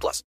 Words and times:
plus. 0.00 0.22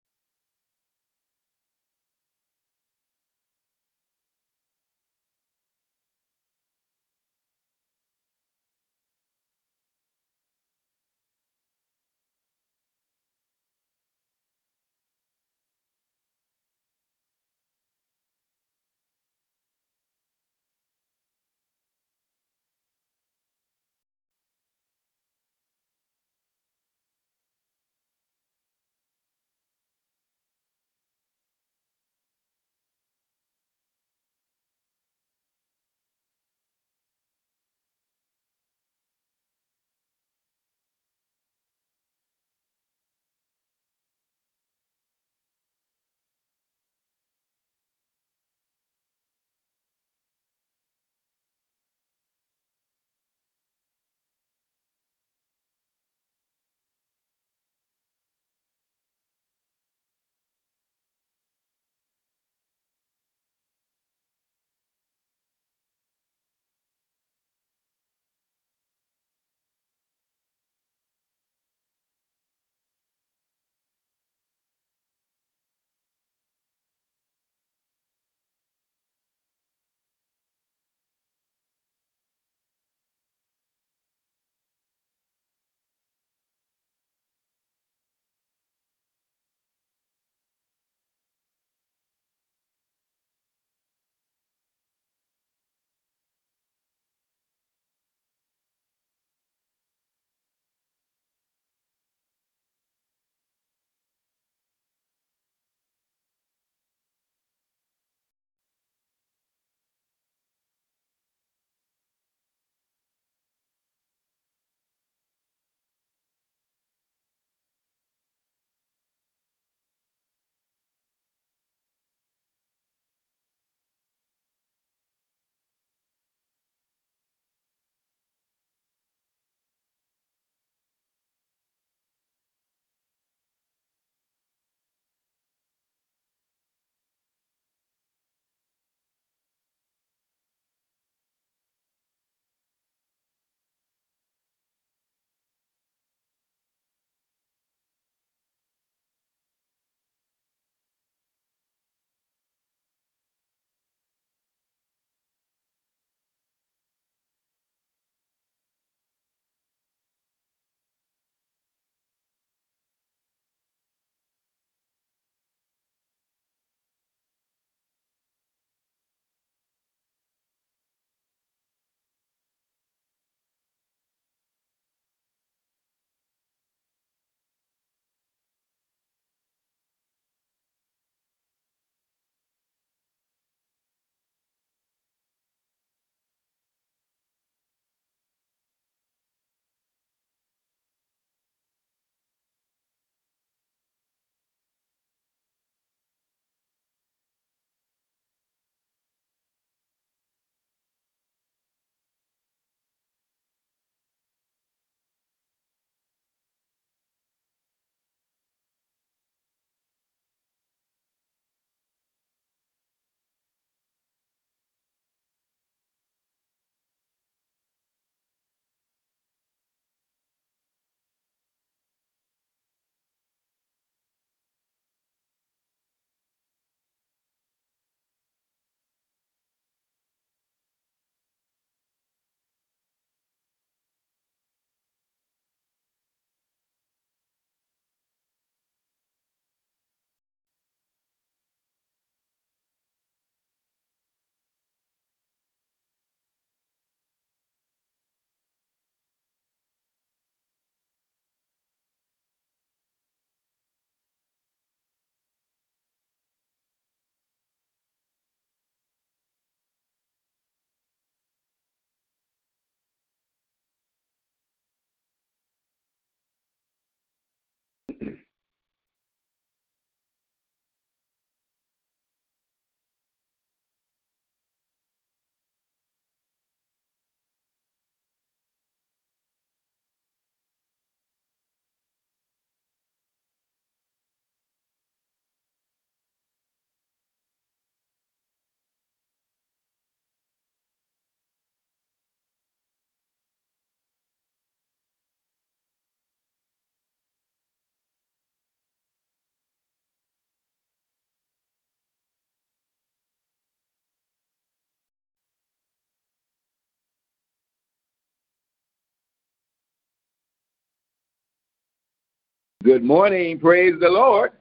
Good 312.64 312.82
morning. 312.82 313.40
Praise 313.40 313.74
the 313.78 313.90
Lord. 313.90 314.32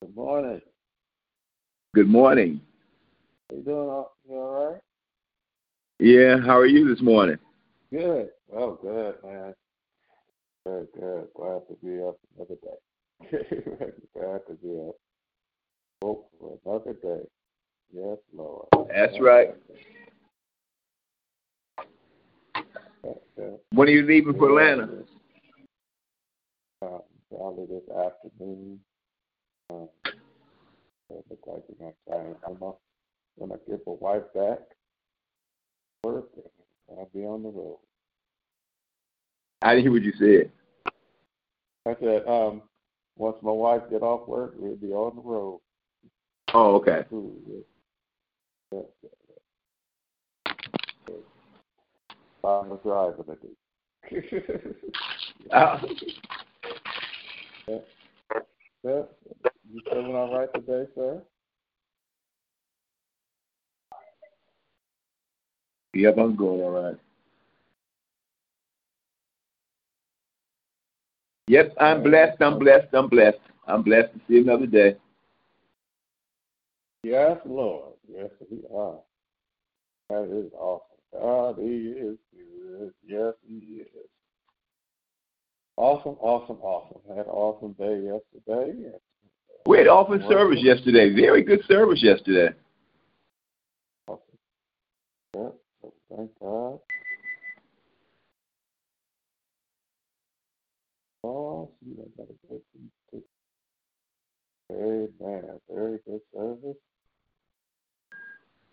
Good 0.00 0.16
morning. 0.16 0.62
Good 1.94 2.08
morning. 2.08 2.62
You 3.52 3.60
doing 3.60 3.76
all, 3.76 4.16
you 4.26 4.34
all 4.34 4.70
right? 4.70 4.80
Yeah, 5.98 6.38
how 6.40 6.56
are 6.56 6.64
you 6.64 6.88
this 6.88 7.02
morning? 7.02 7.36
Good. 7.92 8.30
Oh, 8.56 8.78
good, 8.80 9.16
man. 9.22 9.54
Good, 10.64 10.88
good. 10.98 11.28
Glad 11.36 11.60
to 11.68 11.76
be 11.84 12.02
up 12.02 12.16
another 12.34 12.56
day. 12.62 13.28
Glad 14.14 14.40
to 14.46 14.54
be 14.54 14.88
up. 14.88 14.94
Hope 16.02 16.30
for 16.40 16.58
another 16.64 16.94
day. 16.94 17.28
Yes, 17.92 18.16
Lord. 18.34 18.68
That's 18.88 19.20
right. 19.20 19.48
When 23.74 23.88
are 23.88 23.90
you 23.90 24.06
leaving 24.06 24.32
for 24.32 24.48
Atlanta? 24.48 25.04
Um, 26.80 27.00
probably 27.28 27.66
this 27.66 27.88
afternoon. 27.90 28.78
Um, 29.70 29.88
it 30.04 31.24
looks 31.28 31.46
like 31.46 31.62
we're 31.68 31.78
gonna 31.78 31.92
try 32.06 32.18
and 32.20 32.36
I'm 32.46 32.62
up, 32.62 32.80
gonna 33.38 33.56
get 33.68 33.84
my 33.84 33.94
wife 33.98 34.22
back. 34.32 34.60
Work. 36.04 36.28
and 36.88 36.98
I'll 37.00 37.10
be 37.12 37.24
on 37.24 37.42
the 37.42 37.48
road. 37.48 37.78
I 39.62 39.74
didn't 39.74 39.84
hear 39.84 39.92
what 39.92 40.02
you 40.02 40.12
said. 40.18 40.52
I 41.86 41.96
said, 42.00 42.28
um, 42.28 42.62
once 43.16 43.38
my 43.42 43.50
wife 43.50 43.82
get 43.90 44.02
off 44.02 44.28
work, 44.28 44.54
we'll 44.56 44.76
be 44.76 44.92
on 44.92 45.16
the 45.16 45.22
road. 45.22 45.60
Oh, 46.54 46.76
okay. 46.76 47.04
I'm 52.44 52.72
a 52.72 52.76
driver 52.76 53.24
to 53.24 53.36
do. 53.42 53.56
Uh, 57.68 57.80
yeah. 58.82 59.02
You 59.70 59.80
feeling 59.90 60.14
all 60.14 60.32
right 60.34 60.48
today, 60.54 60.86
sir? 60.94 61.22
yep, 65.92 66.16
I'm 66.16 66.34
going 66.34 66.62
all 66.62 66.70
right. 66.70 66.96
Yep, 71.48 71.74
I'm 71.78 72.02
blessed. 72.02 72.40
I'm 72.40 72.58
blessed. 72.58 72.88
I'm 72.94 73.08
blessed. 73.08 73.38
I'm 73.66 73.82
blessed 73.82 74.14
to 74.14 74.20
see 74.28 74.38
another 74.38 74.66
day. 74.66 74.96
Yes, 77.02 77.38
Lord. 77.44 77.94
Yes, 78.10 78.30
we 78.50 78.62
are. 78.74 78.98
That 80.08 80.24
is 80.24 80.50
awesome. 80.54 80.84
God, 81.12 81.56
He 81.58 81.92
is 81.92 82.16
good. 82.32 82.92
Yes, 83.06 83.34
He 83.46 83.82
is. 83.82 83.86
Awesome, 85.78 86.16
awesome, 86.20 86.56
awesome. 86.56 87.00
Had 87.08 87.26
an 87.26 87.30
awesome 87.30 87.72
day 87.74 88.02
yesterday. 88.02 88.90
We 89.64 89.78
had 89.78 89.86
awesome 89.86 90.20
service 90.28 90.58
yesterday. 90.60 91.14
Very 91.14 91.44
good 91.44 91.60
service 91.68 92.02
yesterday. 92.02 92.52
Awesome. 94.08 94.20
Yeah, 95.36 95.48
thank 96.10 96.30
God. 96.40 96.80
Oh, 101.22 101.70
see, 101.80 101.92
I 101.92 102.06
got 102.16 102.26
a 102.28 102.48
good. 102.48 103.22
Amen. 104.72 105.60
Very 105.72 105.98
good 106.04 106.20
service. 106.34 106.76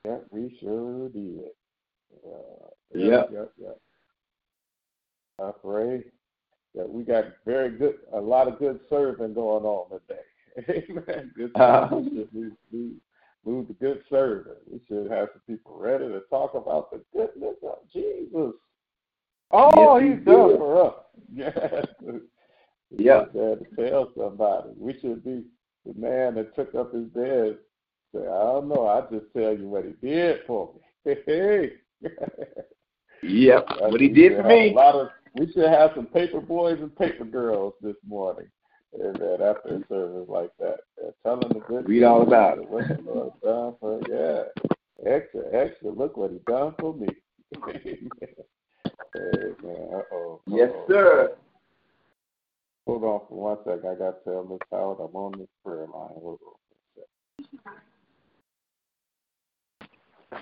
Yeah, 0.06 0.18
we 0.31 0.58
sure 0.60 1.10
did. 1.10 1.51
Uh, 2.25 2.69
Yeah. 2.96 3.25
Yep, 3.31 3.51
yep. 3.60 3.78
I 5.40 5.51
pray 5.62 6.04
that 6.75 6.89
we 6.89 7.04
got 7.04 7.25
very 7.45 7.72
good, 7.72 7.95
a 8.13 8.19
lot 8.19 8.48
of 8.48 8.60
good 8.60 8.80
serving 8.89 9.33
going 9.33 9.66
on 9.66 9.89
today. 9.89 10.22
Amen. 10.89 11.31
Good 11.36 11.51
Uh-huh. 11.56 11.95
We 11.98 12.10
should 12.10 12.33
move, 12.33 12.51
move, 12.72 12.94
move 13.45 13.68
to 13.68 13.74
good 13.74 14.01
serving. 14.10 14.54
We 14.72 14.81
should 14.88 15.10
have 15.10 15.30
some 15.33 15.42
people 15.48 15.77
ready 15.77 16.07
to 16.07 16.22
talk 16.30 16.54
about 16.54 16.92
the 16.92 17.01
goodness 17.13 17.56
of 17.63 17.80
Jesus. 17.92 18.54
Oh, 19.51 19.98
Yes, 19.98 20.04
we 20.04 20.16
he's 20.16 20.25
done 20.25 20.57
for 20.57 20.86
us. 20.88 20.94
Yes. 22.98 23.27
Yeah. 23.33 23.57
To 23.57 23.66
tell 23.77 24.12
somebody. 24.18 24.69
We 24.77 24.98
should 25.00 25.24
be 25.24 25.44
the 25.86 26.00
man 26.00 26.36
that 26.36 26.56
took 26.56 26.74
up 26.75 26.94
his 26.94 27.06
bed. 27.06 27.57
Say, 28.13 28.22
I 28.22 28.44
don't 28.44 28.69
know. 28.69 28.88
I 28.88 29.01
just 29.12 29.25
tell 29.36 29.57
you 29.57 29.68
what 29.68 29.86
he 29.86 30.07
did 30.07 30.42
for 30.48 30.74
me. 30.74 30.81
Hey. 31.25 31.74
Yep. 33.22 33.66
What 33.80 34.01
he 34.01 34.07
did 34.07 34.38
for 34.38 34.44
me. 34.44 34.72
A 34.72 34.74
lot 34.74 34.95
of, 34.95 35.07
we 35.36 35.52
should 35.52 35.68
have 35.70 35.92
some 35.96 36.06
paper 36.08 36.40
boys 36.40 36.80
and 36.80 36.96
paper 36.96 37.26
girls 37.26 37.74
this 37.82 37.96
morning. 38.08 38.48
And 38.94 39.16
then 39.16 39.42
after 39.42 39.76
a 39.76 39.88
service 39.90 40.30
like 40.30 40.52
that, 40.60 40.78
They're 40.98 41.12
telling 41.24 41.50
the 41.50 41.60
good 41.68 41.88
Read 41.88 42.04
all 42.04 42.22
about 42.22 42.60
it. 42.60 42.70
What 42.70 42.88
the 42.88 43.02
Lord 43.02 43.34
done 43.44 43.76
for 43.80 44.00
yeah, 44.10 45.12
extra, 45.12 45.42
extra. 45.54 45.90
Look 45.92 46.16
what 46.16 46.32
he 46.32 46.40
done 46.48 46.74
for 46.80 46.94
me. 46.94 47.08
Amen. 47.68 48.10
Amen. 49.18 49.90
Uh-oh. 49.94 50.42
Yes, 50.48 50.70
Uh-oh. 50.70 50.86
sir. 50.90 51.36
Hold 52.88 53.04
on 53.04 53.22
for 53.28 53.36
one 53.36 53.58
second. 53.66 53.90
I 53.90 53.96
got 53.96 54.24
to 54.24 54.30
tell 54.32 54.44
Miss 54.46 54.60
Howard 54.72 55.00
I'm 55.00 55.16
on 55.16 55.40
this 55.40 55.48
prayer 55.66 55.88
line. 55.88 56.14
Hold 56.14 56.40
on 56.46 56.56
for 56.70 57.01
a 60.32 60.38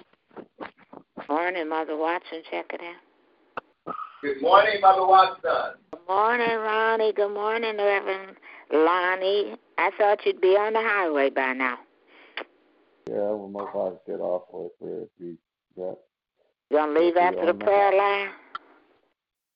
second. 1.18 1.30
Morning, 1.30 1.70
Mother 1.70 1.98
Watson. 1.98 2.44
Check 2.52 2.72
it 2.74 2.82
out. 2.82 3.13
Good 3.86 4.42
morning, 4.42 4.80
Mother 4.82 5.06
Watson. 5.06 5.80
Good 5.92 6.08
morning, 6.08 6.56
Ronnie. 6.58 7.14
Good 7.14 7.34
morning, 7.34 7.78
Reverend 7.78 8.38
Lonnie. 8.72 9.56
I 9.78 9.92
thought 9.98 10.26
you'd 10.26 10.42
be 10.42 10.56
on 10.56 10.74
the 10.74 10.82
highway 10.82 11.30
by 11.30 11.54
now. 11.54 11.80
Yeah, 13.10 13.32
when 13.32 13.52
my 13.52 13.64
wife 13.74 14.00
get 14.08 14.20
off 14.22 14.44
work, 14.52 14.72
we'll 14.80 15.10
be, 15.20 15.38
yeah. 15.76 15.92
You 16.70 16.78
gonna 16.78 17.00
leave 17.00 17.18
after 17.18 17.42
the 17.42 17.52
on 17.52 17.60
the 17.60 17.66
prayer 17.66 17.98
line? 17.98 18.30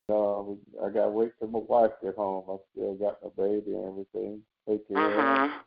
No, 0.10 0.58
I 0.84 0.90
got 0.90 1.06
to 1.06 1.10
wait 1.12 1.32
till 1.40 1.48
my 1.50 1.60
wife 1.60 1.92
get 2.02 2.16
home. 2.16 2.46
I 2.50 2.58
still 2.72 2.96
got 2.96 3.20
my 3.24 3.30
baby 3.38 3.74
and 3.74 3.88
everything. 3.88 4.42
Take 4.68 4.88
care 4.88 4.98
Uh 4.98 5.08
of 5.08 5.14
her. 5.14 5.48
huh. 5.48 5.60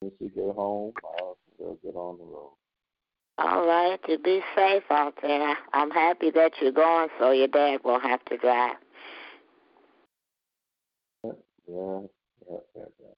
When 0.00 0.12
she 0.18 0.28
get 0.28 0.54
home, 0.54 0.92
I'll 1.04 1.36
we'll 1.58 1.78
get 1.82 1.96
on 1.96 2.18
the 2.18 2.24
road. 2.24 2.52
All 3.38 3.66
right. 3.66 4.00
to 4.08 4.18
be 4.18 4.40
safe 4.56 4.82
out 4.90 5.14
there. 5.22 5.56
I'm 5.72 5.90
happy 5.90 6.30
that 6.32 6.52
you're 6.60 6.72
going, 6.72 7.08
so 7.20 7.30
your 7.30 7.46
dad 7.46 7.80
won't 7.84 8.02
have 8.02 8.24
to 8.26 8.36
drive. 8.36 8.74
Yeah, 11.24 11.30
yeah, 11.68 12.00
yeah, 12.50 12.82
yeah. 13.00 13.08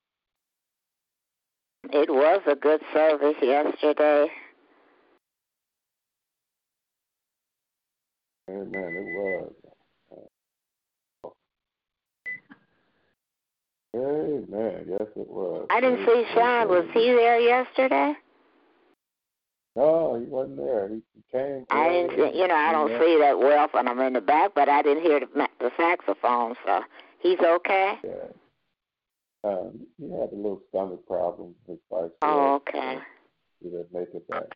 It 2.03 2.11
was 2.11 2.43
a 2.47 2.55
good 2.55 2.81
service 2.93 3.37
yesterday. 3.41 4.31
Amen. 8.50 8.71
It 8.75 9.07
was. 9.17 9.53
Amen. 13.97 14.87
Yes, 14.87 15.09
it 15.17 15.29
was. 15.29 15.67
I 15.71 15.81
didn't 15.81 16.05
see 16.05 16.25
Sean. 16.35 16.69
Was 16.69 16.85
he 16.93 17.07
there 17.07 17.41
yesterday? 17.41 18.15
No, 19.77 20.19
he 20.21 20.27
wasn't 20.27 20.57
there. 20.57 20.89
He, 20.89 21.03
came. 21.31 21.65
I 21.71 21.89
didn't. 21.89 22.11
See, 22.11 22.39
you 22.39 22.49
know, 22.49 22.55
I 22.55 22.73
don't 22.73 22.91
Yeah. 22.91 23.00
see 23.00 23.19
that 23.21 23.39
well 23.39 23.69
when 23.71 23.87
I'm 23.87 24.00
in 24.00 24.15
the 24.15 24.21
back, 24.21 24.53
but 24.55 24.69
I 24.69 24.83
didn't 24.83 25.05
hear 25.05 25.21
the, 25.21 25.49
the 25.61 25.71
saxophone. 25.77 26.57
So 26.67 26.83
he's 27.21 27.39
okay. 27.39 27.99
Yeah. 28.03 28.29
Um, 29.43 29.87
he 29.99 30.11
had 30.11 30.33
a 30.33 30.37
little 30.37 30.61
stomach 30.69 31.07
problem. 31.07 31.55
His 31.67 31.79
wife 31.89 32.11
Oh, 32.23 32.55
okay. 32.57 32.99
He 33.62 33.71
didn't 33.71 33.93
make 33.93 34.09
it 34.12 34.29
back. 34.29 34.55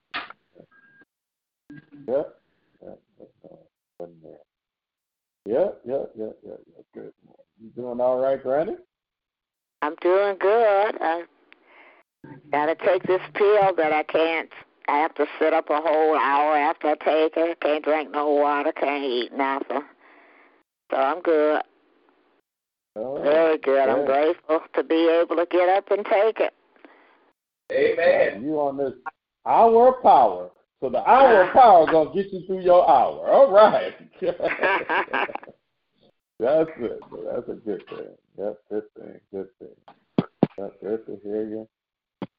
Yep. 2.09 2.40
Uh, 2.87 2.90
wasn't 3.99 4.23
there. 4.23 4.33
Yep. 5.47 5.80
Yep. 5.85 6.11
Yep. 6.16 6.38
Yep. 6.44 6.61
Yep. 6.76 6.85
Good. 6.92 7.12
You 7.62 7.71
doing 7.76 8.00
all 8.00 8.18
right, 8.18 8.42
Granny? 8.42 8.76
I'm 9.80 9.94
doing 10.00 10.37
good. 10.38 10.97
I 11.00 11.25
gotta 12.50 12.75
take 12.75 13.04
this 13.04 13.21
pill 13.35 13.75
that 13.76 13.92
I 13.92 14.02
can't. 14.02 14.50
I 14.88 14.99
have 14.99 15.14
to 15.14 15.26
sit 15.38 15.53
up 15.53 15.71
a 15.71 15.81
whole 15.81 16.17
hour 16.17 16.57
after 16.57 16.88
I 16.88 16.95
take 16.95 17.37
it. 17.37 17.61
Can't 17.61 17.85
drink 17.85 18.11
no 18.11 18.31
water. 18.31 18.73
Can't 18.73 19.05
eat 19.05 19.33
nothing. 19.33 19.83
So 20.91 20.97
I'm 20.97 21.23
good. 21.23 21.62
Oh, 22.97 23.21
Very 23.23 23.59
good. 23.59 23.88
I'm 23.88 24.05
grateful 24.05 24.61
to 24.75 24.85
be 24.85 25.09
able 25.09 25.37
to 25.37 25.47
get 25.50 25.69
up 25.69 25.91
and 25.91 26.05
take 26.05 26.41
it. 26.41 26.53
Amen. 27.73 28.45
You 28.45 28.61
on 28.61 28.76
this 28.76 28.93
hour 29.47 29.97
of 29.97 30.03
power. 30.03 30.50
So 30.81 30.91
the 30.91 31.03
hour 31.09 31.45
of 31.45 31.53
power 31.55 31.85
is 31.85 31.91
gonna 31.91 32.14
get 32.14 32.33
you 32.33 32.47
through 32.47 32.61
your 32.61 32.88
hour. 32.88 33.26
All 33.29 33.50
right. 33.50 33.95
That's 36.41 36.71
it. 36.79 37.00
So 37.11 37.25
that's 37.33 37.49
a 37.49 37.55
good 37.55 37.87
thing. 37.88 38.17
That's 38.37 38.57
a 38.71 38.75
good 38.75 38.85
thing. 38.97 39.21
Good 39.33 39.49
thing. 39.59 40.26
That's 40.59 40.75
good 40.83 41.07
to 41.07 41.19
hear 41.23 41.49
you 41.49 41.69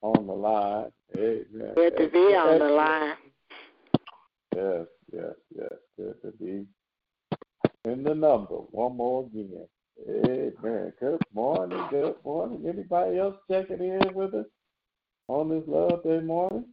on 0.01 0.27
the 0.27 0.33
line. 0.33 0.91
Amen. 1.17 1.73
Good 1.75 1.97
to 1.97 2.09
be 2.09 2.35
on 2.35 2.59
the 2.59 2.65
line. 2.65 3.15
Yes, 4.55 4.85
yes, 5.11 5.33
yes. 5.57 5.73
Good 5.97 6.21
to 6.21 6.31
be 6.37 6.65
in 7.85 8.03
the 8.03 8.15
number. 8.15 8.55
One 8.55 8.97
more 8.97 9.25
again. 9.25 9.67
Amen. 10.09 10.93
Good 10.99 11.21
morning. 11.33 11.85
Good 11.89 12.15
morning. 12.23 12.65
Anybody 12.67 13.17
else 13.17 13.35
checking 13.49 13.79
in 13.79 14.13
with 14.13 14.33
us 14.33 14.45
on 15.27 15.49
this 15.49 15.63
Love 15.67 16.03
Day 16.03 16.19
morning? 16.19 16.65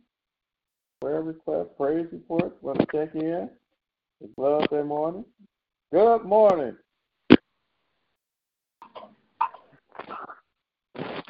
Prayer 1.01 1.23
request, 1.23 1.71
praise 1.77 2.07
report. 2.13 2.57
Want 2.63 2.79
to 2.79 2.87
check 2.87 3.15
in? 3.15 3.49
It's 4.21 4.33
Love 4.37 4.69
Day 4.71 4.83
morning. 4.83 5.25
Good 5.93 6.25
morning. 6.25 6.77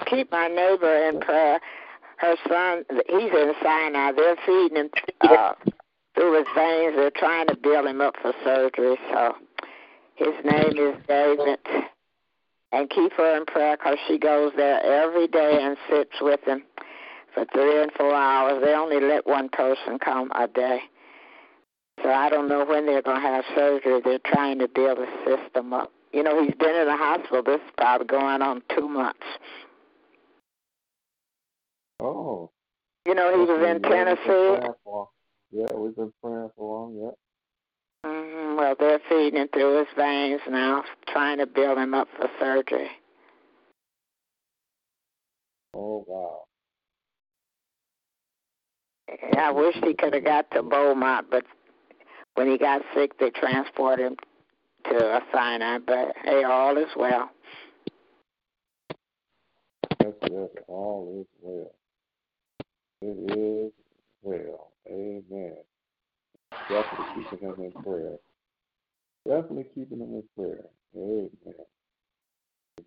Keep 0.06 0.30
my 0.30 0.48
neighbor 0.48 1.08
in 1.08 1.20
prayer. 1.20 1.58
Her 2.22 2.36
son, 2.48 2.84
he's 3.08 3.32
in 3.32 3.52
Sinai. 3.64 4.12
They're 4.12 4.36
feeding 4.46 4.76
him 4.76 4.90
uh, 5.22 5.54
through 6.14 6.38
his 6.38 6.46
veins. 6.54 6.94
They're 6.94 7.10
trying 7.10 7.48
to 7.48 7.56
build 7.56 7.86
him 7.86 8.00
up 8.00 8.14
for 8.22 8.32
surgery. 8.44 8.96
So 9.12 9.34
his 10.14 10.34
name 10.44 10.78
is 10.78 10.94
David. 11.08 11.58
And 12.70 12.88
keep 12.88 13.12
her 13.14 13.36
in 13.36 13.44
prayer 13.44 13.76
because 13.76 13.98
she 14.06 14.18
goes 14.18 14.52
there 14.56 14.80
every 14.84 15.26
day 15.26 15.58
and 15.62 15.76
sits 15.90 16.12
with 16.20 16.40
him 16.44 16.62
for 17.34 17.44
three 17.52 17.82
and 17.82 17.90
four 17.92 18.14
hours. 18.14 18.62
They 18.64 18.72
only 18.72 19.00
let 19.00 19.26
one 19.26 19.48
person 19.48 19.98
come 19.98 20.30
a 20.32 20.46
day. 20.46 20.78
So 22.04 22.08
I 22.08 22.30
don't 22.30 22.48
know 22.48 22.64
when 22.64 22.86
they're 22.86 23.02
going 23.02 23.20
to 23.20 23.26
have 23.26 23.44
surgery. 23.56 24.00
They're 24.02 24.20
trying 24.24 24.60
to 24.60 24.68
build 24.68 24.98
a 24.98 25.06
system 25.26 25.72
up. 25.72 25.92
You 26.12 26.22
know, 26.22 26.40
he's 26.42 26.54
been 26.54 26.76
in 26.76 26.86
the 26.86 26.96
hospital. 26.96 27.42
This 27.42 27.56
is 27.56 27.72
probably 27.76 28.06
going 28.06 28.42
on 28.42 28.62
two 28.74 28.88
months. 28.88 29.26
Oh. 32.02 32.50
You 33.06 33.14
know, 33.14 33.32
he 33.32 33.38
was 33.52 33.62
in 33.64 33.80
Tennessee. 33.82 34.58
Yeah, 35.52 35.72
we've 35.74 35.94
been 35.94 36.12
praying 36.22 36.50
for 36.56 36.88
him, 36.88 36.96
yeah. 37.00 38.10
Mm-hmm. 38.10 38.56
Well, 38.56 38.74
they're 38.78 38.98
feeding 39.08 39.40
him 39.40 39.48
through 39.52 39.78
his 39.78 39.88
veins 39.96 40.40
now, 40.48 40.82
trying 41.08 41.38
to 41.38 41.46
build 41.46 41.78
him 41.78 41.94
up 41.94 42.08
for 42.16 42.28
surgery. 42.40 42.90
Oh, 45.74 46.04
wow. 46.08 46.44
I 49.38 49.50
wish 49.50 49.76
he 49.84 49.94
could 49.94 50.14
have 50.14 50.24
got 50.24 50.50
to 50.52 50.62
Beaumont, 50.62 51.28
but 51.30 51.44
when 52.34 52.50
he 52.50 52.58
got 52.58 52.82
sick, 52.94 53.18
they 53.18 53.30
transported 53.30 54.06
him 54.06 54.16
to 54.86 55.20
Sinai. 55.32 55.78
But 55.78 56.16
hey, 56.24 56.42
all 56.44 56.76
is 56.78 56.88
well. 56.96 57.30
Yes, 60.00 60.12
yes, 60.30 60.48
all 60.66 61.20
is 61.20 61.26
well. 61.40 61.72
It 63.02 63.32
is 63.36 63.72
well. 64.22 64.72
Amen. 64.88 65.56
Definitely 66.68 67.24
keeping 67.30 67.48
him 67.48 67.56
in 67.58 67.72
prayer. 67.82 68.16
Definitely 69.26 69.66
keeping 69.74 69.98
him 70.00 70.14
in 70.14 70.24
prayer. 70.36 70.66
Amen. 70.96 71.30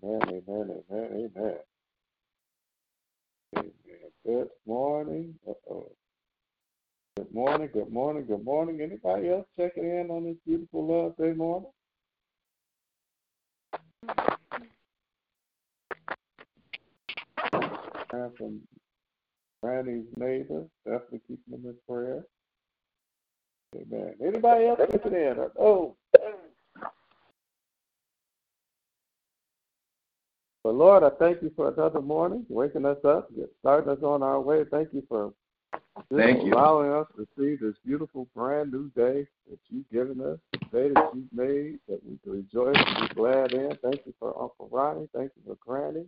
Amen, 0.03 0.21
amen, 0.29 0.83
amen, 0.91 1.31
amen. 1.35 1.55
Amen. 3.57 3.73
Good 4.25 4.49
morning. 4.65 5.35
Uh-oh. 5.47 5.91
Good 7.17 7.33
morning, 7.33 7.69
good 7.73 7.91
morning, 7.91 8.25
good 8.25 8.43
morning. 8.43 8.81
Anybody 8.81 9.29
else 9.29 9.45
checking 9.59 9.83
in 9.83 10.09
on 10.09 10.25
this 10.25 10.37
beautiful 10.45 10.87
love 10.87 11.17
day 11.17 11.33
morning? 11.33 11.69
And 18.13 18.37
from 18.37 18.61
Granny's 19.65 20.05
neighbor, 20.15 20.63
definitely 20.85 21.21
keeping 21.27 21.49
them 21.49 21.65
in 21.65 21.75
prayer. 21.89 22.23
Amen. 23.75 24.13
Anybody 24.23 24.67
else 24.67 24.79
checking 24.91 25.13
in? 25.13 25.37
Oh. 25.59 25.95
But 30.63 30.75
Lord, 30.75 31.01
I 31.01 31.09
thank 31.17 31.41
you 31.41 31.51
for 31.55 31.69
another 31.69 31.99
morning, 31.99 32.45
waking 32.47 32.85
us 32.85 33.03
up, 33.03 33.31
starting 33.59 33.89
us 33.89 34.03
on 34.03 34.21
our 34.21 34.39
way. 34.39 34.65
Thank 34.69 34.89
you 34.93 35.03
for 35.09 35.33
Thank 36.15 36.43
you. 36.43 36.53
allowing 36.53 36.91
us 36.91 37.07
to 37.17 37.27
see 37.35 37.55
this 37.55 37.73
beautiful 37.83 38.27
brand 38.35 38.71
new 38.71 38.89
day 38.89 39.25
that 39.49 39.59
you've 39.69 39.89
given 39.91 40.21
us, 40.21 40.37
the 40.51 40.59
day 40.77 40.93
that 40.93 41.09
you've 41.15 41.33
made, 41.33 41.79
that 41.87 41.99
we 42.07 42.19
can 42.23 42.33
rejoice 42.33 42.75
and 42.77 43.09
be 43.09 43.15
glad 43.15 43.51
in. 43.51 43.75
Thank 43.81 44.05
you 44.05 44.13
for 44.19 44.29
Uncle 44.39 44.69
Ronnie. 44.71 45.09
Thank 45.15 45.31
you 45.35 45.41
for 45.47 45.55
Granny. 45.55 46.05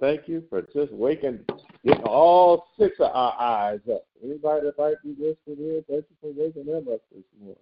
Thank 0.00 0.28
you 0.28 0.44
for 0.50 0.62
just 0.62 0.92
waking, 0.92 1.40
getting 1.84 2.02
all 2.04 2.66
six 2.78 2.96
of 3.00 3.10
our 3.14 3.34
eyes 3.38 3.80
up. 3.92 4.06
Anybody 4.22 4.66
that 4.66 4.78
might 4.78 5.02
be 5.02 5.10
listening 5.10 5.68
in, 5.68 5.84
thank 5.88 6.04
you 6.10 6.16
for 6.20 6.32
waking 6.32 6.66
them 6.66 6.86
up 6.92 7.00
this 7.14 7.24
morning. 7.40 7.56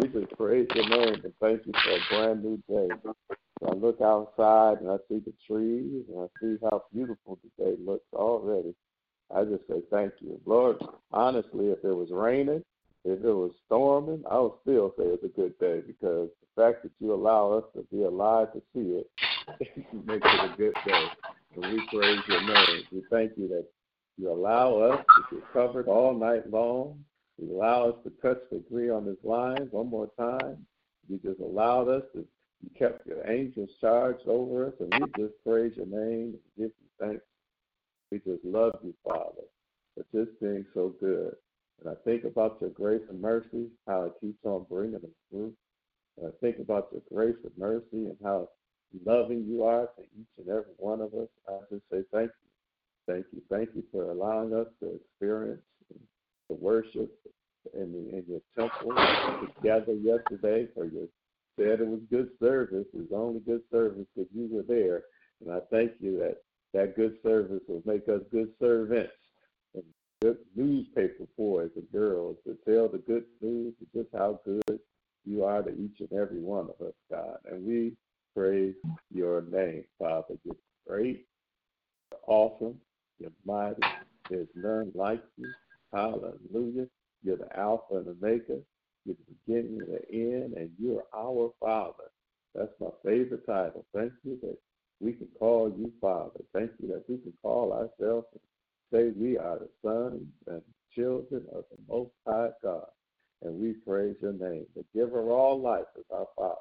We 0.00 0.08
just 0.08 0.36
praise 0.36 0.68
your 0.74 0.88
name 0.88 1.20
and 1.24 1.32
thank 1.40 1.66
you 1.66 1.72
for 1.84 1.90
a 1.90 2.00
brand 2.10 2.44
new 2.44 2.56
day. 2.68 2.94
So 3.60 3.68
I 3.68 3.72
look 3.74 4.00
outside 4.00 4.80
and 4.80 4.90
I 4.90 4.96
see 5.08 5.20
the 5.20 5.32
trees 5.46 6.04
and 6.08 6.20
I 6.20 6.26
see 6.40 6.56
how 6.62 6.84
beautiful 6.92 7.38
the 7.42 7.64
day 7.64 7.76
looks 7.84 8.06
already. 8.12 8.74
I 9.34 9.44
just 9.44 9.66
say 9.68 9.82
thank 9.90 10.14
you. 10.20 10.40
Lord, 10.44 10.76
honestly, 11.10 11.68
if 11.68 11.78
it 11.84 11.94
was 11.94 12.10
raining, 12.10 12.62
if 13.04 13.24
it 13.24 13.32
was 13.32 13.52
storming, 13.66 14.22
I 14.30 14.38
would 14.38 14.52
still 14.62 14.94
say 14.98 15.04
it's 15.04 15.24
a 15.24 15.28
good 15.28 15.58
day 15.58 15.82
because 15.86 16.28
the 16.40 16.62
fact 16.62 16.82
that 16.82 16.92
you 17.00 17.14
allow 17.14 17.52
us 17.52 17.64
to 17.74 17.82
be 17.94 18.04
alive 18.04 18.52
to 18.52 18.62
see 18.74 19.00
it 19.00 19.10
makes 20.06 20.26
it 20.26 20.52
a 20.52 20.56
good 20.56 20.74
day. 20.86 21.06
And 21.54 21.72
we 21.72 21.86
praise 21.88 22.20
your 22.28 22.42
name. 22.42 22.82
We 22.90 23.02
thank 23.10 23.32
you 23.36 23.48
that 23.48 23.66
you 24.18 24.30
allow 24.30 24.78
us 24.78 25.04
to 25.16 25.36
get 25.36 25.52
covered 25.52 25.88
all 25.88 26.14
night 26.14 26.50
long. 26.50 27.04
You 27.38 27.56
allow 27.56 27.90
us 27.90 27.96
to 28.04 28.10
touch 28.22 28.42
the 28.50 28.58
agree 28.58 28.90
on 28.90 29.04
this 29.04 29.16
line 29.22 29.68
one 29.70 29.88
more 29.88 30.10
time. 30.18 30.66
You 31.08 31.18
just 31.18 31.40
allowed 31.40 31.88
us 31.88 32.02
to 32.14 32.24
you 32.62 32.70
kept 32.78 33.06
your 33.06 33.28
angels 33.28 33.70
charged 33.80 34.26
over 34.28 34.68
us, 34.68 34.74
and 34.78 34.92
we 34.92 35.24
just 35.24 35.34
praise 35.44 35.72
your 35.76 35.86
name 35.86 36.34
and 36.34 36.38
give 36.56 36.70
you 36.70 36.88
thanks. 37.00 37.24
We 38.10 38.18
just 38.18 38.44
love 38.44 38.78
you, 38.84 38.94
Father, 39.04 39.42
for 39.94 40.04
just 40.14 40.38
being 40.40 40.64
so 40.72 40.94
good. 41.00 41.34
And 41.80 41.90
I 41.90 41.94
think 42.04 42.24
about 42.24 42.58
your 42.60 42.70
grace 42.70 43.02
and 43.10 43.20
mercy, 43.20 43.66
how 43.88 44.04
it 44.04 44.12
keeps 44.20 44.44
on 44.44 44.66
bringing 44.70 44.96
us 44.96 45.02
through. 45.30 45.52
And 46.18 46.28
I 46.28 46.30
think 46.40 46.58
about 46.60 46.88
your 46.92 47.02
grace 47.12 47.38
and 47.42 47.52
mercy 47.58 48.06
and 48.06 48.16
how 48.22 48.48
loving 49.04 49.44
you 49.46 49.64
are 49.64 49.88
to 49.96 50.02
each 50.02 50.26
and 50.38 50.48
every 50.48 50.74
one 50.78 51.00
of 51.00 51.12
us. 51.14 51.28
I 51.48 51.58
just 51.70 51.82
say 51.90 52.02
thank 52.12 52.30
you. 52.30 53.12
Thank 53.12 53.26
you. 53.32 53.42
Thank 53.50 53.70
you 53.74 53.82
for 53.90 54.10
allowing 54.10 54.54
us 54.54 54.68
to 54.80 54.94
experience 54.94 55.62
the 56.48 56.54
worship 56.54 57.10
in, 57.74 57.92
the, 57.92 58.16
in 58.16 58.24
your 58.28 58.40
temple 58.56 58.94
together 59.56 59.94
yesterday. 59.94 60.68
For 60.74 60.84
you 60.84 61.08
said 61.58 61.80
it 61.80 61.86
was 61.86 62.00
good 62.10 62.30
service. 62.40 62.86
It 62.94 63.10
was 63.10 63.12
only 63.14 63.40
good 63.40 63.62
service 63.70 64.06
because 64.14 64.30
you 64.34 64.48
were 64.50 64.62
there. 64.62 65.02
And 65.40 65.52
I 65.52 65.60
thank 65.70 65.92
you 66.00 66.18
that 66.18 66.38
that 66.74 66.96
good 66.96 67.16
service 67.22 67.60
will 67.68 67.82
make 67.84 68.08
us 68.08 68.20
good 68.30 68.50
servants 68.60 69.12
and 69.74 69.84
good 70.22 70.38
newspaper 70.56 71.26
boys 71.36 71.70
and 71.76 71.90
girls 71.92 72.36
to 72.46 72.56
tell 72.66 72.88
the 72.88 72.98
good 72.98 73.24
news 73.40 73.74
of 73.80 73.92
just 73.92 74.14
how 74.16 74.40
good 74.44 74.78
you 75.24 75.44
are 75.44 75.62
to 75.62 75.70
each 75.70 76.00
and 76.00 76.12
every 76.12 76.40
one 76.40 76.68
of 76.68 76.86
us, 76.86 76.94
God. 77.10 77.38
And 77.50 77.64
we 77.66 77.92
praise 78.36 78.74
your 79.12 79.42
name, 79.42 79.84
Father. 79.98 80.34
You're 80.44 80.56
great, 80.88 81.26
you're 82.10 82.20
awesome, 82.26 82.78
you're 83.18 83.32
mighty. 83.44 83.82
There's 84.30 84.48
none 84.54 84.92
like 84.94 85.22
you. 85.36 85.52
Hallelujah. 85.92 86.86
You're 87.22 87.36
the 87.36 87.58
Alpha 87.58 87.96
and 87.96 88.08
Omega. 88.08 88.58
You're 89.04 89.16
the 89.16 89.34
beginning 89.46 89.80
and 89.82 89.92
the 89.92 90.10
end, 90.10 90.54
and 90.56 90.70
you're 90.78 91.04
our 91.14 91.52
Father. 91.60 92.10
That's 92.54 92.72
my 92.80 92.88
favorite 93.04 93.46
title. 93.46 93.84
Thank 93.94 94.12
you 94.24 94.38
that 94.42 94.56
we 95.00 95.12
can 95.12 95.28
call 95.38 95.68
you 95.76 95.92
Father. 96.00 96.40
Thank 96.54 96.70
you 96.80 96.88
that 96.88 97.04
we 97.08 97.18
can 97.18 97.32
call 97.42 97.72
ourselves 97.72 98.26
and 98.32 98.40
say 98.92 99.18
we 99.18 99.38
are 99.38 99.58
the 99.58 99.68
sons 99.84 100.22
and 100.46 100.62
children 100.94 101.44
of 101.54 101.64
the 101.70 101.78
Most 101.88 102.12
High 102.26 102.50
God. 102.62 102.86
And 103.42 103.60
we 103.60 103.72
praise 103.72 104.16
your 104.22 104.32
name. 104.32 104.66
The 104.76 104.84
giver 104.94 105.20
of 105.20 105.28
all 105.28 105.60
life 105.60 105.86
is 105.98 106.04
our 106.12 106.28
Father. 106.36 106.56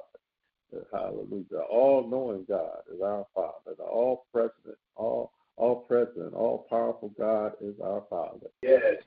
Hallelujah. 0.92 1.63
All-knowing 1.70 2.46
God 2.48 2.80
is 2.94 3.01
our 3.01 3.25
Father. 3.36 3.75
The 3.78 3.84
all-present, 3.84 4.78
all 4.96 5.32
all 5.58 5.82
present, 5.82 6.34
all 6.34 6.66
powerful 6.70 7.10
God 7.18 7.54
is 7.62 7.75
our 7.84 8.04
Father. 8.10 8.48
Yes, 8.63 9.00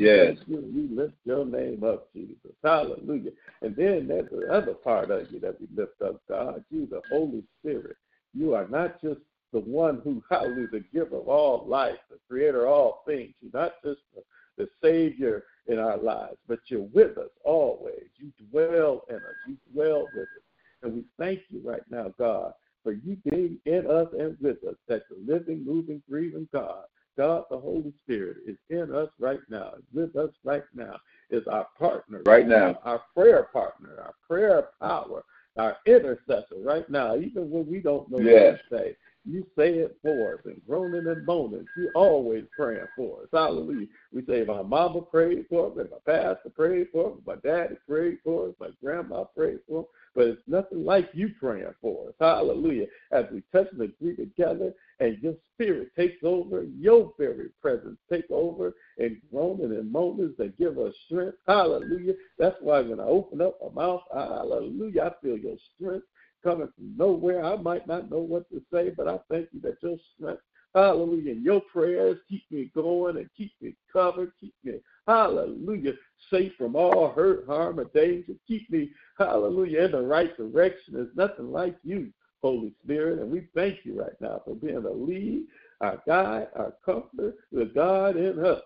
Yes, 0.00 0.36
we. 0.46 0.54
You, 0.54 0.72
we 0.74 0.96
lift 0.96 1.14
your 1.24 1.44
name 1.44 1.84
up, 1.84 2.12
Jesus. 2.12 2.52
Hallelujah. 2.62 3.30
And 3.62 3.74
then 3.76 4.08
there's 4.08 4.30
the 4.30 4.52
other 4.52 4.74
part 4.74 5.10
of 5.10 5.30
you 5.30 5.40
that 5.40 5.60
we 5.60 5.68
lift 5.74 6.00
up, 6.02 6.20
God. 6.28 6.64
You, 6.70 6.86
the 6.90 7.02
Holy 7.10 7.42
Spirit. 7.60 7.96
You 8.34 8.54
are 8.54 8.68
not 8.68 9.00
just 9.00 9.20
the 9.52 9.60
one 9.60 10.00
who, 10.04 10.22
hallelujah, 10.30 10.68
the 10.72 10.84
giver 10.92 11.16
of 11.16 11.28
all 11.28 11.64
life, 11.66 11.98
the 12.10 12.18
creator 12.28 12.66
of 12.66 12.72
all 12.72 13.02
things. 13.06 13.34
You're 13.40 13.60
not 13.60 13.74
just 13.84 14.00
the, 14.14 14.22
the 14.56 14.68
Savior 14.82 15.44
in 15.66 15.78
our 15.78 15.98
lives, 15.98 16.36
but 16.48 16.60
you're 16.66 16.88
with 16.92 17.18
us 17.18 17.30
always. 17.44 18.04
You 18.16 18.30
dwell 18.50 19.02
in 19.08 19.16
us. 19.16 19.22
You 19.48 19.56
dwell 19.72 20.02
with 20.14 20.22
us. 20.22 20.44
And 20.82 20.94
we 20.94 21.04
thank 21.18 21.40
you 21.48 21.60
right 21.64 21.82
now, 21.90 22.12
God, 22.18 22.52
for 22.82 22.92
you 22.92 23.16
being 23.28 23.58
in 23.66 23.86
us 23.90 24.08
and 24.18 24.36
with 24.40 24.62
us, 24.64 24.76
that 24.88 25.02
the 25.10 25.16
living, 25.32 25.64
moving, 25.64 26.02
breathing 26.08 26.48
God, 26.52 26.84
God 27.16 27.44
the 27.50 27.58
Holy 27.58 27.92
Spirit, 28.04 28.38
is 28.46 28.56
in 28.70 28.94
us 28.94 29.10
right 29.18 29.40
now, 29.48 29.72
is 29.76 29.84
with 29.92 30.16
us 30.16 30.30
right 30.44 30.64
now, 30.74 30.96
is 31.28 31.46
our 31.48 31.66
partner. 31.78 32.22
Right 32.24 32.46
now. 32.46 32.78
Our 32.84 33.02
prayer 33.14 33.48
partner, 33.52 33.98
our 34.00 34.14
prayer 34.26 34.68
power, 34.80 35.22
our 35.58 35.76
intercessor 35.86 36.56
right 36.62 36.79
now, 36.90 37.16
even 37.16 37.50
when 37.50 37.66
we 37.70 37.80
don't 37.80 38.10
know 38.10 38.18
Yes. 38.18 38.58
what 38.70 38.78
to 38.78 38.84
say. 38.84 38.96
You 39.26 39.46
say 39.56 39.74
it 39.74 39.98
for 40.02 40.34
us 40.34 40.40
and 40.46 40.60
groaning 40.66 41.06
and 41.06 41.26
moaning. 41.26 41.68
You 41.76 41.90
always 41.94 42.44
praying 42.56 42.88
for 42.96 43.22
us. 43.22 43.28
Hallelujah. 43.30 43.86
We 44.12 44.24
say, 44.24 44.44
my 44.44 44.62
mama 44.62 45.02
prayed 45.02 45.46
for 45.48 45.70
us, 45.70 45.76
and 45.78 45.90
my 45.90 45.98
pastor 46.06 46.48
prayed 46.48 46.88
for 46.90 47.12
us, 47.12 47.18
my 47.26 47.36
daddy 47.36 47.76
prayed 47.86 48.18
for 48.24 48.48
us, 48.48 48.54
my 48.58 48.70
grandma 48.82 49.24
prayed 49.24 49.60
for 49.68 49.80
us. 49.80 49.86
But 50.14 50.26
it's 50.26 50.42
nothing 50.48 50.84
like 50.86 51.10
you 51.12 51.30
praying 51.38 51.74
for 51.82 52.08
us. 52.08 52.14
Hallelujah. 52.18 52.86
As 53.12 53.26
we 53.30 53.42
touch 53.52 53.68
and 53.72 53.82
agree 53.82 54.16
together, 54.16 54.72
and 55.00 55.18
your 55.22 55.34
spirit 55.54 55.94
takes 55.94 56.24
over, 56.24 56.64
your 56.64 57.12
very 57.18 57.50
presence 57.60 57.98
take 58.10 58.30
over, 58.30 58.72
and 58.98 59.20
groaning 59.30 59.72
and 59.76 59.92
moanings 59.92 60.36
that 60.38 60.58
give 60.58 60.78
us 60.78 60.94
strength. 61.06 61.36
Hallelujah. 61.46 62.14
That's 62.38 62.56
why 62.60 62.80
when 62.80 63.00
I 63.00 63.04
open 63.04 63.40
up 63.42 63.58
my 63.74 63.82
mouth, 63.82 64.02
hallelujah, 64.12 65.02
I 65.02 65.22
feel 65.24 65.36
your 65.36 65.56
strength 65.76 66.06
coming 66.42 66.68
from 66.74 66.96
nowhere. 66.96 67.44
I 67.44 67.56
might 67.56 67.86
not 67.86 68.10
know 68.10 68.18
what 68.18 68.48
to 68.50 68.62
say, 68.72 68.90
but 68.90 69.08
I 69.08 69.18
thank 69.30 69.48
you 69.52 69.60
that 69.62 69.82
your 69.82 69.96
strength, 70.14 70.42
hallelujah, 70.74 71.32
and 71.32 71.44
your 71.44 71.60
prayers 71.72 72.18
keep 72.28 72.44
me 72.50 72.70
going 72.74 73.16
and 73.16 73.28
keep 73.36 73.52
me 73.60 73.74
covered, 73.92 74.32
keep 74.40 74.54
me, 74.64 74.74
hallelujah, 75.06 75.92
safe 76.30 76.52
from 76.56 76.76
all 76.76 77.12
hurt, 77.12 77.46
harm, 77.46 77.80
or 77.80 77.84
danger. 77.84 78.32
Keep 78.46 78.70
me, 78.70 78.90
hallelujah, 79.18 79.84
in 79.84 79.92
the 79.92 80.02
right 80.02 80.36
direction. 80.36 80.94
There's 80.94 81.16
nothing 81.16 81.50
like 81.50 81.76
you, 81.84 82.12
Holy 82.42 82.72
Spirit, 82.84 83.18
and 83.18 83.30
we 83.30 83.48
thank 83.54 83.84
you 83.84 83.98
right 84.00 84.18
now 84.20 84.42
for 84.44 84.54
being 84.54 84.84
a 84.84 84.90
lead, 84.90 85.44
our 85.80 86.02
guide, 86.06 86.48
our 86.56 86.74
comforter, 86.84 87.34
the 87.52 87.66
God 87.66 88.16
in 88.16 88.44
us. 88.44 88.62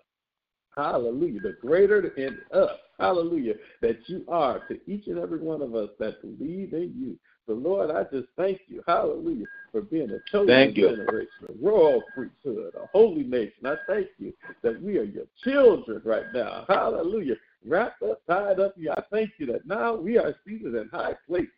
Hallelujah. 0.75 1.39
The 1.39 1.55
greater 1.61 2.07
in 2.15 2.37
us. 2.53 2.77
Hallelujah. 2.99 3.53
That 3.81 3.97
you 4.07 4.25
are 4.27 4.59
to 4.67 4.79
each 4.87 5.07
and 5.07 5.17
every 5.17 5.39
one 5.39 5.61
of 5.61 5.73
us 5.75 5.89
that 5.99 6.21
believe 6.21 6.73
in 6.73 6.93
you. 6.97 7.17
So, 7.47 7.53
Lord, 7.53 7.91
I 7.91 8.03
just 8.03 8.27
thank 8.37 8.61
you. 8.67 8.81
Hallelujah. 8.87 9.45
For 9.71 9.81
being 9.81 10.09
a 10.09 10.19
chosen 10.31 10.47
Thank 10.47 10.77
you. 10.77 10.89
generation, 10.89 11.29
a 11.49 11.65
royal 11.65 12.01
priesthood, 12.13 12.73
a 12.75 12.87
holy 12.87 13.23
nation. 13.23 13.65
I 13.65 13.75
thank 13.87 14.07
you 14.17 14.33
that 14.63 14.81
we 14.81 14.97
are 14.97 15.03
your 15.03 15.25
children 15.43 16.01
right 16.05 16.25
now. 16.33 16.65
Hallelujah. 16.67 17.35
Wrapped 17.67 18.01
up, 18.03 18.21
tied 18.27 18.59
up. 18.59 18.75
I 18.77 19.01
thank 19.11 19.31
you 19.37 19.45
that 19.47 19.65
now 19.67 19.95
we 19.95 20.17
are 20.17 20.33
seated 20.47 20.75
in 20.75 20.89
high 20.91 21.15
places 21.27 21.49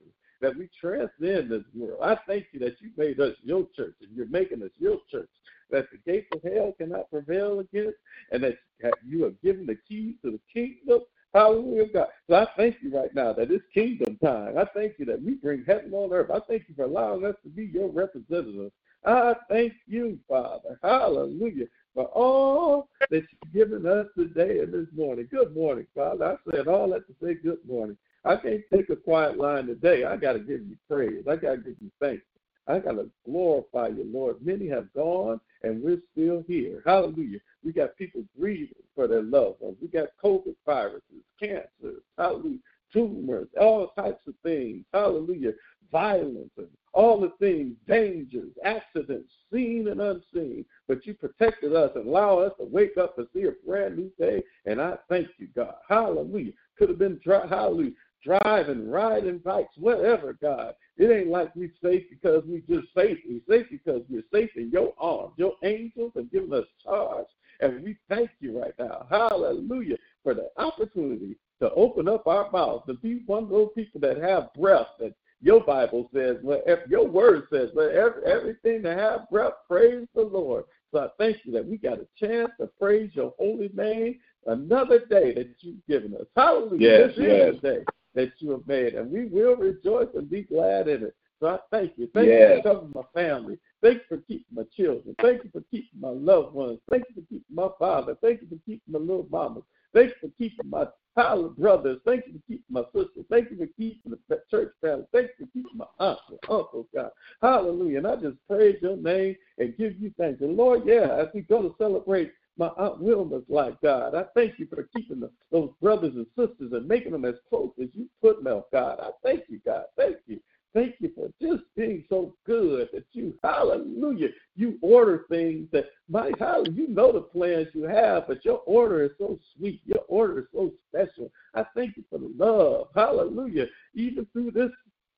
that 0.42 0.56
we 0.56 0.70
transcend 0.80 1.50
this 1.50 1.64
world. 1.76 2.00
I 2.04 2.18
thank 2.28 2.48
you 2.52 2.60
that 2.62 2.76
you 2.82 2.92
made 2.98 3.20
us 3.20 3.34
your 3.44 3.66
church 3.76 3.96
and 4.02 4.16
you're 4.16 4.28
making 4.28 4.64
us 4.64 4.70
your 4.80 4.98
church, 5.10 5.30
that 5.72 5.88
the 5.92 5.98
gates 6.12 6.28
of 6.34 6.44
hell 6.44 6.74
cannot 6.78 7.10
prevail 7.10 7.60
against, 7.60 7.98
and 8.32 8.44
that 8.44 8.58
you 9.06 9.24
have 9.24 9.42
given 9.42 9.66
the 9.66 9.78
keys 9.88 10.16
to 10.24 10.32
the 10.32 10.40
kingdom. 10.54 11.02
Hallelujah, 11.38 11.86
God. 11.94 12.08
So 12.28 12.36
I 12.36 12.48
thank 12.58 12.78
you 12.82 12.98
right 12.98 13.14
now 13.14 13.32
that 13.34 13.52
it's 13.52 13.64
kingdom 13.72 14.18
time. 14.24 14.58
I 14.58 14.66
thank 14.74 14.94
you 14.98 15.06
that 15.06 15.22
we 15.22 15.36
bring 15.36 15.64
heaven 15.68 15.94
on 15.94 16.12
earth. 16.12 16.32
I 16.32 16.40
thank 16.48 16.64
you 16.68 16.74
for 16.74 16.86
allowing 16.86 17.26
us 17.26 17.36
to 17.44 17.50
be 17.50 17.66
your 17.66 17.90
representatives. 17.90 18.72
I 19.06 19.36
thank 19.48 19.74
you, 19.86 20.18
Father. 20.28 20.80
Hallelujah. 20.82 21.68
For 21.94 22.06
all 22.06 22.90
that 23.12 23.22
you've 23.22 23.54
given 23.54 23.86
us 23.86 24.08
today 24.18 24.62
and 24.62 24.74
this 24.74 24.88
morning. 24.96 25.28
Good 25.30 25.56
morning, 25.56 25.86
Father. 25.94 26.26
I 26.26 26.52
said 26.52 26.68
all 26.68 26.90
that 26.90 27.06
to 27.06 27.14
say 27.22 27.36
good 27.36 27.60
morning. 27.68 27.98
I 28.26 28.36
can't 28.38 28.64
take 28.74 28.90
a 28.90 28.96
quiet 28.96 29.38
line 29.38 29.68
today. 29.68 30.06
I 30.06 30.18
got 30.18 30.34
to 30.34 30.40
give 30.40 30.62
you 30.62 30.76
praise. 30.90 31.24
I 31.30 31.36
got 31.36 31.52
to 31.52 31.58
give 31.58 31.76
you 31.80 31.92
thanks. 32.02 32.24
I 32.68 32.80
got 32.80 32.94
to 32.94 33.10
glorify 33.26 33.90
you, 33.90 34.10
Lord. 34.12 34.38
Many 34.42 34.68
have 34.70 34.92
gone, 34.94 35.40
and 35.64 35.82
we're 35.84 36.02
still 36.12 36.44
here. 36.48 36.82
Hallelujah. 36.86 37.40
We 37.64 37.72
got 37.72 37.96
people 37.96 38.24
grieving 38.38 38.74
for 38.96 39.08
their 39.08 39.24
loved 39.24 39.62
ones. 39.62 39.78
We 39.82 39.88
got 39.88 40.10
COVID 40.24 40.56
viruses, 40.66 41.24
cancer, 41.40 42.00
hallelujah, 42.18 42.60
tumors, 42.92 43.48
all 43.60 43.90
types 43.98 44.28
of 44.28 44.34
things. 44.44 44.86
Hallelujah. 44.94 45.54
Violence 45.92 46.52
and 46.58 46.68
all 46.94 47.20
the 47.20 47.32
things, 47.40 47.76
dangers, 47.88 48.52
accidents, 48.66 49.32
seen 49.54 49.88
and 49.88 50.02
unseen. 50.02 50.66
But 50.88 51.06
you 51.06 51.14
protected 51.14 51.76
us 51.76 51.92
and 51.96 52.08
allow 52.08 52.40
us 52.40 52.54
to 52.60 52.66
wake 52.66 52.98
up 52.98 53.18
and 53.18 53.28
see 53.34 53.44
a 53.44 53.52
brand 53.66 53.98
new 53.98 54.12
day. 54.20 54.44
And 54.66 54.82
I 54.82 54.96
thank 55.08 55.28
you, 55.38 55.48
God. 55.56 55.76
Hallelujah. 55.88 56.54
Could 56.78 56.90
have 56.90 57.00
been, 57.00 57.20
dry, 57.24 57.48
hallelujah, 57.48 57.92
driving, 58.24 58.90
riding 58.90 59.38
bikes, 59.40 59.78
whatever, 59.78 60.34
God. 60.34 60.74
It 60.98 61.12
ain't 61.12 61.30
like 61.30 61.56
we 61.56 61.72
safe 61.84 62.04
because 62.10 62.44
we 62.46 62.62
just 62.70 62.88
safe. 62.96 63.20
We 63.28 63.42
safe 63.48 63.68
because 63.70 64.02
we're 64.10 64.24
safe 64.34 64.50
in 64.56 64.72
your 64.72 64.94
arms. 64.98 65.34
Your 65.38 65.54
angels 65.64 66.14
have 66.16 66.32
given 66.32 66.52
us 66.54 66.66
charge. 66.84 67.28
And 67.60 67.84
we 67.84 67.98
thank 68.10 68.30
you 68.40 68.60
right 68.60 68.74
now. 68.78 69.08
Hallelujah. 69.10 69.98
For 70.24 70.34
the 70.34 70.50
opportunity 70.58 71.38
to 71.62 71.72
open 71.72 72.08
up 72.08 72.28
our 72.28 72.52
mouths, 72.52 72.84
to 72.88 72.94
be 72.96 73.24
one 73.26 73.44
of 73.44 73.50
those 73.50 73.70
people 73.76 74.00
that 74.02 74.18
have 74.18 74.54
breath 74.54 74.88
that 75.00 75.14
your 75.42 75.62
Bible 75.62 76.10
says, 76.14 76.38
well, 76.44 76.62
if 76.66 76.80
your 76.90 77.08
word 77.08 77.44
says, 77.52 77.70
every, 77.76 78.26
everything 78.26 78.82
that 78.84 78.98
have 78.98 79.30
breath, 79.30 79.54
praise 79.68 80.08
the 80.16 80.22
Lord. 80.22 80.64
So 80.92 81.00
I 81.00 81.08
thank 81.18 81.38
you 81.44 81.52
that 81.54 81.66
we 81.66 81.78
got 81.78 82.00
a 82.00 82.08
chance 82.18 82.50
to 82.60 82.68
praise 82.80 83.12
your 83.14 83.34
holy 83.38 83.70
name 83.74 84.20
another 84.46 85.00
day 85.06 85.34
that 85.34 85.56
you've 85.60 85.86
given 85.88 86.16
us. 86.16 86.26
Hallelujah. 86.36 86.80
Yes, 86.80 87.12
this 87.16 87.28
yes. 87.28 87.54
is 87.56 87.62
the 87.62 87.70
day 87.70 87.86
that 88.16 88.32
you 88.40 88.52
have 88.52 88.68
made, 88.68 88.96
and 88.96 89.12
we 89.12 89.26
will 89.26 89.56
rejoice 89.56 90.08
and 90.16 90.30
be 90.30 90.44
glad 90.44 90.88
in 90.88 91.04
it. 91.04 91.16
So 91.40 91.48
I 91.48 91.60
thank 91.70 91.94
you. 91.98 92.10
Thank 92.14 92.30
Yes. 92.30 92.58
you 92.58 92.62
for 92.64 92.74
covering 92.74 92.94
my 92.96 93.04
family. 93.14 93.60
Thank 93.82 93.98
you 93.98 94.18
for 94.18 94.18
keeping 94.24 94.46
my 94.54 94.64
children. 94.76 95.16
Thank 95.22 95.44
you 95.44 95.50
for 95.52 95.62
keeping 95.72 96.00
my 96.00 96.10
loved 96.10 96.54
ones. 96.54 96.80
Thank 96.90 97.04
you 97.10 97.22
for 97.22 97.28
keeping 97.28 97.56
my 97.56 97.70
father. 97.78 98.18
Thank 98.22 98.42
you 98.42 98.48
for 98.48 98.58
keeping 98.66 98.92
my 98.92 99.00
little 99.00 99.28
mamas. 99.30 99.64
Thank 99.94 100.10
you 100.10 100.30
for 100.30 100.34
keeping 100.38 100.70
my 100.70 100.88
pilot 101.16 101.58
brothers. 101.58 102.00
Thank 102.06 102.28
you 102.28 102.34
for 102.34 102.40
keeping 102.48 102.66
my 102.70 102.84
sisters. 102.94 103.26
Thank 103.30 103.52
you 103.52 103.58
for 103.58 103.68
keeping 103.78 104.14
the 104.30 104.42
church 104.50 104.72
family. 104.82 105.06
Thank 105.12 105.30
you 105.40 105.46
for 105.46 105.52
keeping 105.52 105.78
my 105.78 105.86
aunts 106.00 106.22
and 106.30 106.40
uncles, 106.50 106.88
God. 106.94 107.12
Hallelujah. 107.42 108.00
And 108.00 108.08
I 108.08 108.16
just 108.16 108.38
praise 108.48 108.78
your 108.82 108.98
name 108.98 109.36
and 109.58 109.78
give 109.78 110.00
you 110.00 110.14
thanks. 110.18 110.42
And 110.42 110.58
Lord, 110.58 110.84
yeah, 110.86 111.18
as 111.20 111.28
we 111.34 111.42
go 111.42 111.62
to 111.62 111.76
celebrate 111.78 112.34
my 112.58 112.68
Aunt 112.78 113.02
Wilma's 113.02 113.46
life, 113.50 113.76
God, 113.84 114.16
I 114.16 114.26
thank 114.36 114.60
you 114.60 114.68
for 114.68 114.88
keeping 114.96 115.20
the, 115.20 115.32
those 115.52 115.72
brothers 115.82 116.16
and 116.16 116.26
sisters 116.36 116.72
and 116.74 116.88
making 116.88 117.12
them 117.12 117.26
as 117.26 117.36
close 117.50 117.72
as 117.82 117.90
you 117.94 118.08
put 118.22 118.44
them, 118.44 118.64
God. 118.72 119.00
I 119.00 119.10
thank 119.24 119.44
you, 119.48 119.60
God. 119.66 119.84
Thank 119.96 120.18
you. 120.26 120.40
Thank 120.74 120.96
you 121.00 121.12
for 121.16 121.30
just 121.42 121.64
being 121.76 122.04
so 122.10 122.36
good 122.46 122.90
that 122.94 123.06
you, 123.14 123.34
hallelujah, 123.44 124.30
you 124.56 124.78
order 124.82 125.26
things 125.30 125.68
that, 125.72 125.86
my, 126.10 126.32
hallelujah, 126.38 126.72
you 126.74 126.88
know 126.90 127.12
the 127.12 127.22
plans 127.22 127.68
you 127.74 127.84
have, 127.84 128.28
but 128.28 128.46
your 128.46 128.62
order 128.66 129.04
is 129.04 129.12
so 129.18 129.40
sweet. 129.56 129.82
Your 129.86 130.04
order 130.08 130.40
is 130.40 130.46
so 130.54 130.72
special. 130.90 131.32
I 131.56 131.66
thank 131.76 131.98
you 131.98 132.04
for 132.10 132.20
the 132.20 132.32
love, 132.38 132.90
hallelujah, 132.96 133.68
even 133.96 134.28
through 134.34 134.52
this 134.52 134.72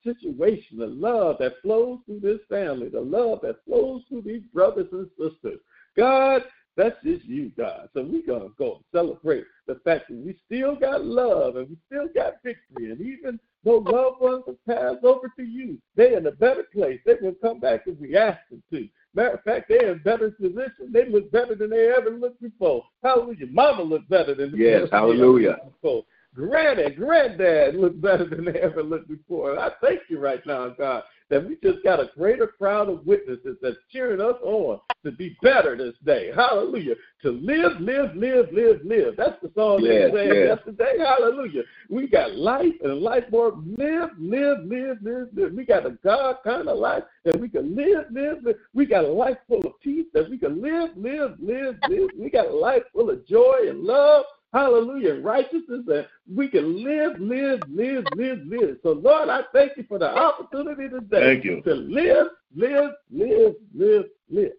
situation, 0.04 0.78
the 0.78 0.86
love 0.86 1.36
that 1.40 1.60
flows 1.62 1.98
through 2.06 2.20
this 2.20 2.40
family, 2.48 2.88
the 2.88 3.00
love 3.00 3.40
that 3.42 3.64
flows 3.66 4.02
through 4.08 4.22
these 4.22 4.44
brothers 4.54 4.88
and 4.92 5.08
sisters. 5.18 5.60
God, 5.96 6.42
that's 6.80 6.96
just 7.04 7.24
you, 7.26 7.52
God. 7.56 7.88
So 7.94 8.02
we're 8.02 8.26
going 8.26 8.48
to 8.48 8.54
go 8.58 8.82
celebrate 8.92 9.44
the 9.66 9.80
fact 9.84 10.08
that 10.08 10.16
we 10.16 10.36
still 10.46 10.74
got 10.74 11.04
love 11.04 11.56
and 11.56 11.68
we 11.68 11.76
still 11.86 12.08
got 12.14 12.42
victory. 12.42 12.90
And 12.90 13.00
even 13.00 13.38
though 13.64 13.78
loved 13.78 14.20
ones 14.20 14.44
have 14.46 14.64
passed 14.66 15.04
over 15.04 15.30
to 15.36 15.42
you, 15.42 15.78
they're 15.94 16.16
in 16.16 16.26
a 16.26 16.32
better 16.32 16.64
place. 16.72 17.00
They 17.04 17.16
will 17.20 17.34
come 17.42 17.60
back 17.60 17.82
if 17.86 17.98
we 17.98 18.16
ask 18.16 18.38
them 18.50 18.62
to. 18.72 18.88
Matter 19.14 19.34
of 19.34 19.42
fact, 19.42 19.66
they're 19.68 19.92
in 19.92 19.98
better 19.98 20.30
position. 20.30 20.90
They 20.92 21.08
look 21.08 21.30
better 21.30 21.54
than 21.54 21.70
they 21.70 21.92
ever 21.96 22.10
looked 22.10 22.40
before. 22.40 22.84
Hallelujah. 23.02 23.48
Mama 23.50 23.82
looks 23.82 24.06
better 24.08 24.34
than 24.34 24.54
yes, 24.56 24.88
hallelujah. 24.90 25.58
before. 25.64 26.04
Granny, 26.34 26.94
granddad 26.94 27.74
look 27.74 28.00
better 28.00 28.24
than 28.24 28.44
they 28.44 28.60
ever 28.60 28.84
looked 28.84 29.08
before. 29.08 29.58
I 29.58 29.70
thank 29.82 30.00
you 30.08 30.20
right 30.20 30.44
now, 30.46 30.68
God, 30.68 31.02
that 31.30 31.46
we 31.46 31.56
just 31.62 31.82
got 31.84 32.00
a 32.00 32.10
greater 32.16 32.46
crowd 32.46 32.88
of 32.88 33.06
witnesses 33.06 33.56
that's 33.62 33.76
cheering 33.90 34.20
us 34.20 34.34
on 34.42 34.80
to 35.04 35.12
be 35.12 35.36
better 35.42 35.76
this 35.76 35.94
day. 36.04 36.30
Hallelujah. 36.34 36.94
To 37.22 37.30
live, 37.30 37.80
live, 37.80 38.14
live, 38.16 38.52
live, 38.52 38.80
live. 38.84 39.16
That's 39.16 39.40
the 39.40 39.50
song 39.54 39.80
yes, 39.82 40.10
they 40.12 40.26
sang 40.26 40.34
yes. 40.34 40.58
yesterday. 40.58 40.98
Hallelujah. 40.98 41.62
We 41.88 42.08
got 42.08 42.34
life 42.34 42.74
and 42.82 43.00
life 43.00 43.24
more. 43.30 43.52
Live, 43.78 44.10
live, 44.18 44.58
live, 44.64 44.98
live, 45.02 45.28
live. 45.34 45.52
We 45.52 45.64
got 45.64 45.86
a 45.86 45.92
God 46.04 46.38
kind 46.44 46.68
of 46.68 46.78
life 46.78 47.04
that 47.24 47.38
we 47.38 47.48
can 47.48 47.76
live, 47.76 48.06
live, 48.10 48.38
live. 48.42 48.56
We 48.74 48.86
got 48.86 49.04
a 49.04 49.08
life 49.08 49.38
full 49.48 49.64
of 49.66 49.80
peace 49.80 50.06
that 50.12 50.28
we 50.28 50.36
can 50.36 50.60
live, 50.60 50.90
live, 50.96 51.36
live, 51.40 51.76
live. 51.88 52.10
We 52.18 52.28
got 52.28 52.48
a 52.48 52.54
life 52.54 52.82
full 52.92 53.08
of 53.08 53.26
joy 53.26 53.68
and 53.68 53.84
love 53.84 54.24
hallelujah, 54.52 55.20
righteousness 55.20 55.82
that 55.86 56.08
we 56.32 56.48
can 56.48 56.82
live, 56.84 57.18
live, 57.20 57.60
live, 57.68 58.04
live, 58.16 58.38
live. 58.46 58.76
So, 58.82 58.92
Lord, 58.92 59.28
I 59.28 59.42
thank 59.52 59.76
you 59.76 59.84
for 59.88 59.98
the 59.98 60.10
opportunity 60.10 60.88
today 60.88 61.34
Thank 61.34 61.44
you. 61.44 61.62
to 61.62 61.74
live, 61.74 62.28
live, 62.54 62.90
live, 63.10 63.54
live, 63.74 64.04
live, 64.30 64.52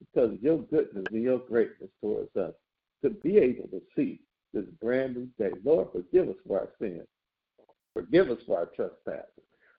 because 0.00 0.32
of 0.32 0.42
your 0.42 0.58
goodness 0.58 1.04
and 1.10 1.22
your 1.22 1.38
greatness 1.38 1.90
towards 2.00 2.34
us, 2.36 2.52
to 3.02 3.10
be 3.10 3.38
able 3.38 3.68
to 3.68 3.82
see 3.96 4.20
this 4.54 4.64
brand 4.80 5.16
new 5.16 5.28
day. 5.38 5.54
Lord, 5.64 5.88
forgive 5.92 6.28
us 6.28 6.36
for 6.46 6.60
our 6.60 6.68
sins. 6.80 7.06
Forgive 7.94 8.30
us 8.30 8.38
for 8.46 8.58
our 8.58 8.66
trespasses. 8.66 9.26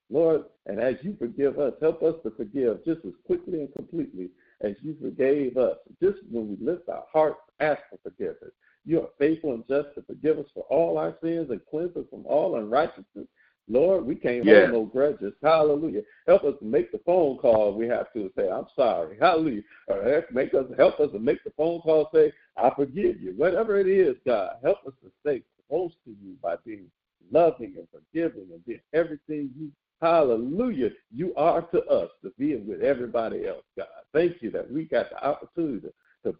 Lord, 0.09 0.43
and 0.65 0.79
as 0.79 0.95
you 1.01 1.15
forgive 1.17 1.57
us, 1.57 1.73
help 1.81 2.03
us 2.03 2.15
to 2.23 2.31
forgive 2.31 2.83
just 2.85 3.05
as 3.05 3.13
quickly 3.25 3.61
and 3.61 3.73
completely 3.73 4.29
as 4.61 4.73
you 4.81 4.95
forgave 5.01 5.57
us. 5.57 5.77
Just 6.01 6.17
when 6.29 6.49
we 6.49 6.65
lift 6.65 6.89
our 6.89 7.05
hearts, 7.11 7.39
ask 7.59 7.81
for 7.89 7.97
forgiveness. 8.03 8.51
You 8.85 9.01
are 9.01 9.09
faithful 9.17 9.53
and 9.53 9.63
just 9.67 9.95
to 9.95 10.01
forgive 10.03 10.39
us 10.39 10.45
for 10.53 10.63
all 10.69 10.97
our 10.97 11.15
sins 11.23 11.49
and 11.49 11.61
cleanse 11.69 11.95
us 11.95 12.05
from 12.09 12.25
all 12.25 12.57
unrighteousness. 12.57 13.27
Lord, 13.69 14.05
we 14.05 14.15
can't 14.15 14.43
Yeah. 14.43 14.67
hold 14.67 14.71
no 14.71 14.85
grudges. 14.85 15.33
Hallelujah. 15.41 16.03
Help 16.27 16.43
us 16.43 16.59
to 16.59 16.65
make 16.65 16.91
the 16.91 16.99
phone 16.99 17.37
call 17.37 17.73
we 17.73 17.87
have 17.87 18.11
to 18.13 18.29
say, 18.35 18.49
I'm 18.49 18.67
sorry. 18.75 19.17
Hallelujah. 19.17 19.63
Or 19.87 20.01
help- 20.03 20.31
make 20.31 20.53
us 20.53 20.65
help 20.75 20.99
us 20.99 21.11
to 21.11 21.19
make 21.19 21.43
the 21.45 21.51
phone 21.51 21.79
call 21.81 22.09
say, 22.13 22.33
I 22.57 22.71
forgive 22.71 23.21
you. 23.21 23.33
Whatever 23.37 23.79
it 23.79 23.87
is, 23.87 24.17
God, 24.25 24.57
help 24.61 24.85
us 24.85 24.93
to 25.01 25.11
stay 25.21 25.43
close 25.69 25.93
to 26.03 26.11
you 26.11 26.35
by 26.41 26.57
being 26.65 26.91
loving 27.31 27.73
and 27.77 27.87
forgiving 27.89 28.51
and 28.51 28.65
being 28.65 28.81
everything 28.93 29.49
you 29.57 29.71
Hallelujah. 30.03 30.89
You 31.15 31.33
are 31.35 31.61
to 31.61 31.81
us 31.85 32.09
to 32.23 32.33
be 32.37 32.57
with 32.57 32.81
everybody 32.81 33.47
else, 33.47 33.63
God. 33.77 33.87
Thank 34.13 34.41
you 34.41 34.51
that 34.51 34.69
we 34.69 34.83
got 34.83 35.09
the 35.09 35.25
opportunity 35.25 35.79
to 35.87 35.93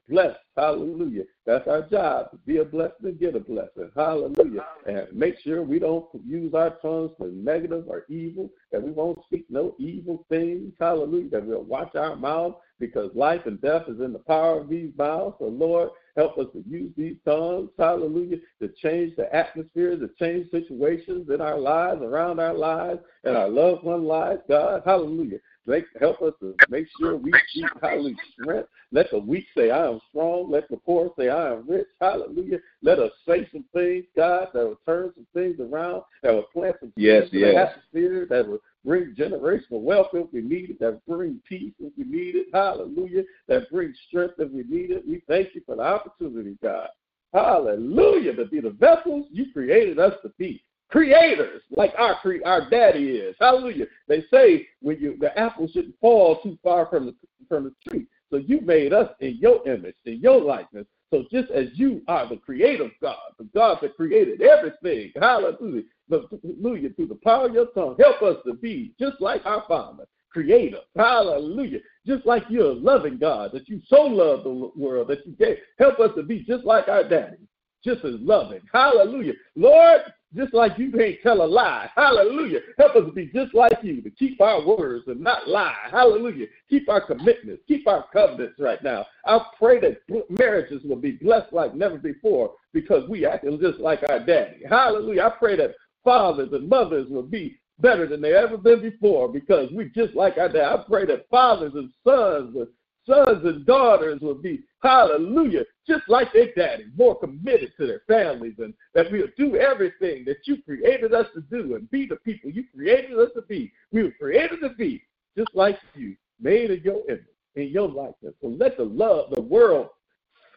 bless. 0.10 0.36
Hallelujah. 0.56 1.24
That's 1.46 1.68
our 1.68 1.82
job, 1.82 2.32
to 2.32 2.38
be 2.46 2.58
a 2.58 2.66
blessing 2.66 3.06
and 3.06 3.20
get 3.20 3.36
a 3.36 3.40
blessing. 3.40 3.92
Hallelujah. 3.96 4.66
And 4.86 5.08
make 5.12 5.40
sure 5.40 5.62
we 5.62 5.80
don't 5.80 6.06
use 6.26 6.54
our 6.54 6.72
tongues 6.82 7.12
for 7.18 7.28
negative 7.28 7.86
or 7.88 8.06
evil, 8.08 8.50
that 8.72 8.82
we 8.82 8.92
won't 8.92 9.24
speak 9.26 9.46
no 9.50 9.76
evil 9.78 10.26
things. 10.30 10.74
Hallelujah. 10.80 11.30
That 11.30 11.46
we'll 11.46 11.64
watch 11.64 11.96
our 11.96 12.16
mouths 12.16 12.56
because 12.80 13.12
life 13.14 13.46
and 13.46 13.62
death 13.62 13.84
is 13.88 14.00
in 14.00 14.14
the 14.14 14.20
power 14.20 14.62
of 14.62 14.70
these 14.70 14.92
mouths. 14.98 15.36
So, 15.40 15.46
Lord, 15.46 15.90
help 16.16 16.38
us 16.38 16.48
to 16.54 16.64
use 16.68 16.92
these 16.96 17.18
tongues, 17.26 17.70
hallelujah, 17.78 18.38
to 18.62 18.70
change 18.82 19.16
the 19.16 19.34
atmosphere, 19.36 19.98
to 19.98 20.10
change 20.20 20.50
situations 20.52 21.30
in 21.30 21.42
our 21.42 21.58
lives, 21.58 22.02
around 22.02 22.40
our 22.40 22.54
lives, 22.54 23.00
and 23.24 23.36
our 23.36 23.50
loved 23.50 23.84
one 23.84 24.04
lives, 24.04 24.42
God. 24.48 24.84
Hallelujah. 24.86 25.40
Make, 25.66 25.86
help 26.00 26.22
us 26.22 26.34
to 26.42 26.56
make 26.70 26.88
sure 27.00 27.16
we 27.16 27.32
speak, 27.52 27.70
hallelujah, 27.82 28.16
strength. 28.34 28.70
Let 28.92 29.10
the 29.12 29.20
weak 29.20 29.46
say, 29.56 29.72
I 29.72 29.88
am 29.88 30.02
strong. 30.10 30.52
Let 30.52 30.70
the 30.70 30.78
poor 30.78 31.12
say, 31.18 31.30
I 31.30 31.54
am 31.54 31.66
rich. 31.68 31.88
Hallelujah. 32.02 32.60
Let 32.82 33.00
us 33.00 33.12
say 33.26 33.48
some 33.52 33.64
things, 33.74 34.06
God, 34.16 34.50
that 34.54 34.64
will 34.66 34.80
turn 34.86 35.14
some 35.16 35.28
things 35.34 35.60
around, 35.62 36.04
that 36.22 36.34
will 36.34 36.44
plant 36.54 36.76
some 36.82 36.92
Yes, 36.98 37.24
seeds 37.24 37.34
in 37.34 37.42
the 37.42 37.48
yes. 37.54 37.70
atmosphere, 37.70 38.28
that 38.30 38.48
will 38.48 38.60
bring 38.84 39.16
generational 39.16 39.82
wealth 39.82 40.08
if 40.14 40.32
we 40.34 40.42
need 40.42 40.72
it, 40.72 40.80
that 40.82 41.06
bring 41.08 41.40
peace 41.48 41.74
if 41.80 41.94
we 41.98 42.04
need 42.04 42.36
it. 42.36 42.48
Hallelujah. 42.54 43.24
That 43.48 43.72
brings 43.72 43.96
strength 44.10 44.36
if 44.40 44.52
we 44.52 44.64
need 44.64 44.92
it. 44.92 45.08
We 45.08 45.24
thank 45.30 45.56
you 45.56 45.62
for 45.66 45.78
the 45.78 45.84
opportunity, 45.84 46.58
God. 46.62 46.90
Hallelujah. 47.34 48.36
To 48.36 48.46
be 48.46 48.60
the 48.60 48.72
vessels 48.72 49.28
you 49.32 49.52
created 49.54 49.98
us 49.98 50.14
to 50.24 50.30
be. 50.38 50.64
Creators, 50.90 51.62
like 51.72 51.94
our 51.98 52.16
our 52.46 52.70
daddy 52.70 53.18
is. 53.18 53.36
Hallelujah. 53.40 53.86
They 54.08 54.24
say 54.32 54.68
when 54.82 55.00
you 55.00 55.18
the 55.20 55.38
apple 55.38 55.68
shouldn't 55.68 56.00
fall 56.00 56.40
too 56.42 56.58
far 56.64 56.86
from 56.86 57.08
the 57.08 57.16
from 57.50 57.64
the 57.66 57.90
tree. 57.90 58.06
So 58.30 58.38
you 58.38 58.62
made 58.62 58.94
us 58.94 59.10
in 59.20 59.38
your 59.40 59.68
image, 59.68 59.96
in 60.06 60.20
your 60.20 60.42
likeness. 60.42 60.86
So 61.14 61.26
just 61.32 61.52
as 61.52 61.68
you 61.76 62.02
are 62.08 62.28
the 62.28 62.38
creative 62.38 62.90
God, 63.00 63.16
the 63.38 63.48
God 63.54 63.78
that 63.84 63.96
created 63.96 64.42
everything, 64.42 65.12
hallelujah, 65.22 65.84
hallelujah, 66.10 66.90
through 66.96 67.06
the 67.06 67.20
power 67.24 67.46
of 67.46 67.54
your 67.54 67.68
tongue, 67.68 67.96
help 68.00 68.24
us 68.24 68.38
to 68.48 68.56
be 68.56 68.96
just 69.00 69.22
like 69.22 69.46
our 69.46 69.64
Father, 69.68 70.08
creator, 70.32 70.80
hallelujah, 70.96 71.78
just 72.08 72.26
like 72.26 72.44
you're 72.50 72.72
a 72.72 72.74
loving 72.74 73.20
God, 73.20 73.52
that 73.54 73.70
you 73.70 73.80
so 73.86 74.02
love 74.02 74.44
the 74.44 74.72
world 74.76 75.08
that 75.10 75.24
you 75.28 75.34
gave. 75.34 75.58
Help 75.78 76.00
us 76.00 76.10
to 76.16 76.24
be 76.24 76.44
just 76.44 76.66
like 76.66 76.88
our 76.88 77.08
daddy, 77.08 77.38
just 77.86 78.04
as 78.04 78.16
loving, 78.20 78.62
hallelujah. 78.74 79.34
Lord, 79.56 80.02
just 80.36 80.54
like 80.54 80.78
you 80.78 80.92
can't 80.92 81.16
tell 81.22 81.44
a 81.44 81.46
lie. 81.46 81.90
Hallelujah. 81.96 82.60
Help 82.78 82.96
us 82.96 83.12
be 83.14 83.28
just 83.28 83.54
like 83.54 83.78
you, 83.82 84.02
to 84.02 84.10
keep 84.10 84.42
our 84.42 84.66
words 84.66 85.06
and 85.08 85.22
not 85.22 85.48
lie. 85.48 85.76
Hallelujah. 85.92 86.48
Keep 86.70 86.90
our 86.90 87.06
commitments, 87.06 87.64
keep 87.68 87.88
our 87.88 88.06
covenants 88.12 88.60
right 88.60 88.84
now. 88.84 89.06
I 89.26 89.40
pray 89.58 89.80
that 89.82 90.02
marriages 90.30 90.82
will 90.84 90.98
be 90.98 91.12
blessed 91.12 91.54
like 91.54 91.76
never 91.76 91.98
before 91.98 92.54
because 92.74 93.08
we 93.10 93.26
acting 93.26 93.60
just 93.60 93.80
like 93.80 94.02
our 94.10 94.20
daddy. 94.20 94.62
Hallelujah. 94.68 95.24
I 95.24 95.30
pray 95.38 95.56
that 95.58 95.76
fathers 96.04 96.50
and 96.52 96.68
mothers 96.68 97.08
will 97.10 97.24
be 97.24 97.60
better 97.80 98.08
than 98.08 98.22
they 98.22 98.34
ever 98.34 98.58
been 98.58 98.82
before 98.82 99.28
because 99.30 99.70
we 99.72 99.90
just 99.96 100.16
like 100.16 100.38
our 100.38 100.50
dad. 100.50 100.66
I 100.66 100.84
pray 100.88 101.06
that 101.06 101.30
fathers 101.30 101.74
and 101.76 101.90
sons 102.04 102.56
and 102.56 102.68
sons 103.06 103.46
and 103.46 103.66
daughters 103.66 104.22
will 104.22 104.36
be, 104.36 104.64
hallelujah, 104.82 105.64
just 105.88 106.08
like 106.08 106.32
their 106.34 106.54
daddy, 106.56 106.86
more 106.96 107.20
committed 107.20 107.74
to 107.78 107.88
their 107.88 108.02
families, 108.08 108.56
and 108.60 108.74
that 108.94 109.12
we'll 109.12 109.28
do 109.38 109.56
everything 109.58 110.24
that 110.26 110.38
you 110.46 110.62
created 110.64 111.14
us 111.14 111.28
to 111.34 111.42
do 111.42 111.76
and 111.76 111.90
be 111.92 112.06
the 112.06 112.16
people 112.18 112.50
you 112.50 112.64
created 112.74 113.18
us 113.20 113.30
to 113.36 113.42
be. 113.44 113.72
We 113.92 114.04
were 114.04 114.12
created 114.12 114.62
to 114.62 114.70
be 114.70 115.04
just 115.38 115.54
like 115.54 115.80
you, 115.96 116.16
made 116.40 116.72
in 116.72 116.82
your 116.84 117.02
image, 117.10 117.26
in 117.56 117.70
your 117.70 117.88
likeness. 117.88 118.34
So 118.42 118.48
let 118.48 118.78
the 118.78 118.84
love, 118.84 119.32
the 119.32 119.42
world 119.42 119.90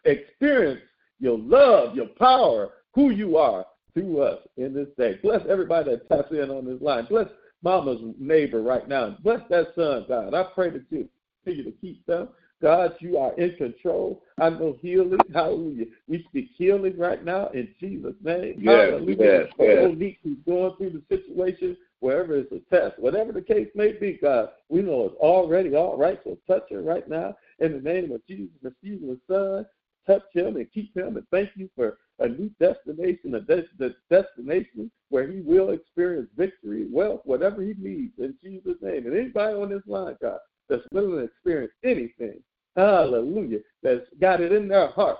experience 0.04 0.80
your 1.18 1.38
love, 1.38 1.96
your 1.96 2.08
power, 2.18 2.70
who 2.94 3.10
you 3.10 3.36
are 3.36 3.64
through 3.94 4.20
us 4.22 4.40
in 4.56 4.74
this 4.74 4.88
day. 4.98 5.18
Bless 5.22 5.40
everybody 5.48 5.90
that 5.90 6.08
taps 6.08 6.30
in 6.30 6.50
on 6.50 6.66
this 6.66 6.80
line. 6.80 7.06
Bless 7.08 7.28
mama's 7.62 8.00
neighbor 8.18 8.62
right 8.62 8.86
now. 8.88 9.16
Bless 9.22 9.40
that 9.48 9.68
son, 9.74 10.04
God. 10.08 10.34
I 10.34 10.44
pray 10.54 10.70
that 10.70 10.84
you 10.90 11.08
continue 11.46 11.70
to 11.70 11.78
keep 11.78 12.04
them. 12.06 12.28
God, 12.62 12.94
you 13.00 13.18
are 13.18 13.34
in 13.34 13.54
control. 13.56 14.22
I 14.38 14.48
know 14.48 14.78
healing. 14.80 15.18
Hallelujah. 15.34 15.86
We 16.08 16.24
speak 16.28 16.50
healing 16.56 16.98
right 16.98 17.22
now 17.22 17.48
in 17.48 17.68
Jesus' 17.78 18.14
name. 18.22 18.56
Yes, 18.58 18.90
Hallelujah. 18.90 19.16
yes, 19.18 19.46
yes. 19.58 19.82
Monique 19.82 20.18
who's 20.22 20.38
going 20.46 20.74
through 20.76 20.90
the 20.90 21.16
situation, 21.16 21.76
wherever 22.00 22.36
it's 22.36 22.52
a 22.52 22.60
test, 22.74 22.98
whatever 22.98 23.32
the 23.32 23.42
case 23.42 23.68
may 23.74 23.92
be, 23.92 24.18
God, 24.22 24.50
we 24.70 24.80
know 24.80 25.04
it's 25.04 25.16
already 25.16 25.74
all 25.74 25.98
right. 25.98 26.18
So 26.24 26.38
touch 26.46 26.64
her 26.70 26.80
right 26.80 27.06
now 27.08 27.36
in 27.58 27.72
the 27.72 27.80
name 27.80 28.10
of 28.12 28.26
Jesus, 28.26 28.54
the 28.62 29.18
Son. 29.28 29.66
Touch 30.06 30.22
him 30.32 30.56
and 30.56 30.72
keep 30.72 30.96
him. 30.96 31.16
And 31.16 31.26
thank 31.30 31.50
you 31.56 31.68
for 31.74 31.98
a 32.20 32.28
new 32.28 32.48
destination, 32.60 33.34
a 33.34 33.40
des- 33.40 33.68
the 33.78 33.94
destination 34.08 34.90
where 35.10 35.30
he 35.30 35.40
will 35.40 35.70
experience 35.70 36.28
victory, 36.36 36.86
wealth, 36.90 37.20
whatever 37.24 37.60
he 37.60 37.74
needs 37.76 38.12
in 38.18 38.34
Jesus' 38.42 38.80
name. 38.80 39.06
And 39.06 39.16
anybody 39.16 39.54
on 39.54 39.68
this 39.68 39.82
line, 39.86 40.16
God, 40.22 40.38
that's 40.68 40.82
willing 40.92 41.12
to 41.12 41.24
experience 41.24 41.72
anything, 41.84 42.40
hallelujah, 42.76 43.58
that's 43.82 44.06
got 44.20 44.40
it 44.40 44.52
in 44.52 44.68
their 44.68 44.88
heart 44.88 45.18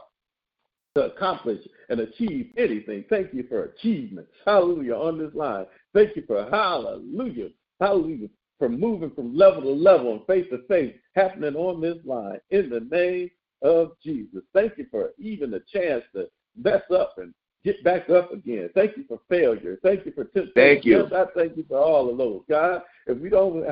to 0.96 1.04
accomplish 1.04 1.60
and 1.90 2.00
achieve 2.00 2.50
anything. 2.56 3.04
Thank 3.10 3.34
you 3.34 3.44
for 3.48 3.64
achievements. 3.64 4.30
Hallelujah. 4.46 4.94
On 4.94 5.18
this 5.18 5.34
line. 5.34 5.66
Thank 5.92 6.16
you 6.16 6.24
for 6.26 6.48
hallelujah. 6.50 7.50
Hallelujah. 7.80 8.28
For 8.58 8.70
moving 8.70 9.10
from 9.10 9.36
level 9.36 9.60
to 9.60 9.70
level 9.70 10.12
and 10.12 10.26
faith 10.26 10.48
to 10.50 10.62
faith 10.66 10.94
happening 11.14 11.54
on 11.54 11.82
this 11.82 11.98
line 12.04 12.38
in 12.50 12.70
the 12.70 12.80
name 12.80 13.30
of 13.60 13.92
Jesus. 14.02 14.40
Thank 14.54 14.78
you 14.78 14.86
for 14.90 15.10
even 15.18 15.50
the 15.50 15.62
chance 15.70 16.02
to 16.14 16.28
mess 16.56 16.82
up 16.90 17.16
and 17.18 17.34
get 17.62 17.84
back 17.84 18.08
up 18.08 18.32
again. 18.32 18.70
Thank 18.74 18.96
you 18.96 19.04
for 19.06 19.20
failure. 19.28 19.78
Thank 19.82 20.06
you 20.06 20.12
for 20.12 20.24
temptation. 20.24 20.52
Thank 20.54 20.86
you. 20.86 21.02
Yes, 21.02 21.12
I 21.12 21.24
thank 21.38 21.58
you 21.58 21.66
for 21.68 21.78
all 21.78 22.08
of 22.08 22.16
those. 22.16 22.40
God, 22.48 22.80
if 23.06 23.18
we 23.18 23.28
don't 23.28 23.68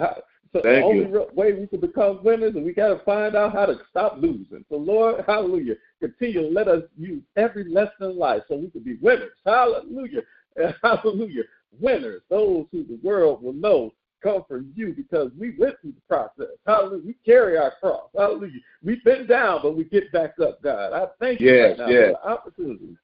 so 0.55 0.61
the 0.63 0.83
only 0.83 1.07
you. 1.09 1.27
way 1.35 1.53
we 1.53 1.67
can 1.67 1.81
become 1.81 2.23
winners, 2.23 2.55
and 2.55 2.65
we 2.65 2.73
got 2.73 2.89
to 2.89 3.05
find 3.05 3.35
out 3.35 3.53
how 3.53 3.67
to 3.67 3.77
stop 3.91 4.19
losing. 4.21 4.65
So, 4.69 4.77
Lord, 4.77 5.25
hallelujah, 5.27 5.75
continue 6.01 6.43
to 6.43 6.49
let 6.49 6.69
us 6.69 6.83
use 6.97 7.23
every 7.37 7.65
lesson 7.65 8.11
in 8.11 8.19
life 8.19 8.43
so 8.49 8.57
we 8.57 8.71
can 8.71 8.83
be 8.83 8.97
winners. 9.03 9.33
Hallelujah, 9.45 10.23
hallelujah, 10.83 11.43
winners. 11.81 12.23
Those 12.31 12.67
who 12.71 12.85
the 12.85 13.01
world 13.03 13.43
will 13.43 13.53
know 13.53 13.93
come 14.23 14.45
from 14.49 14.73
you 14.77 14.95
because 14.95 15.31
we 15.39 15.57
went 15.59 15.75
through 15.81 15.93
the 15.93 16.01
process. 16.09 16.55
Hallelujah, 16.67 17.03
we 17.05 17.17
carry 17.27 17.59
our 17.59 17.73
cross. 17.81 18.09
Hallelujah, 18.17 18.61
we've 18.85 19.03
been 19.03 19.27
down, 19.27 19.61
but 19.61 19.77
we 19.77 19.85
get 19.85 20.13
back 20.13 20.35
up. 20.41 20.63
God, 20.63 20.93
I 20.93 21.07
thank 21.19 21.41
you 21.41 21.53
Yes, 21.53 21.79
right 21.81 21.89
now 21.89 21.93
yes. 21.93 22.05
for 22.05 22.11
the 22.13 22.29
opportunity 22.29 22.97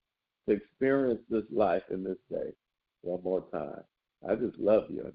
to 0.49 0.55
experience 0.55 1.21
this 1.29 1.45
life 1.51 1.83
in 1.91 2.05
this 2.05 2.19
day 2.31 2.53
one 3.03 3.23
more 3.25 3.45
time. 3.53 3.83
I 4.29 4.37
just 4.37 4.57
love 4.59 4.85
you. 4.89 5.11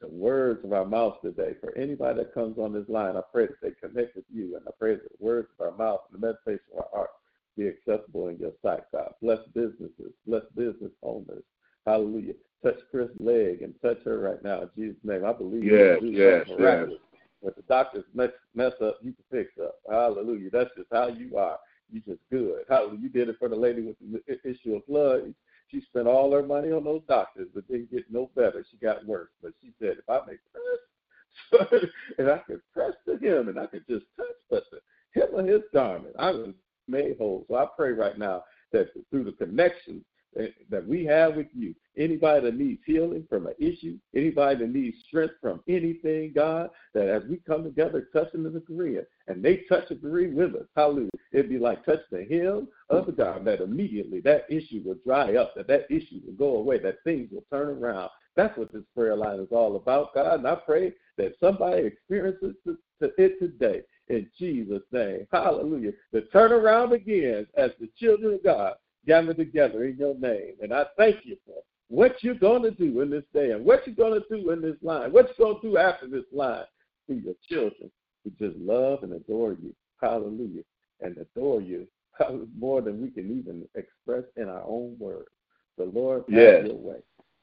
The 0.00 0.08
words 0.08 0.64
of 0.64 0.72
our 0.72 0.86
mouth 0.86 1.20
today, 1.22 1.54
for 1.60 1.76
anybody 1.76 2.18
that 2.18 2.32
comes 2.32 2.58
on 2.58 2.72
this 2.72 2.88
line, 2.88 3.16
I 3.16 3.20
pray 3.32 3.46
that 3.46 3.60
they 3.62 3.72
connect 3.86 4.16
with 4.16 4.24
you. 4.32 4.56
And 4.56 4.66
I 4.66 4.70
pray 4.78 4.94
that 4.94 5.02
the 5.02 5.24
words 5.24 5.48
of 5.58 5.66
our 5.66 5.76
mouth 5.76 6.00
and 6.10 6.20
the 6.20 6.26
meditation 6.26 6.64
of 6.72 6.84
our 6.84 6.88
heart 6.92 7.10
be 7.56 7.66
acceptable 7.66 8.28
in 8.28 8.38
your 8.38 8.52
sight, 8.62 8.84
God. 8.92 9.12
Bless 9.20 9.40
businesses, 9.54 10.12
bless 10.26 10.44
business 10.56 10.92
owners. 11.02 11.42
Hallelujah. 11.86 12.34
Touch 12.62 12.78
Chris' 12.90 13.10
leg 13.18 13.62
and 13.62 13.74
touch 13.82 13.98
her 14.04 14.18
right 14.18 14.42
now 14.42 14.62
in 14.62 14.70
Jesus' 14.76 15.00
name. 15.04 15.24
I 15.24 15.32
believe 15.32 15.64
you 15.64 15.76
Yes, 15.76 16.00
do 16.00 16.10
yes, 16.10 16.46
miraculous. 16.48 17.00
If 17.42 17.56
the 17.56 17.62
doctors 17.62 18.04
mess, 18.14 18.30
mess 18.54 18.72
up, 18.82 18.98
you 19.02 19.12
can 19.12 19.24
fix 19.30 19.50
up. 19.62 19.76
Hallelujah. 19.90 20.50
That's 20.50 20.70
just 20.76 20.88
how 20.92 21.08
you 21.08 21.36
are. 21.36 21.58
You 21.90 22.00
just 22.00 22.20
good. 22.30 22.64
Hallelujah. 22.68 23.00
You 23.00 23.08
did 23.08 23.28
it 23.28 23.36
for 23.38 23.48
the 23.48 23.56
lady 23.56 23.82
with 23.82 23.96
the 23.98 24.48
issue 24.48 24.76
of 24.76 24.86
blood. 24.86 25.34
She 25.70 25.80
spent 25.82 26.08
all 26.08 26.32
her 26.32 26.42
money 26.42 26.72
on 26.72 26.84
those 26.84 27.02
doctors, 27.08 27.48
but 27.54 27.68
didn't 27.68 27.90
get 27.90 28.10
no 28.10 28.30
better. 28.34 28.64
She 28.70 28.76
got 28.76 29.06
worse. 29.06 29.30
But 29.42 29.52
she 29.62 29.72
said, 29.78 29.98
if 29.98 30.08
I 30.08 30.20
may 30.26 30.36
press, 30.52 31.82
and 32.18 32.30
I 32.30 32.38
could 32.38 32.60
press 32.72 32.92
to 33.06 33.16
him, 33.16 33.48
and 33.48 33.58
I 33.58 33.66
could 33.66 33.86
just 33.88 34.04
touch 34.16 34.26
but 34.50 34.64
the 34.72 34.80
hem 35.20 35.34
of 35.34 35.46
his 35.46 35.62
garment, 35.72 36.14
I 36.18 36.30
was 36.32 36.54
made 36.88 37.16
whole. 37.18 37.44
So 37.48 37.56
I 37.56 37.66
pray 37.76 37.92
right 37.92 38.18
now 38.18 38.44
that 38.72 38.88
through 39.10 39.24
the 39.24 39.32
connection 39.32 40.04
that 40.34 40.52
that 40.70 40.86
we 40.86 41.04
have 41.04 41.36
with 41.36 41.48
you, 41.54 41.74
anybody 42.00 42.44
that 42.46 42.56
needs 42.56 42.80
healing 42.86 43.24
from 43.28 43.46
an 43.46 43.54
issue, 43.58 43.98
anybody 44.14 44.60
that 44.60 44.72
needs 44.72 44.96
strength 45.06 45.34
from 45.40 45.60
anything, 45.68 46.32
God, 46.34 46.70
that 46.94 47.08
as 47.08 47.22
we 47.28 47.36
come 47.46 47.62
together, 47.62 48.08
touching 48.12 48.46
and 48.46 48.56
agreeing, 48.56 49.04
and 49.28 49.42
they 49.42 49.58
touch 49.68 49.90
agree 49.90 50.28
with 50.28 50.54
us, 50.54 50.66
hallelujah, 50.74 51.10
it'd 51.32 51.50
be 51.50 51.58
like 51.58 51.84
touching 51.84 52.02
the 52.10 52.24
hem 52.24 52.68
of 52.88 53.16
garment, 53.16 53.44
that 53.44 53.60
immediately 53.60 54.20
that 54.20 54.46
issue 54.50 54.82
will 54.84 54.96
dry 55.04 55.36
up, 55.36 55.54
that 55.54 55.68
that 55.68 55.90
issue 55.90 56.20
will 56.26 56.34
go 56.34 56.56
away, 56.56 56.78
that 56.78 57.04
things 57.04 57.28
will 57.30 57.44
turn 57.52 57.68
around. 57.68 58.10
That's 58.36 58.56
what 58.56 58.72
this 58.72 58.82
prayer 58.96 59.16
line 59.16 59.40
is 59.40 59.48
all 59.50 59.76
about, 59.76 60.14
God, 60.14 60.38
and 60.38 60.46
I 60.46 60.54
pray 60.54 60.94
that 61.18 61.34
somebody 61.40 61.82
experiences 61.82 62.54
it 63.00 63.38
today 63.38 63.82
in 64.08 64.28
Jesus' 64.38 64.82
name. 64.92 65.26
Hallelujah. 65.32 65.92
The 66.12 66.22
turnaround 66.34 66.90
begins 66.90 67.48
as 67.56 67.70
the 67.78 67.88
children 67.98 68.34
of 68.34 68.44
God 68.44 68.74
gather 69.06 69.34
together 69.34 69.84
in 69.84 69.96
your 69.96 70.14
name. 70.18 70.54
And 70.60 70.72
I 70.72 70.84
thank 70.96 71.24
you 71.24 71.36
for 71.46 71.62
what 71.90 72.22
you're 72.22 72.34
going 72.36 72.62
to 72.62 72.70
do 72.70 73.00
in 73.00 73.10
this 73.10 73.24
day 73.34 73.50
and 73.50 73.64
what 73.64 73.84
you're 73.84 73.96
going 73.96 74.18
to 74.18 74.24
do 74.34 74.50
in 74.52 74.62
this 74.62 74.76
line, 74.80 75.12
what 75.12 75.28
you're 75.36 75.48
going 75.48 75.60
to 75.60 75.70
do 75.70 75.76
after 75.76 76.06
this 76.06 76.24
line 76.32 76.64
to 77.08 77.14
your 77.14 77.34
children 77.48 77.90
who 78.22 78.30
just 78.38 78.56
love 78.58 79.02
and 79.02 79.12
adore 79.12 79.56
you. 79.60 79.74
Hallelujah. 80.00 80.62
And 81.00 81.16
adore 81.18 81.60
you 81.60 81.88
more 82.56 82.80
than 82.80 83.02
we 83.02 83.10
can 83.10 83.36
even 83.36 83.68
express 83.74 84.22
in 84.36 84.48
our 84.48 84.62
own 84.62 84.96
words. 85.00 85.28
So, 85.76 85.90
Lord, 85.92 86.24
have 86.28 86.38
Yes. 86.38 86.66
your 86.66 86.76
way. 86.76 86.98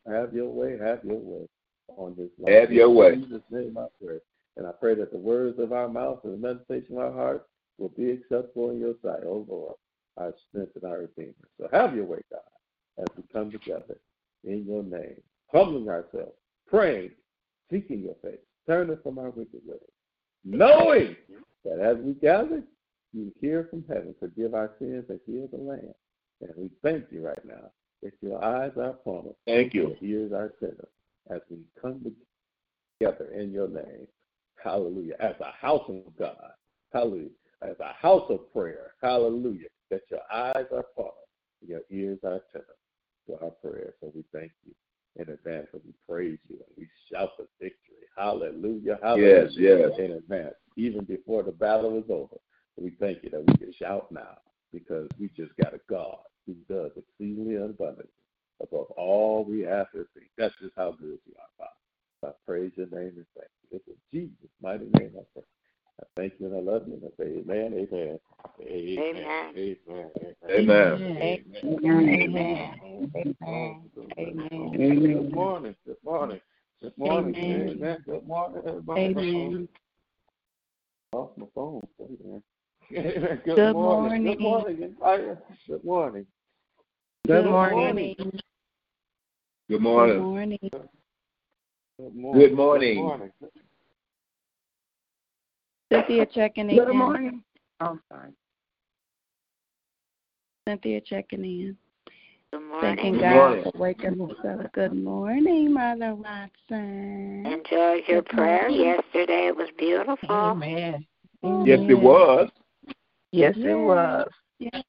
Have 0.08 0.34
your 0.34 0.50
way. 0.50 0.78
Have 0.80 1.04
your 1.04 1.20
way 1.20 1.48
on 1.90 2.16
this 2.18 2.30
line. 2.40 2.54
Have 2.54 2.72
your 2.72 2.90
way. 2.90 3.14
In 3.14 3.24
Jesus' 3.26 3.42
name 3.52 3.78
I 3.78 3.88
pray. 4.04 4.20
And 4.56 4.66
I 4.66 4.72
pray 4.72 4.96
that 4.96 5.12
the 5.12 5.18
words 5.18 5.60
of 5.60 5.74
our 5.74 5.90
mouth 5.90 6.20
and 6.24 6.34
the 6.34 6.38
meditation 6.48 6.94
of 6.94 7.00
our 7.00 7.12
heart 7.12 7.48
will 7.78 7.90
be 7.90 8.12
acceptable 8.12 8.70
in 8.72 8.80
your 8.80 8.94
sight, 9.04 9.26
O 9.26 9.46
Lord, 9.48 9.76
our 10.16 10.34
strength 10.48 10.72
and 10.82 10.86
our 10.90 11.00
redeemer. 11.00 11.34
So 11.60 11.68
have 11.74 11.96
your 11.96 12.06
way, 12.06 12.22
God, 12.32 12.42
as 12.98 13.08
we 13.18 13.24
come 13.34 13.52
together 13.52 13.98
in 14.48 14.66
your 14.66 14.84
name, 14.84 15.22
humbling 15.52 15.90
ourselves, 15.90 16.34
praying, 16.68 17.12
seeking 17.72 18.02
your 18.02 18.16
face, 18.24 18.40
turning 18.68 18.98
from 19.04 19.20
our 19.20 19.30
wicked 19.30 19.62
ways, 19.66 19.80
knowing 20.44 21.16
that 21.66 21.80
as 21.80 21.98
we 21.98 22.14
gather, 22.14 22.64
you 23.14 23.32
hear 23.40 23.68
from 23.70 23.84
heaven, 23.88 24.14
forgive 24.20 24.54
our 24.54 24.72
sins 24.80 25.06
and 25.10 25.20
heal 25.26 25.48
the 25.52 25.58
land. 25.58 25.94
And 26.42 26.52
we 26.58 26.70
thank 26.84 27.06
you 27.12 27.26
right 27.26 27.44
now 27.46 27.72
that 28.04 28.14
your 28.22 28.44
eyes 28.44 28.72
are 28.78 28.92
upon 28.92 29.28
us, 29.28 29.36
Thank 29.46 29.74
you. 29.74 29.96
your 30.02 30.22
ears 30.22 30.32
are 30.32 30.46
attentive 30.46 30.88
as 31.30 31.42
we 31.50 31.58
come 31.82 32.06
together 33.00 33.32
in 33.32 33.52
your 33.52 33.68
name. 33.68 34.08
Hallelujah. 34.64 35.16
As 35.20 35.36
a 35.40 35.52
house 35.52 35.84
of 35.90 36.02
God. 36.18 36.36
Hallelujah. 36.94 37.30
As 37.62 37.76
a 37.80 37.94
house 37.94 38.30
of 38.30 38.52
prayer. 38.54 38.94
Hallelujah. 39.02 39.68
That 39.90 40.02
your 40.12 40.20
eyes 40.32 40.66
are 40.72 40.80
upon 40.80 41.08
us, 41.08 41.68
your 41.68 41.82
ears 41.90 42.20
are 42.24 42.36
attentive 42.36 42.77
to 43.28 43.34
our 43.44 43.52
prayers. 43.52 43.94
So 44.02 44.12
we 44.14 44.24
thank 44.34 44.52
you 44.66 44.74
in 45.16 45.30
advance 45.34 45.68
and 45.74 45.82
we 45.86 45.94
praise 46.08 46.40
you 46.50 46.56
and 46.56 46.78
we 46.78 46.88
shout 47.12 47.32
the 47.38 47.48
victory. 47.60 48.08
Hallelujah. 48.18 49.00
Hallelujah. 49.02 49.48
Yes, 49.56 49.90
yes. 49.90 49.92
In 50.00 50.12
advance, 50.14 50.56
even 50.76 51.04
before 51.06 51.44
the 51.44 51.52
battle 51.52 51.98
is 51.98 52.10
over. 52.10 52.38
We 52.80 52.92
thank 53.00 53.24
you 53.24 53.30
that 53.32 53.46
we 53.46 53.58
can 53.58 53.74
shout 53.74 54.12
now 54.12 54.38
because 54.72 55.10
we 55.20 55.30
just 55.36 55.52
got 55.62 55.74
a 55.74 55.80
God 55.90 56.18
who 56.46 56.54
does 56.70 56.92
exceedingly 56.96 57.56
abundantly 57.56 58.06
above 58.62 58.88
all 58.98 59.44
we 59.44 59.66
ask 59.66 59.94
or 59.96 60.06
think. 60.14 60.30
That's 60.38 60.54
just 60.62 60.74
how 60.76 60.92
good 60.92 61.20
you 61.26 61.34
are, 61.40 61.50
Father. 61.58 61.72
I 62.24 62.32
praise 62.46 62.72
your 62.76 62.88
name 62.88 63.14
and 63.18 63.26
thank 63.36 63.50
you. 63.72 63.78
It's 63.78 63.88
in 63.88 63.96
Jesus' 64.12 64.52
mighty 64.62 64.86
name 64.98 65.14
I 65.18 65.24
pray. 65.34 65.44
I 66.00 66.06
thank 66.16 66.34
you 66.40 66.46
and 66.48 66.56
I 66.56 66.60
love 66.60 66.84
you 66.88 66.94
and 66.94 67.04
I 67.06 67.10
say 67.18 67.40
amen, 67.40 67.74
amen, 67.74 68.20
amen, 68.62 69.00
Amen. 70.50 71.02
amen. 71.18 71.18
Amen. 71.20 71.58
Amen. 71.84 72.80
Amen. 73.10 73.92
Amen. 74.18 75.14
Good 75.14 75.34
morning. 75.34 75.76
Good 75.86 75.98
morning. 76.04 76.42
Good 76.82 76.98
morning. 76.98 77.36
Amen. 77.36 77.70
Amen. 77.70 77.98
Good 78.06 78.28
morning, 78.28 78.62
everybody. 78.66 79.02
Amen. 79.02 79.68
Off 81.14 81.32
my 81.38 81.46
phone. 81.56 81.88
Amen. 82.00 82.44
Good, 82.92 83.44
Good 83.46 83.74
morning. 83.74 84.24
Good 84.24 84.40
morning. 84.40 84.96
morning. 84.98 84.98
Good 84.98 84.98
morning. 85.00 85.38
Good 85.68 85.84
morning. 85.84 86.28
Good 87.26 87.34
Good 87.34 87.44
morning. 87.46 87.82
morning. 87.82 88.16
Good 89.70 89.82
morning. 89.82 90.60
Good 92.00 92.54
morning. 92.56 92.96
Good 92.96 93.04
morning. 93.04 93.32
Cynthia 95.92 96.26
checking 96.26 96.70
in. 96.70 96.78
Good 96.78 96.94
morning. 96.94 97.44
Oh, 97.80 97.98
sorry. 98.12 98.32
Cynthia 100.68 101.02
checking 101.02 101.44
in. 101.46 101.78
Good 102.52 102.62
Thanking 102.82 103.14
morning. 103.14 103.14
Good 103.14 103.22
God 103.22 103.34
morning. 103.36 103.64
for 103.64 103.78
waking 103.78 104.22
us 104.22 104.62
up. 104.66 104.72
Good 104.74 104.94
morning, 104.94 105.74
Mother 105.74 106.16
Watson. 106.16 107.46
Enjoyed 107.46 108.04
your 108.08 108.22
Good 108.22 108.26
prayer 108.28 108.70
morning. 108.70 108.86
yesterday. 108.86 109.48
It 109.48 109.56
was 109.56 109.70
beautiful. 109.78 110.30
Amen. 110.30 111.06
Yes, 111.44 111.80
it 111.90 111.94
was. 112.00 112.50
Yes, 113.32 113.54
Yes. 113.58 113.66
it 113.68 113.76
was. 113.76 114.28
Yes, 114.60 114.84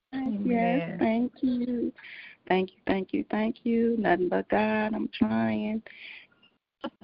yes. 0.45 0.99
Thank 0.99 1.33
you. 1.43 1.93
Thank 2.49 2.71
you, 2.71 2.77
thank 2.87 3.13
you, 3.13 3.25
thank 3.31 3.57
you. 3.65 3.97
Nothing 3.99 4.29
but 4.31 4.49
God. 4.49 4.95
I'm 4.95 5.09
trying 5.13 5.83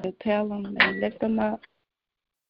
to 0.03 0.13
tell 0.23 0.49
them 0.49 0.75
and 0.81 1.01
lift 1.01 1.21
them 1.21 1.39
up. 1.39 1.61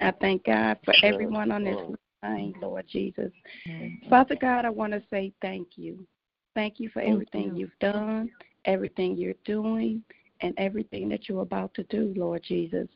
I 0.00 0.12
thank 0.20 0.44
God 0.44 0.78
for 0.84 0.94
everyone 1.02 1.50
on 1.50 1.64
this 1.64 1.76
line, 2.22 2.54
Lord 2.60 2.86
Jesus. 2.88 3.32
Mm-hmm. 3.68 4.08
Father 4.08 4.36
God, 4.40 4.64
I 4.64 4.70
want 4.70 4.92
to 4.92 5.02
say 5.10 5.32
thank 5.40 5.68
you. 5.76 6.06
Thank 6.54 6.78
you 6.78 6.88
for 6.88 7.00
everything 7.00 7.56
you've 7.56 7.78
done, 7.80 8.30
everything 8.64 9.16
you're 9.16 9.34
doing, 9.44 10.02
and 10.40 10.54
everything 10.56 11.08
that 11.08 11.28
you're 11.28 11.42
about 11.42 11.74
to 11.74 11.82
do, 11.84 12.12
Lord 12.16 12.42
Jesus. 12.46 12.88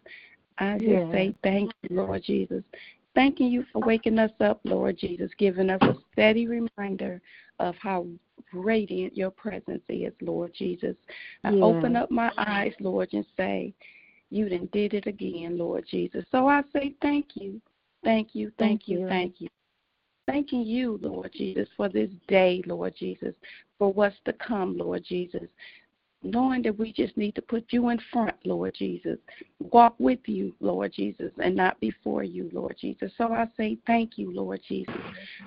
I 0.58 0.78
just 0.78 1.12
say 1.12 1.34
thank 1.42 1.70
you, 1.82 1.96
Lord 1.96 2.22
Jesus. 2.24 2.62
Thanking 3.14 3.48
you 3.48 3.64
for 3.72 3.80
waking 3.82 4.18
us 4.18 4.30
up, 4.40 4.60
Lord 4.64 4.96
Jesus, 4.98 5.30
giving 5.38 5.70
us 5.70 5.80
a 5.82 5.94
steady 6.12 6.46
reminder 6.46 7.20
of 7.58 7.74
how 7.80 8.06
radiant 8.52 9.16
your 9.16 9.30
presence 9.30 9.82
is, 9.88 10.12
Lord 10.20 10.52
Jesus. 10.54 10.94
I 11.42 11.52
open 11.54 11.96
up 11.96 12.10
my 12.10 12.30
eyes, 12.38 12.72
Lord, 12.80 13.08
and 13.12 13.24
say, 13.36 13.72
You 14.30 14.48
done 14.48 14.68
did 14.72 14.94
it 14.94 15.06
again, 15.06 15.58
Lord 15.58 15.84
Jesus. 15.88 16.24
So 16.30 16.46
I 16.46 16.62
say 16.72 16.94
thank 17.00 17.28
you. 17.34 17.60
Thank 18.04 18.34
you, 18.34 18.52
thank, 18.58 18.86
you, 18.86 19.06
thank 19.08 19.40
you. 19.40 19.48
Thanking 20.26 20.62
you, 20.62 20.98
Lord 21.02 21.32
Jesus, 21.32 21.68
for 21.76 21.88
this 21.88 22.10
day, 22.28 22.62
Lord 22.66 22.94
Jesus, 22.96 23.34
for 23.78 23.92
what's 23.92 24.16
to 24.26 24.32
come, 24.34 24.76
Lord 24.76 25.02
Jesus. 25.04 25.48
Knowing 26.22 26.62
that 26.62 26.78
we 26.78 26.92
just 26.92 27.16
need 27.16 27.34
to 27.36 27.42
put 27.42 27.64
you 27.70 27.88
in 27.88 27.98
front, 28.12 28.34
Lord 28.44 28.74
Jesus. 28.76 29.18
Walk 29.60 29.94
with 29.98 30.18
you, 30.26 30.54
Lord 30.60 30.92
Jesus, 30.92 31.32
and 31.42 31.56
not 31.56 31.80
before 31.80 32.24
you, 32.24 32.50
Lord 32.52 32.76
Jesus. 32.78 33.10
So 33.16 33.32
I 33.32 33.46
say 33.56 33.78
thank 33.86 34.18
you, 34.18 34.32
Lord 34.32 34.60
Jesus. 34.68 34.94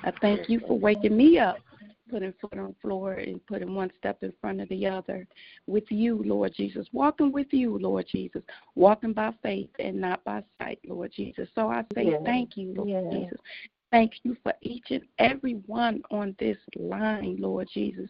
I 0.04 0.12
thank 0.22 0.50
you 0.50 0.60
for 0.62 0.80
waking 0.80 1.16
me 1.16 1.38
up 1.38 1.60
putting 2.12 2.34
foot 2.42 2.60
on 2.60 2.76
floor 2.82 3.14
and 3.14 3.44
putting 3.48 3.74
one 3.74 3.90
step 3.98 4.18
in 4.22 4.34
front 4.42 4.60
of 4.60 4.68
the 4.70 4.86
other 4.86 5.26
with 5.66 5.86
you, 5.90 6.22
Lord 6.24 6.54
Jesus. 6.56 6.86
Walking 6.92 7.32
with 7.32 7.48
you, 7.52 7.80
Lord 7.80 8.06
Jesus. 8.12 8.44
Walking 8.76 9.14
by 9.14 9.32
faith 9.42 9.70
and 9.80 10.00
not 10.00 10.24
by 10.26 10.44
sight, 10.60 10.80
Lord 10.86 11.12
Jesus. 11.16 11.48
So 11.56 11.70
I 11.70 11.84
say 11.96 12.14
thank 12.26 12.58
you, 12.58 12.74
Lord 12.76 12.90
Jesus. 13.12 13.40
Thank 13.92 14.14
you 14.24 14.36
for 14.44 14.54
each 14.62 14.86
and 14.90 15.04
every 15.20 15.54
one 15.66 16.02
on 16.12 16.36
this 16.38 16.58
line, 16.76 17.38
Lord 17.40 17.70
Jesus. 17.74 18.10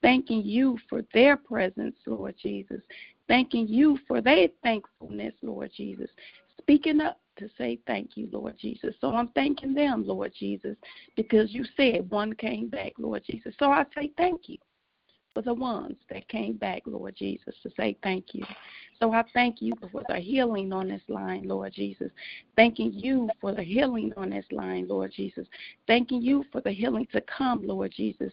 Thanking 0.00 0.42
you 0.42 0.78
for 0.88 1.02
their 1.12 1.36
presence, 1.36 1.96
Lord 2.06 2.34
Jesus. 2.40 2.80
Thanking 3.28 3.68
you 3.68 3.98
for 4.08 4.20
their 4.20 4.48
thankfulness, 4.62 5.34
Lord 5.42 5.70
Jesus. 5.76 6.10
Speaking 6.60 7.00
up 7.00 7.18
to 7.38 7.48
say 7.58 7.78
thank 7.86 8.16
you, 8.16 8.28
Lord 8.32 8.56
Jesus. 8.58 8.94
So 9.00 9.14
I'm 9.14 9.28
thanking 9.28 9.74
them, 9.74 10.06
Lord 10.06 10.32
Jesus, 10.38 10.76
because 11.16 11.52
you 11.52 11.64
said 11.76 12.10
one 12.10 12.32
came 12.34 12.68
back, 12.68 12.92
Lord 12.98 13.22
Jesus. 13.28 13.54
So 13.58 13.70
I 13.70 13.84
say 13.94 14.12
thank 14.16 14.48
you 14.48 14.58
for 15.34 15.42
the 15.42 15.54
ones 15.54 15.96
that 16.10 16.28
came 16.28 16.56
back, 16.56 16.82
Lord 16.86 17.14
Jesus, 17.16 17.54
to 17.62 17.70
say 17.76 17.96
thank 18.02 18.26
you. 18.34 18.44
So 19.00 19.12
I 19.12 19.24
thank 19.34 19.62
you 19.62 19.72
for 19.90 20.02
the 20.08 20.16
healing 20.16 20.72
on 20.72 20.88
this 20.88 21.02
line, 21.08 21.44
Lord 21.44 21.72
Jesus. 21.72 22.10
Thanking 22.56 22.92
you 22.92 23.30
for 23.40 23.52
the 23.52 23.62
healing 23.62 24.12
on 24.16 24.30
this 24.30 24.44
line, 24.50 24.86
Lord 24.88 25.12
Jesus. 25.14 25.46
Thanking 25.86 26.22
you 26.22 26.44
for 26.52 26.60
the 26.60 26.72
healing 26.72 27.06
to 27.12 27.20
come, 27.22 27.66
Lord 27.66 27.92
Jesus. 27.96 28.32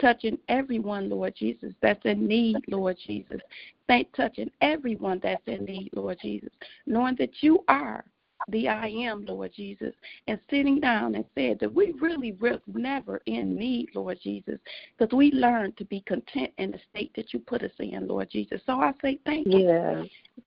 Touching 0.00 0.38
everyone, 0.48 1.10
Lord 1.10 1.34
Jesus, 1.36 1.74
that's 1.82 2.04
in 2.06 2.26
need, 2.26 2.56
Lord 2.68 2.96
Jesus. 3.06 3.40
Thank 3.86 4.10
touching 4.14 4.50
everyone 4.62 5.20
that's 5.22 5.46
in 5.46 5.64
need, 5.66 5.90
Lord 5.94 6.18
Jesus. 6.22 6.50
Knowing 6.86 7.16
that 7.18 7.42
you 7.42 7.62
are 7.68 8.04
the 8.50 8.68
I 8.68 8.88
am, 8.88 9.24
Lord 9.24 9.52
Jesus, 9.54 9.94
and 10.26 10.38
sitting 10.50 10.80
down 10.80 11.14
and 11.14 11.24
said 11.34 11.58
that 11.60 11.72
we 11.72 11.92
really 12.00 12.32
were 12.32 12.60
never 12.66 13.20
in 13.26 13.54
need, 13.54 13.90
Lord 13.94 14.18
Jesus, 14.22 14.58
because 14.98 15.14
we 15.14 15.32
learned 15.32 15.76
to 15.78 15.84
be 15.84 16.00
content 16.02 16.52
in 16.58 16.72
the 16.72 16.80
state 16.90 17.12
that 17.16 17.32
you 17.32 17.40
put 17.40 17.62
us 17.62 17.70
in, 17.78 18.06
Lord 18.06 18.30
Jesus. 18.30 18.60
So 18.66 18.80
I 18.80 18.92
say 19.02 19.18
thank 19.24 19.46
you. 19.46 19.60
Yeah. 19.60 20.04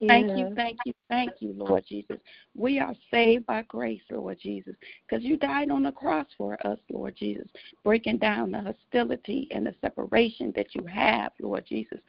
Thank 0.07 0.29
yeah. 0.29 0.35
you, 0.37 0.55
thank 0.55 0.79
you, 0.85 0.93
thank 1.07 1.33
you, 1.39 1.53
Lord 1.55 1.83
Jesus. 1.87 2.17
We 2.55 2.79
are 2.79 2.95
saved 3.11 3.45
by 3.45 3.61
grace, 3.63 4.01
Lord 4.11 4.37
Jesus, 4.41 4.75
because 5.07 5.23
you 5.23 5.37
died 5.37 5.69
on 5.69 5.83
the 5.83 5.91
cross 5.91 6.25
for 6.37 6.57
us, 6.65 6.79
Lord 6.91 7.15
Jesus, 7.15 7.47
breaking 7.83 8.17
down 8.17 8.51
the 8.51 8.61
hostility 8.61 9.47
and 9.51 9.65
the 9.65 9.75
separation 9.81 10.51
that 10.55 10.73
you 10.73 10.85
have, 10.85 11.31
Lord 11.39 11.65
Jesus 11.67 11.99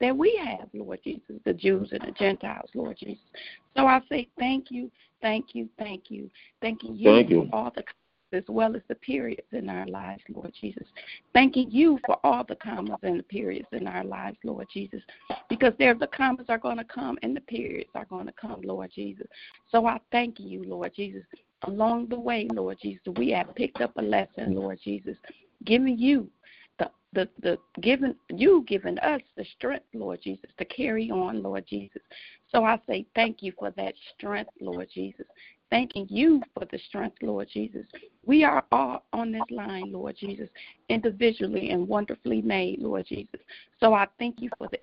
that 0.00 0.16
we 0.16 0.40
have, 0.44 0.68
Lord 0.72 1.00
Jesus, 1.04 1.36
the 1.44 1.54
Jews 1.54 1.90
and 1.92 2.02
the 2.02 2.12
Gentiles, 2.12 2.70
Lord 2.74 2.96
Jesus. 2.98 3.24
So 3.76 3.86
I 3.86 4.00
say 4.08 4.28
thank 4.38 4.70
you, 4.70 4.90
thank 5.22 5.54
you, 5.54 5.68
thank 5.78 6.10
you. 6.10 6.30
Thanking 6.60 6.96
you, 6.96 7.10
Thank 7.10 7.30
you. 7.30 7.48
for 7.50 7.56
all 7.56 7.72
the 7.74 7.84
as 8.34 8.42
well 8.48 8.74
as 8.74 8.82
the 8.88 8.94
periods 8.96 9.46
in 9.52 9.68
our 9.68 9.86
lives, 9.86 10.22
Lord 10.28 10.52
Jesus. 10.60 10.86
Thanking 11.32 11.70
you 11.70 11.98
for 12.04 12.18
all 12.24 12.44
the 12.44 12.56
commas 12.56 12.98
and 13.02 13.18
the 13.18 13.22
periods 13.22 13.68
in 13.72 13.86
our 13.86 14.04
lives, 14.04 14.36
Lord 14.44 14.66
Jesus. 14.72 15.00
Because 15.48 15.72
there 15.78 15.94
the 15.94 16.08
commas 16.08 16.46
are 16.48 16.58
going 16.58 16.78
to 16.78 16.84
come 16.84 17.18
and 17.22 17.36
the 17.36 17.40
periods 17.42 17.90
are 17.94 18.06
going 18.06 18.26
to 18.26 18.32
come, 18.32 18.60
Lord 18.62 18.90
Jesus. 18.94 19.26
So 19.70 19.86
I 19.86 20.00
thank 20.10 20.40
you, 20.40 20.64
Lord 20.64 20.92
Jesus. 20.94 21.22
Along 21.62 22.08
the 22.08 22.18
way, 22.18 22.48
Lord 22.52 22.78
Jesus, 22.82 23.02
we 23.16 23.30
have 23.30 23.54
picked 23.54 23.80
up 23.80 23.92
a 23.96 24.02
lesson, 24.02 24.54
Lord 24.54 24.78
Jesus, 24.82 25.16
giving 25.64 25.96
you 25.96 26.28
the 27.14 27.28
the 27.40 27.58
given 27.80 28.14
you 28.28 28.64
giving 28.66 28.98
us 28.98 29.20
the 29.36 29.44
strength, 29.56 29.86
Lord 29.94 30.20
Jesus, 30.22 30.50
to 30.58 30.64
carry 30.64 31.10
on, 31.10 31.42
Lord 31.42 31.64
Jesus. 31.68 32.02
So 32.52 32.64
I 32.64 32.78
say 32.86 33.06
thank 33.14 33.42
you 33.42 33.52
for 33.58 33.70
that 33.72 33.94
strength, 34.16 34.50
Lord 34.60 34.88
Jesus. 34.92 35.26
Thanking 35.70 36.06
you 36.08 36.40
for 36.54 36.66
the 36.70 36.78
strength, 36.88 37.16
Lord 37.22 37.48
Jesus. 37.52 37.86
We 38.24 38.44
are 38.44 38.64
all 38.70 39.04
on 39.12 39.32
this 39.32 39.42
line, 39.50 39.92
Lord 39.92 40.16
Jesus, 40.18 40.48
individually 40.88 41.70
and 41.70 41.88
wonderfully 41.88 42.42
made, 42.42 42.78
Lord 42.78 43.06
Jesus. 43.06 43.40
So 43.80 43.92
I 43.92 44.06
thank 44.18 44.40
you 44.40 44.50
for 44.56 44.68
the 44.68 44.78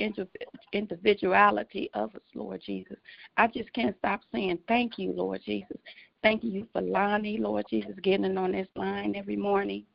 individuality 0.73 1.89
of 1.93 2.13
us, 2.15 2.21
Lord 2.35 2.61
Jesus. 2.65 2.97
I 3.37 3.47
just 3.47 3.71
can't 3.73 3.95
stop 3.99 4.21
saying 4.33 4.59
thank 4.67 4.97
you, 4.97 5.13
Lord 5.13 5.41
Jesus. 5.45 5.77
Thank 6.23 6.43
you 6.43 6.67
for 6.73 6.81
Lonnie, 6.81 7.37
Lord 7.37 7.65
Jesus, 7.69 7.95
getting 8.03 8.37
on 8.37 8.51
this 8.51 8.67
line 8.75 9.15
every 9.15 9.37
morning 9.37 9.85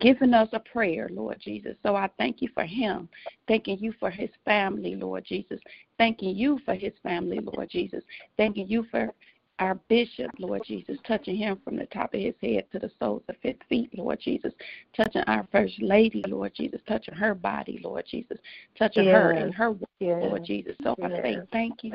giving 0.00 0.34
us 0.34 0.48
a 0.52 0.60
prayer, 0.60 1.08
Lord 1.12 1.38
Jesus. 1.40 1.76
So 1.82 1.96
I 1.96 2.08
thank 2.18 2.42
you 2.42 2.48
for 2.54 2.64
him. 2.64 3.08
Thanking 3.48 3.78
you 3.78 3.92
for 3.98 4.10
his 4.10 4.30
family, 4.44 4.94
Lord 4.94 5.24
Jesus. 5.24 5.60
Thanking 5.98 6.36
you 6.36 6.60
for 6.64 6.74
his 6.74 6.92
family, 7.02 7.40
Lord 7.40 7.68
Jesus. 7.70 8.02
Thanking 8.36 8.68
you 8.68 8.84
for 8.90 9.12
our 9.58 9.74
bishop, 9.88 10.32
Lord 10.38 10.62
Jesus, 10.66 10.98
touching 11.06 11.36
him 11.36 11.60
from 11.62 11.76
the 11.76 11.86
top 11.86 12.14
of 12.14 12.20
his 12.20 12.34
head 12.42 12.64
to 12.72 12.78
the 12.78 12.90
soles 12.98 13.22
of 13.28 13.36
his 13.42 13.54
feet, 13.68 13.96
Lord 13.96 14.18
Jesus. 14.20 14.52
Touching 14.96 15.22
our 15.26 15.46
first 15.52 15.74
lady, 15.80 16.24
Lord 16.26 16.52
Jesus. 16.54 16.80
Touching 16.88 17.14
her 17.14 17.34
body, 17.34 17.80
Lord 17.82 18.04
Jesus. 18.10 18.38
Touching 18.76 19.06
her 19.06 19.30
and 19.30 19.54
her 19.54 19.72
work, 19.72 19.88
Yes. 20.00 20.24
Lord 20.24 20.44
Jesus. 20.44 20.74
So 20.82 20.96
I 21.00 21.08
say 21.22 21.40
thank 21.52 21.84
you, 21.84 21.92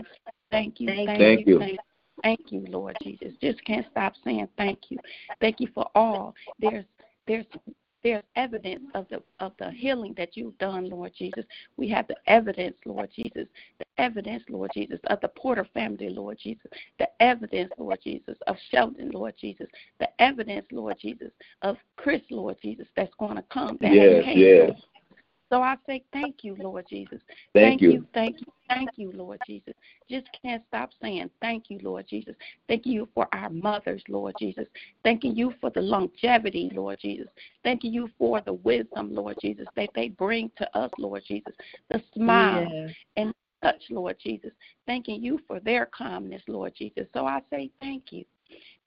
thank 0.49 0.79
you, 0.79 0.87
Thank 0.87 1.07
thank, 1.07 1.19
Thank 1.19 1.39
you, 1.39 1.45
you. 1.45 1.59
thank 1.59 1.73
you. 1.73 1.79
Thank 2.23 2.51
you, 2.51 2.65
Lord 2.69 2.97
Jesus. 3.03 3.33
Just 3.41 3.63
can't 3.65 3.85
stop 3.91 4.13
saying 4.23 4.47
thank 4.57 4.79
you. 4.89 4.97
Thank 5.41 5.59
you 5.59 5.67
for 5.75 5.87
all. 5.93 6.33
There's 6.59 6.85
there's 7.27 7.45
there's 8.07 8.23
evidence 8.37 8.85
of 8.93 9.05
the 9.09 9.21
of 9.41 9.51
the 9.59 9.69
healing 9.71 10.13
that 10.17 10.37
you've 10.37 10.57
done, 10.59 10.89
Lord 10.89 11.11
Jesus. 11.17 11.43
We 11.75 11.89
have 11.89 12.07
the 12.07 12.15
evidence, 12.27 12.77
Lord 12.85 13.09
Jesus, 13.13 13.47
the 13.79 13.85
evidence, 13.97 14.43
Lord 14.47 14.71
Jesus, 14.73 14.99
of 15.07 15.19
the 15.19 15.27
Porter 15.27 15.67
family, 15.73 16.09
Lord 16.09 16.37
Jesus, 16.41 16.71
the 16.99 17.09
evidence, 17.19 17.69
Lord 17.77 17.99
Jesus, 18.01 18.37
of 18.47 18.55
Sheldon, 18.71 19.11
Lord 19.11 19.33
Jesus, 19.37 19.67
the 19.99 20.07
evidence, 20.21 20.65
Lord 20.71 20.95
Jesus, 21.01 21.31
of 21.63 21.75
Chris, 21.97 22.21
Lord 22.29 22.55
Jesus, 22.61 22.87
that's 22.95 23.13
going 23.19 23.35
to 23.35 23.43
come. 23.51 23.77
That 23.81 23.93
Yes, 23.93 24.25
yes. 24.35 24.71
Lord. 25.51 25.61
So 25.61 25.63
I 25.63 25.75
say 25.85 26.03
thank 26.13 26.43
you, 26.43 26.55
Lord 26.59 26.85
Jesus. 26.89 27.19
Thank 27.53 27.81
you. 27.81 27.91
you, 27.91 28.07
thank 28.13 28.39
you, 28.41 28.47
thank 28.67 28.91
you, 28.95 29.11
Lord 29.13 29.39
Jesus. 29.45 29.73
Just 30.09 30.27
can't 30.41 30.63
stop 30.67 30.91
saying 31.01 31.29
thank 31.41 31.69
you, 31.69 31.79
Lord 31.81 32.05
Jesus. 32.09 32.35
Thank 32.67 32.85
you 32.85 33.07
for 33.13 33.27
our 33.33 33.49
mothers, 33.49 34.01
Lord 34.09 34.35
Jesus. 34.37 34.67
Thanking 35.03 35.35
you 35.35 35.53
for 35.61 35.69
the 35.69 35.81
longevity, 35.81 36.71
Lord 36.73 36.99
Jesus. 37.01 37.27
Thanking 37.63 37.93
you 37.93 38.09
for 38.17 38.41
the 38.41 38.53
wisdom, 38.53 39.13
Lord 39.13 39.37
Jesus, 39.41 39.67
that 39.75 39.89
they 39.95 40.09
bring 40.09 40.51
to 40.57 40.77
us, 40.77 40.91
Lord 40.97 41.23
Jesus. 41.27 41.53
The 41.89 42.01
smile 42.13 42.67
Yes. 42.69 42.95
and 43.15 43.33
touch, 43.61 43.83
Lord 43.89 44.17
Jesus. 44.23 44.51
Thanking 44.85 45.23
you 45.23 45.39
for 45.47 45.59
their 45.59 45.87
calmness, 45.87 46.41
Lord 46.47 46.73
Jesus. 46.75 47.07
So 47.13 47.25
I 47.25 47.41
say 47.49 47.69
thank 47.81 48.11
you. 48.11 48.25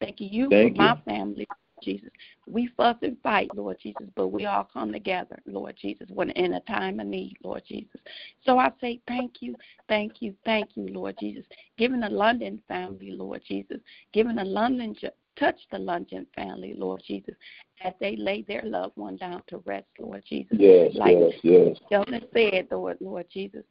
Thanking 0.01 0.33
you 0.33 0.49
Thank 0.49 0.77
for 0.77 0.83
you. 0.83 0.89
my 0.89 0.97
family, 1.05 1.47
Jesus. 1.83 2.11
We 2.47 2.69
fuss 2.77 2.97
and 3.03 3.17
fight, 3.23 3.55
Lord 3.55 3.79
Jesus, 3.81 4.09
but 4.15 4.29
we 4.29 4.47
all 4.47 4.69
come 4.73 4.93
together, 4.93 5.39
Lord 5.47 5.77
Jesus, 5.81 6.09
when 6.13 6.31
in 6.31 6.55
a 6.55 6.61
time 6.61 7.01
of 7.01 7.07
need, 7.07 7.37
Lord 7.43 7.63
Jesus. 7.67 8.01
So 8.45 8.59
I 8.59 8.71
say 8.81 9.01
thank 9.07 9.41
you, 9.41 9.55
thank 9.89 10.21
you, 10.21 10.35
thank 10.45 10.71
you, 10.75 10.89
Lord 10.89 11.17
Jesus. 11.19 11.45
Giving 11.79 12.01
the 12.01 12.09
London 12.09 12.61
family, 12.69 13.13
Lord 13.13 13.43
Jesus. 13.47 13.79
Giving 14.13 14.37
the 14.37 14.45
London 14.45 14.97
touch 15.37 15.59
the 15.71 15.79
London 15.79 16.27
family, 16.35 16.75
Lord 16.77 17.03
Jesus, 17.07 17.35
as 17.83 17.95
they 18.01 18.17
lay 18.17 18.43
their 18.43 18.63
loved 18.63 18.97
one 18.97 19.17
down 19.17 19.43
to 19.49 19.59
rest, 19.59 19.89
Lord 19.99 20.23
Jesus. 20.29 20.59
Yes, 20.61 20.93
Like 20.95 21.17
yes, 21.17 21.33
yes. 21.43 21.77
Sheldon 21.89 22.23
said, 22.33 22.69
Lord, 22.71 22.99
Lord 23.01 23.27
Jesus. 23.33 23.65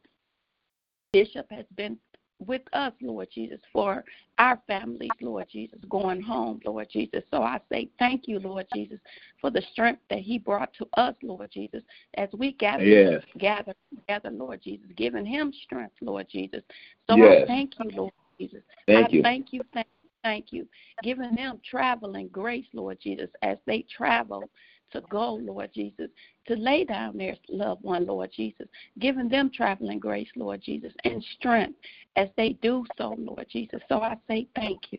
Bishop 1.12 1.46
has 1.50 1.64
been 1.76 1.98
with 2.44 2.62
us, 2.72 2.92
Lord 3.00 3.28
Jesus, 3.32 3.60
for 3.72 4.04
our 4.38 4.60
families, 4.66 5.10
Lord 5.20 5.46
Jesus, 5.50 5.78
going 5.88 6.22
home, 6.22 6.60
Lord 6.64 6.88
Jesus. 6.90 7.22
So 7.30 7.42
I 7.42 7.60
say 7.70 7.88
thank 7.98 8.26
you, 8.26 8.38
Lord 8.38 8.66
Jesus, 8.72 8.98
for 9.40 9.50
the 9.50 9.62
strength 9.72 10.00
that 10.10 10.20
he 10.20 10.38
brought 10.38 10.72
to 10.74 10.88
us, 10.96 11.14
Lord 11.22 11.50
Jesus, 11.52 11.82
as 12.14 12.28
we 12.32 12.52
gather 12.52 12.84
Yes. 12.84 13.22
gather 13.38 13.74
together, 13.94 14.30
Lord 14.30 14.62
Jesus, 14.62 14.86
giving 14.96 15.26
him 15.26 15.52
strength, 15.64 15.94
Lord 16.00 16.26
Jesus. 16.30 16.62
So 17.08 17.16
Yes. 17.16 17.42
I 17.44 17.46
thank 17.46 17.74
you, 17.78 17.90
Lord 17.90 18.12
Jesus. 18.38 18.62
Thank 18.86 19.12
I 19.12 19.16
you. 19.16 19.22
thank 19.22 19.52
you, 19.52 19.60
thank 19.74 19.86
you, 20.02 20.10
thank 20.24 20.52
you. 20.52 20.66
Giving 21.02 21.34
them 21.34 21.60
traveling 21.68 22.28
grace, 22.28 22.66
Lord 22.72 22.98
Jesus, 23.02 23.30
as 23.42 23.58
they 23.66 23.84
travel 23.94 24.50
to 24.92 25.02
go, 25.10 25.34
Lord 25.34 25.70
Jesus, 25.74 26.08
to 26.46 26.56
lay 26.56 26.84
down 26.84 27.16
their 27.16 27.36
loved 27.48 27.82
one, 27.82 28.06
Lord 28.06 28.30
Jesus, 28.34 28.66
giving 28.98 29.28
them 29.28 29.50
traveling 29.54 29.98
grace, 29.98 30.28
Lord 30.36 30.62
Jesus, 30.62 30.92
and 31.04 31.24
strength 31.38 31.78
as 32.16 32.28
they 32.36 32.50
do 32.62 32.84
so, 32.98 33.14
Lord 33.18 33.46
Jesus. 33.50 33.80
So 33.88 34.00
I 34.00 34.16
say 34.28 34.48
thank 34.54 34.80
you. 34.90 34.98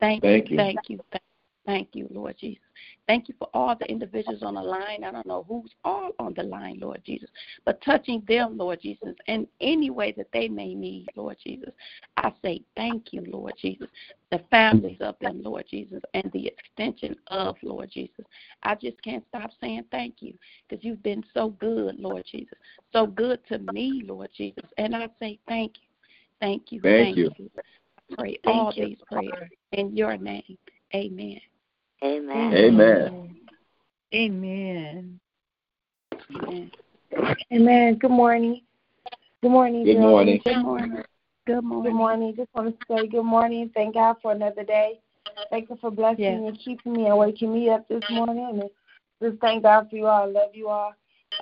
Thank, 0.00 0.22
Thank 0.22 0.50
you, 0.50 0.56
you. 0.56 0.62
thank 0.62 0.80
you, 0.88 1.00
thank 1.10 1.23
Thank 1.66 1.88
you, 1.94 2.08
Lord 2.10 2.36
Jesus. 2.38 2.62
Thank 3.06 3.28
you 3.28 3.34
for 3.38 3.48
all 3.54 3.74
the 3.74 3.86
individuals 3.90 4.42
on 4.42 4.54
the 4.54 4.62
line. 4.62 5.04
I 5.04 5.10
don't 5.10 5.26
know 5.26 5.44
who's 5.48 5.70
all 5.84 6.10
on 6.18 6.34
the 6.34 6.42
line, 6.42 6.78
Lord 6.80 7.02
Jesus, 7.04 7.28
but 7.64 7.82
touching 7.82 8.22
them, 8.28 8.58
Lord 8.58 8.80
Jesus, 8.82 9.14
in 9.26 9.46
any 9.60 9.90
way 9.90 10.12
that 10.12 10.28
they 10.32 10.48
may 10.48 10.74
need, 10.74 11.08
Lord 11.16 11.36
Jesus. 11.42 11.70
I 12.16 12.32
say 12.42 12.62
thank 12.76 13.12
you, 13.12 13.24
Lord 13.26 13.54
Jesus. 13.60 13.88
The 14.30 14.40
families 14.50 14.98
of 15.00 15.16
them, 15.20 15.42
Lord 15.42 15.64
Jesus, 15.70 16.02
and 16.12 16.30
the 16.32 16.46
extension 16.48 17.16
of, 17.28 17.56
Lord 17.62 17.90
Jesus. 17.92 18.24
I 18.62 18.74
just 18.74 19.02
can't 19.02 19.24
stop 19.28 19.50
saying 19.60 19.84
thank 19.90 20.16
you 20.20 20.34
because 20.68 20.84
you've 20.84 21.02
been 21.02 21.24
so 21.32 21.50
good, 21.50 21.98
Lord 21.98 22.24
Jesus. 22.30 22.58
So 22.92 23.06
good 23.06 23.40
to 23.48 23.58
me, 23.58 24.04
Lord 24.06 24.30
Jesus. 24.36 24.64
And 24.76 24.94
I 24.94 25.08
say 25.18 25.38
thank 25.48 25.72
you. 25.76 25.88
Thank 26.40 26.72
you. 26.72 26.80
Thank 26.82 27.16
you. 27.16 27.50
I 27.56 28.14
pray 28.16 28.38
Thank 28.44 28.56
all 28.56 28.72
you. 28.74 28.86
these 28.86 28.98
prayers 29.10 29.50
in 29.72 29.96
your 29.96 30.16
name. 30.16 30.58
Amen. 30.94 31.40
Amen. 32.04 32.54
Amen. 32.54 33.30
Amen. 34.14 35.20
Amen. 36.30 36.70
Amen. 37.52 37.94
Good 37.96 38.10
morning. 38.10 38.60
Good 39.42 39.50
morning. 39.50 39.84
Good 39.84 39.98
morning. 39.98 40.40
Good 40.44 40.56
morning. 40.58 41.02
Good 41.46 41.64
morning. 41.64 41.90
Good 41.90 41.96
morning. 41.96 42.34
Just 42.36 42.50
want 42.54 42.78
to 42.78 42.86
say 42.86 43.06
good 43.06 43.22
morning. 43.22 43.70
Thank 43.74 43.94
God 43.94 44.16
for 44.20 44.32
another 44.32 44.64
day. 44.64 45.00
Thank 45.50 45.70
you 45.70 45.78
for 45.80 45.90
blessing 45.90 46.24
Yes. 46.24 46.40
me 46.40 46.48
and 46.48 46.58
keeping 46.58 46.92
me 46.92 47.06
and 47.06 47.16
waking 47.16 47.54
me 47.54 47.70
up 47.70 47.88
this 47.88 48.02
morning. 48.10 48.60
And 48.60 48.70
just 49.22 49.40
thank 49.40 49.62
God 49.62 49.88
for 49.88 49.96
you 49.96 50.06
all. 50.06 50.24
I 50.24 50.26
love 50.26 50.54
you 50.54 50.68
all. 50.68 50.92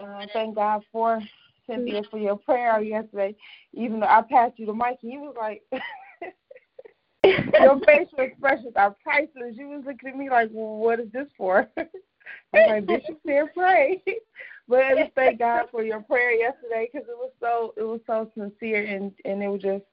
Uh, 0.01 0.27
thank 0.33 0.55
God 0.55 0.85
for 0.93 1.21
Cynthia 1.67 2.05
for 2.11 2.19
your 2.19 2.37
prayer 2.37 2.81
yesterday. 2.81 3.35
Even 3.73 3.99
though 3.99 4.07
I 4.07 4.23
passed 4.23 4.59
you 4.59 4.67
the 4.67 4.75
mic 4.75 4.99
and 5.03 5.13
you 5.13 5.21
was 5.23 5.35
like, 5.37 5.63
your 7.25 7.81
facial 7.87 8.19
expressions 8.19 8.73
are 8.77 8.97
priceless. 9.03 9.55
You 9.55 9.69
was 9.69 9.85
looking 9.87 10.11
at 10.11 10.17
me 10.17 10.31
like, 10.31 10.51
well, 10.53 10.77
what 10.77 11.01
is 11.01 11.11
this 11.13 11.29
for? 11.37 11.69
I 11.79 11.87
was 12.53 12.67
like, 12.69 12.87
Bishop 12.87 13.21
said 13.27 13.45
pray. 13.55 14.03
But 14.69 14.85
I 14.85 14.95
just 14.95 15.15
thank 15.17 15.41
God 15.41 15.67
for 15.73 15.83
your 15.83 16.01
prayer 16.01 16.33
yesterday 16.33 16.89
because 16.91 17.07
it 17.09 17.17
was 17.17 17.33
so 17.41 17.75
it 17.77 17.83
was 17.83 18.01
so 18.07 18.31
sincere 18.33 18.85
and 18.85 19.13
and 19.25 19.43
it 19.43 19.49
was 19.49 19.61
just 19.61 19.85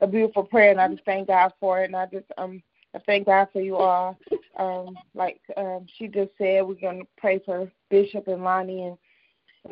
a 0.00 0.08
beautiful 0.08 0.42
prayer 0.42 0.72
and 0.72 0.80
I 0.80 0.88
just 0.88 1.04
thank 1.04 1.28
God 1.28 1.52
for 1.60 1.80
it 1.80 1.86
and 1.86 1.96
I 1.96 2.06
just 2.06 2.26
um 2.36 2.60
I 2.94 2.98
thank 3.06 3.26
God 3.26 3.48
for 3.52 3.60
you 3.60 3.76
all. 3.76 4.18
Um, 4.58 4.98
like 5.14 5.40
um, 5.56 5.86
she 5.96 6.08
just 6.08 6.32
said, 6.38 6.66
we're 6.66 6.74
gonna 6.74 7.04
pray 7.16 7.40
for 7.44 7.70
Bishop 7.90 8.28
and 8.28 8.42
Lonnie 8.42 8.86
and, 8.86 8.98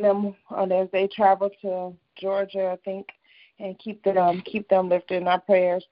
them 0.03 0.35
uh, 0.51 0.65
as 0.65 0.89
they 0.93 1.09
travel 1.09 1.51
to 1.63 1.95
Georgia, 2.21 2.71
I 2.73 2.77
think, 2.85 3.07
and 3.59 3.79
keep 3.79 4.03
them 4.05 4.19
um, 4.19 4.43
keep 4.43 4.69
them 4.69 4.89
lifted 4.89 5.23
in 5.23 5.29
our 5.29 5.41
prayers. 5.41 5.85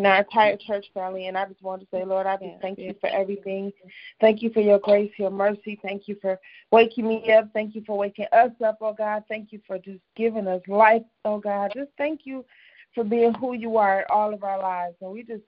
And 0.00 0.06
our 0.06 0.20
entire 0.20 0.56
church 0.56 0.86
family, 0.94 1.26
and 1.26 1.36
I 1.36 1.44
just 1.44 1.60
want 1.62 1.82
to 1.82 1.88
say, 1.92 2.06
Lord, 2.06 2.26
I 2.26 2.38
just 2.38 2.58
thank 2.62 2.78
you 2.78 2.94
for 3.02 3.08
everything. 3.10 3.70
Thank 4.18 4.40
you 4.40 4.48
for 4.48 4.60
your 4.60 4.78
grace, 4.78 5.12
your 5.18 5.28
mercy. 5.28 5.78
Thank 5.82 6.08
you 6.08 6.16
for 6.22 6.40
waking 6.70 7.06
me 7.06 7.30
up. 7.34 7.50
Thank 7.52 7.74
you 7.74 7.82
for 7.86 7.98
waking 7.98 8.24
us 8.32 8.50
up, 8.64 8.78
oh 8.80 8.94
God. 8.94 9.24
Thank 9.28 9.52
you 9.52 9.60
for 9.66 9.76
just 9.76 10.00
giving 10.16 10.46
us 10.46 10.62
life, 10.68 11.02
oh 11.26 11.38
God. 11.38 11.72
Just 11.74 11.90
thank 11.98 12.20
you 12.24 12.46
for 12.94 13.04
being 13.04 13.34
who 13.34 13.52
you 13.52 13.76
are 13.76 13.98
in 13.98 14.04
all 14.08 14.32
of 14.32 14.42
our 14.42 14.58
lives. 14.58 14.96
And 15.02 15.12
we 15.12 15.22
just 15.22 15.42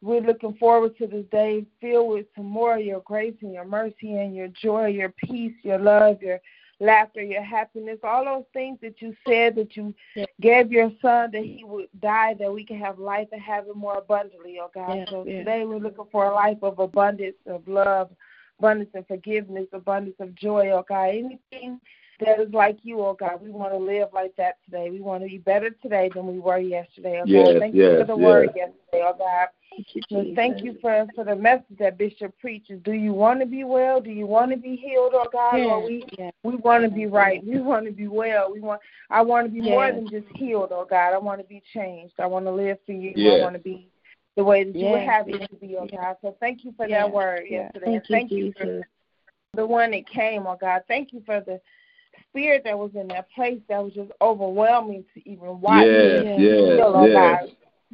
we're 0.00 0.22
looking 0.22 0.54
forward 0.54 0.96
to 0.96 1.06
this 1.06 1.26
day 1.30 1.66
filled 1.78 2.08
with 2.08 2.26
some 2.34 2.46
more 2.46 2.78
of 2.78 2.86
your 2.86 3.00
grace 3.00 3.36
and 3.42 3.52
your 3.52 3.66
mercy 3.66 4.14
and 4.14 4.34
your 4.34 4.48
joy, 4.48 4.86
your 4.86 5.10
peace, 5.22 5.52
your 5.62 5.78
love, 5.78 6.22
your 6.22 6.40
laughter, 6.80 7.22
your 7.22 7.42
happiness, 7.42 7.98
all 8.02 8.24
those 8.24 8.44
things 8.52 8.78
that 8.82 9.00
you 9.02 9.14
said 9.26 9.56
that 9.56 9.76
you 9.76 9.94
gave 10.40 10.70
your 10.70 10.92
son 11.02 11.30
that 11.32 11.42
he 11.42 11.64
would 11.64 11.88
die 12.00 12.34
that 12.38 12.52
we 12.52 12.64
can 12.64 12.78
have 12.78 12.98
life 12.98 13.28
and 13.32 13.40
have 13.40 13.66
it 13.66 13.76
more 13.76 13.98
abundantly, 13.98 14.58
oh 14.60 14.70
God. 14.74 14.96
Yes, 14.96 15.08
so 15.10 15.24
yes. 15.26 15.40
today 15.40 15.64
we're 15.64 15.78
looking 15.78 16.06
for 16.12 16.26
a 16.26 16.34
life 16.34 16.58
of 16.62 16.78
abundance, 16.78 17.36
of 17.46 17.66
love, 17.66 18.10
abundance 18.58 18.90
of 18.94 19.06
forgiveness, 19.06 19.66
abundance 19.72 20.16
of 20.20 20.34
joy, 20.34 20.70
oh 20.70 20.84
God. 20.88 21.08
Anything 21.08 21.80
that 22.20 22.40
is 22.40 22.52
like 22.52 22.78
you, 22.82 23.00
oh 23.00 23.14
God. 23.14 23.40
We 23.42 23.50
want 23.50 23.72
to 23.72 23.78
live 23.78 24.08
like 24.12 24.34
that 24.36 24.58
today. 24.64 24.90
We 24.90 25.00
want 25.00 25.22
to 25.22 25.28
be 25.28 25.38
better 25.38 25.70
today 25.70 26.10
than 26.14 26.26
we 26.26 26.38
were 26.38 26.58
yesterday, 26.58 27.20
oh 27.22 27.26
God. 27.26 27.28
Yes, 27.30 27.60
Thank 27.60 27.74
you 27.74 27.98
for 27.98 28.04
the 28.04 28.16
yes. 28.16 28.24
word 28.24 28.50
yesterday, 28.56 29.04
oh 29.04 29.14
God. 29.18 29.48
Thank 29.70 29.86
you, 29.94 30.02
Jesus. 30.08 30.36
thank 30.36 30.64
you 30.64 30.76
for 30.80 31.06
for 31.14 31.24
the 31.24 31.36
message 31.36 31.78
that 31.78 31.98
Bishop 31.98 32.36
preaches. 32.40 32.80
Do 32.82 32.92
you 32.92 33.12
want 33.12 33.40
to 33.40 33.46
be 33.46 33.64
well? 33.64 34.00
Do 34.00 34.10
you 34.10 34.26
want 34.26 34.50
to 34.50 34.56
be 34.56 34.76
healed, 34.76 35.12
oh 35.14 35.28
God? 35.32 35.60
Lord, 35.60 35.84
we 35.84 36.04
Yes, 36.18 36.32
we 36.42 36.56
want 36.56 36.84
to 36.84 36.90
be 36.90 37.06
right. 37.06 37.44
We 37.44 37.60
want 37.60 37.86
to 37.86 37.92
be 37.92 38.08
well. 38.08 38.52
We 38.52 38.60
want. 38.60 38.80
I 39.10 39.22
want 39.22 39.46
to 39.46 39.52
be 39.52 39.60
more 39.60 39.92
than 39.92 40.08
just 40.08 40.26
healed, 40.34 40.70
oh 40.72 40.86
God. 40.88 41.14
I 41.14 41.18
want 41.18 41.40
to 41.40 41.46
be 41.46 41.62
changed. 41.72 42.14
I 42.18 42.26
want 42.26 42.46
to 42.46 42.52
live 42.52 42.78
for 42.84 42.92
you. 42.92 43.14
I 43.30 43.42
want 43.42 43.54
to 43.54 43.60
be 43.60 43.88
the 44.36 44.44
way 44.44 44.64
that 44.64 44.76
you 44.76 44.86
would 44.86 45.00
Yes, 45.00 45.10
have 45.10 45.26
me 45.26 45.38
to 45.38 45.56
be, 45.56 45.76
oh. 45.76 45.86
God. 45.90 46.16
So 46.22 46.36
thank 46.38 46.64
you 46.64 46.72
for 46.76 46.86
Yes, 46.86 47.02
that 47.02 47.12
word 47.12 47.42
yes. 47.50 47.72
yesterday. 47.74 48.00
Thank 48.08 48.30
you, 48.30 48.52
thank 48.54 48.66
you 48.66 48.82
for 48.82 48.88
the 49.54 49.66
one 49.66 49.90
that 49.90 50.08
came, 50.08 50.46
oh 50.46 50.56
God. 50.60 50.82
Thank 50.86 51.12
you 51.12 51.22
for 51.26 51.40
the 51.40 51.60
spirit 52.30 52.62
that 52.64 52.78
was 52.78 52.90
in 52.94 53.08
that 53.08 53.30
place 53.30 53.60
that 53.68 53.82
was 53.82 53.92
just 53.92 54.10
overwhelming 54.20 55.04
to 55.14 55.28
even 55.28 55.60
watch. 55.60 55.86
Yes, 55.86 56.24
Yes. 56.24 56.38
yes, 56.38 56.76
Feel. 56.76 57.08
God. 57.12 57.38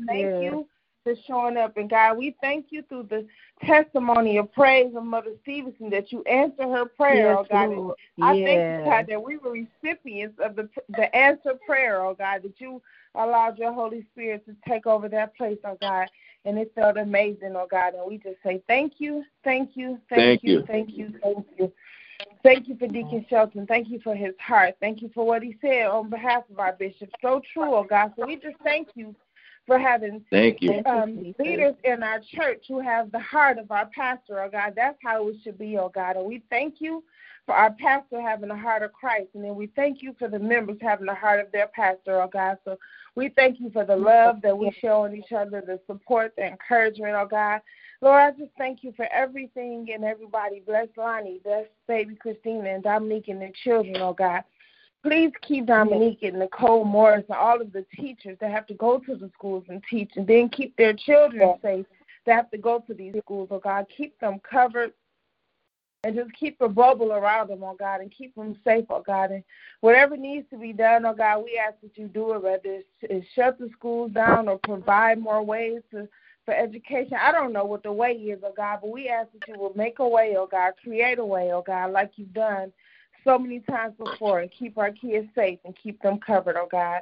Thank 0.07 0.31
Yes. 0.31 0.43
you 0.43 0.67
for 1.05 1.15
showing 1.27 1.57
up. 1.57 1.77
And 1.77 1.89
God, 1.89 2.19
we 2.19 2.35
thank 2.41 2.67
you 2.71 2.83
through 2.89 3.05
the 3.05 3.27
testimony 3.65 4.39
of 4.39 4.53
praise 4.53 4.95
of 4.97 5.05
Mother 5.05 5.33
Stevenson 5.43 5.91
that 5.91 6.11
you 6.11 6.23
answer 6.25 6.65
her 6.69 6.87
prayer, 6.87 7.29
Yes, 7.29 7.37
oh 7.39 7.45
God. 7.49 7.71
And 7.71 7.77
Lord. 7.77 7.97
I 8.23 8.33
thank 8.45 8.71
you, 8.71 8.81
God, 8.85 9.07
that 9.09 9.23
we 9.23 9.37
were 9.37 9.53
recipients 9.53 10.39
of 10.43 10.57
the 10.57 10.69
the 10.97 11.15
answer 11.15 11.55
prayer, 11.67 12.05
oh 12.05 12.15
God, 12.15 12.43
that 12.43 12.61
you 12.61 12.83
allowed 13.15 13.59
your 13.59 13.73
Holy 13.73 14.05
Spirit 14.13 14.45
to 14.47 14.57
take 14.69 14.87
over 14.87 15.09
that 15.11 15.37
place, 15.37 15.59
oh 15.65 15.77
God. 15.81 16.09
And 16.47 16.59
it 16.59 16.73
felt 16.75 16.97
amazing, 16.97 17.55
oh 17.55 17.69
God. 17.71 17.95
And 17.95 18.07
we 18.09 18.19
just 18.19 18.43
say 18.43 18.63
thank 18.67 18.95
you, 18.99 19.25
thank 19.45 19.71
you, 19.75 19.99
thank, 20.09 20.43
Thank 20.43 20.43
you. 20.43 20.65
thank 20.67 20.91
you, 20.97 21.15
thank 21.23 21.47
you. 21.59 21.73
Thank 22.43 22.69
you 22.69 22.77
for 22.77 22.87
Deacon 22.87 23.25
Shelton. 23.31 23.67
Thank 23.67 23.89
you 23.89 24.01
for 24.05 24.15
his 24.15 24.35
heart. 24.39 24.77
Thank 24.81 25.01
you 25.01 25.11
for 25.15 25.27
what 25.27 25.43
he 25.43 25.57
said 25.61 25.87
on 25.87 26.11
behalf 26.11 26.45
of 26.51 26.59
our 26.59 26.73
bishop. 26.73 27.09
So 27.23 27.41
true, 27.53 27.75
oh 27.75 27.85
God. 27.85 28.13
So 28.17 28.27
we 28.27 28.37
just 28.37 28.57
thank 28.63 28.89
you 28.95 29.15
for 29.67 29.79
having 29.79 30.23
Thank 30.31 30.61
you. 30.61 30.83
um, 30.85 31.35
leaders 31.39 31.75
in 31.85 32.03
our 32.03 32.21
church 32.35 32.65
who 32.69 32.81
have 32.81 33.11
the 33.13 33.19
heart 33.19 33.59
of 33.59 33.71
our 33.71 33.87
pastor, 33.87 34.43
oh 34.43 34.51
God. 34.51 34.75
That's 34.77 34.99
how 35.03 35.27
it 35.29 35.37
should 35.43 35.59
be, 35.59 35.79
oh 35.79 35.89
God. 35.89 36.17
And 36.17 36.27
we 36.27 36.43
thank 36.51 36.81
you 36.81 37.03
for 37.47 37.55
our 37.55 37.73
pastor 37.73 38.21
having 38.21 38.49
the 38.49 38.57
heart 38.57 38.83
of 38.83 38.93
Christ. 38.93 39.29
And 39.35 39.45
then 39.45 39.55
we 39.55 39.69
thank 39.69 40.03
you 40.03 40.15
for 40.19 40.29
the 40.29 40.39
members 40.39 40.79
having 40.81 41.07
the 41.07 41.15
heart 41.15 41.41
of 41.41 41.51
their 41.53 41.69
pastor, 41.69 42.21
oh 42.21 42.29
God. 42.31 42.59
So 42.65 42.77
we 43.15 43.31
thank 43.31 43.61
you 43.61 43.71
for 43.71 43.85
the 43.85 43.97
love 43.97 44.43
that 44.43 44.57
we 44.57 44.71
show 44.81 45.05
in 45.05 45.17
each 45.17 45.33
other, 45.33 45.63
the 45.65 45.81
support, 45.87 46.35
the 46.37 46.47
encouragement, 46.47 47.15
oh 47.15 47.27
God. 47.31 47.61
Lord, 48.05 48.21
I 48.21 48.31
just 48.33 48.53
thank 48.59 48.85
you 48.85 48.93
for 48.95 49.09
everything 49.11 49.89
and 49.93 50.05
everybody. 50.05 50.61
Bless 50.61 50.89
Lonnie, 50.95 51.41
bless 51.43 51.65
baby 51.89 52.15
Christina 52.15 52.69
and 52.69 52.83
Dominique 52.83 53.29
and 53.29 53.41
their 53.41 53.51
children, 53.65 53.97
oh 53.97 54.13
God. 54.13 54.43
Please 55.03 55.33
keep 55.41 55.65
Dominique 55.65 56.23
and 56.23 56.39
Nicole 56.39 56.85
Morris 56.85 57.25
and 57.31 57.39
all 57.39 57.63
of 57.63 57.73
the 57.73 57.87
teachers 57.97 58.37
that 58.43 58.51
have 58.51 58.67
to 58.67 58.75
go 58.75 58.99
to 58.99 59.17
the 59.17 59.31
schools 59.33 59.65
and 59.71 59.83
teach 59.89 60.11
and 60.17 60.27
then 60.27 60.51
keep 60.51 60.77
their 60.77 60.93
children 60.93 61.55
safe 61.63 61.87
that 62.27 62.35
have 62.35 62.51
to 62.51 62.59
go 62.59 62.85
to 62.87 62.93
these 62.93 63.15
schools, 63.21 63.49
oh 63.51 63.59
God. 63.59 63.87
Keep 63.97 64.21
them 64.21 64.39
covered 64.39 64.93
and 66.05 66.15
just 66.15 66.31
keep 66.39 66.61
a 66.61 66.69
bubble 66.69 67.11
around 67.11 67.49
them, 67.49 67.65
oh 67.65 67.75
God, 67.79 68.03
and 68.03 68.13
keep 68.13 68.35
them 68.35 68.55
safe, 68.65 68.85
oh 68.91 69.03
God. 69.07 69.31
And 69.31 69.43
whatever 69.81 70.19
needs 70.19 70.47
to 70.51 70.59
be 70.59 70.75
done, 70.75 71.07
oh 71.07 71.15
God, 71.15 71.43
we 71.43 71.59
ask 71.59 71.81
that 71.81 71.97
you 71.97 72.09
do 72.09 72.35
it, 72.35 72.43
whether 72.43 72.61
it's, 72.65 72.87
it's 73.01 73.27
shut 73.35 73.59
the 73.59 73.71
schools 73.73 74.13
down 74.13 74.47
or 74.47 74.59
provide 74.59 75.19
more 75.19 75.43
ways 75.43 75.81
to 75.91 76.07
for 76.45 76.55
education. 76.55 77.17
I 77.21 77.33
don't 77.33 77.53
know 77.53 77.65
what 77.65 77.83
the 77.83 77.93
way 77.93 78.13
is, 78.13 78.41
oh 78.45 78.53
God, 78.57 78.81
but 78.83 78.91
we 78.91 79.09
ask 79.09 79.29
that 79.33 79.49
you 79.49 79.59
will 79.59 79.73
make 79.75 79.99
a 79.99 80.09
way, 80.09 80.35
oh 80.37 80.47
God, 80.51 80.75
create 80.83 81.19
a 81.19 81.25
way, 81.25 81.53
oh 81.53 81.63
God, 81.67 81.93
like 81.93 82.13
you've 82.17 82.35
done 82.35 82.73
so 83.25 83.39
many 83.39 83.61
times 83.61 83.95
before, 83.97 84.41
and 84.41 84.51
keep 84.51 84.77
our 84.77 84.91
kids 84.91 85.29
safe 85.35 85.59
and 85.65 85.75
keep 85.83 86.01
them 86.03 86.19
covered, 86.19 86.57
oh 86.57 86.69
God. 86.71 87.01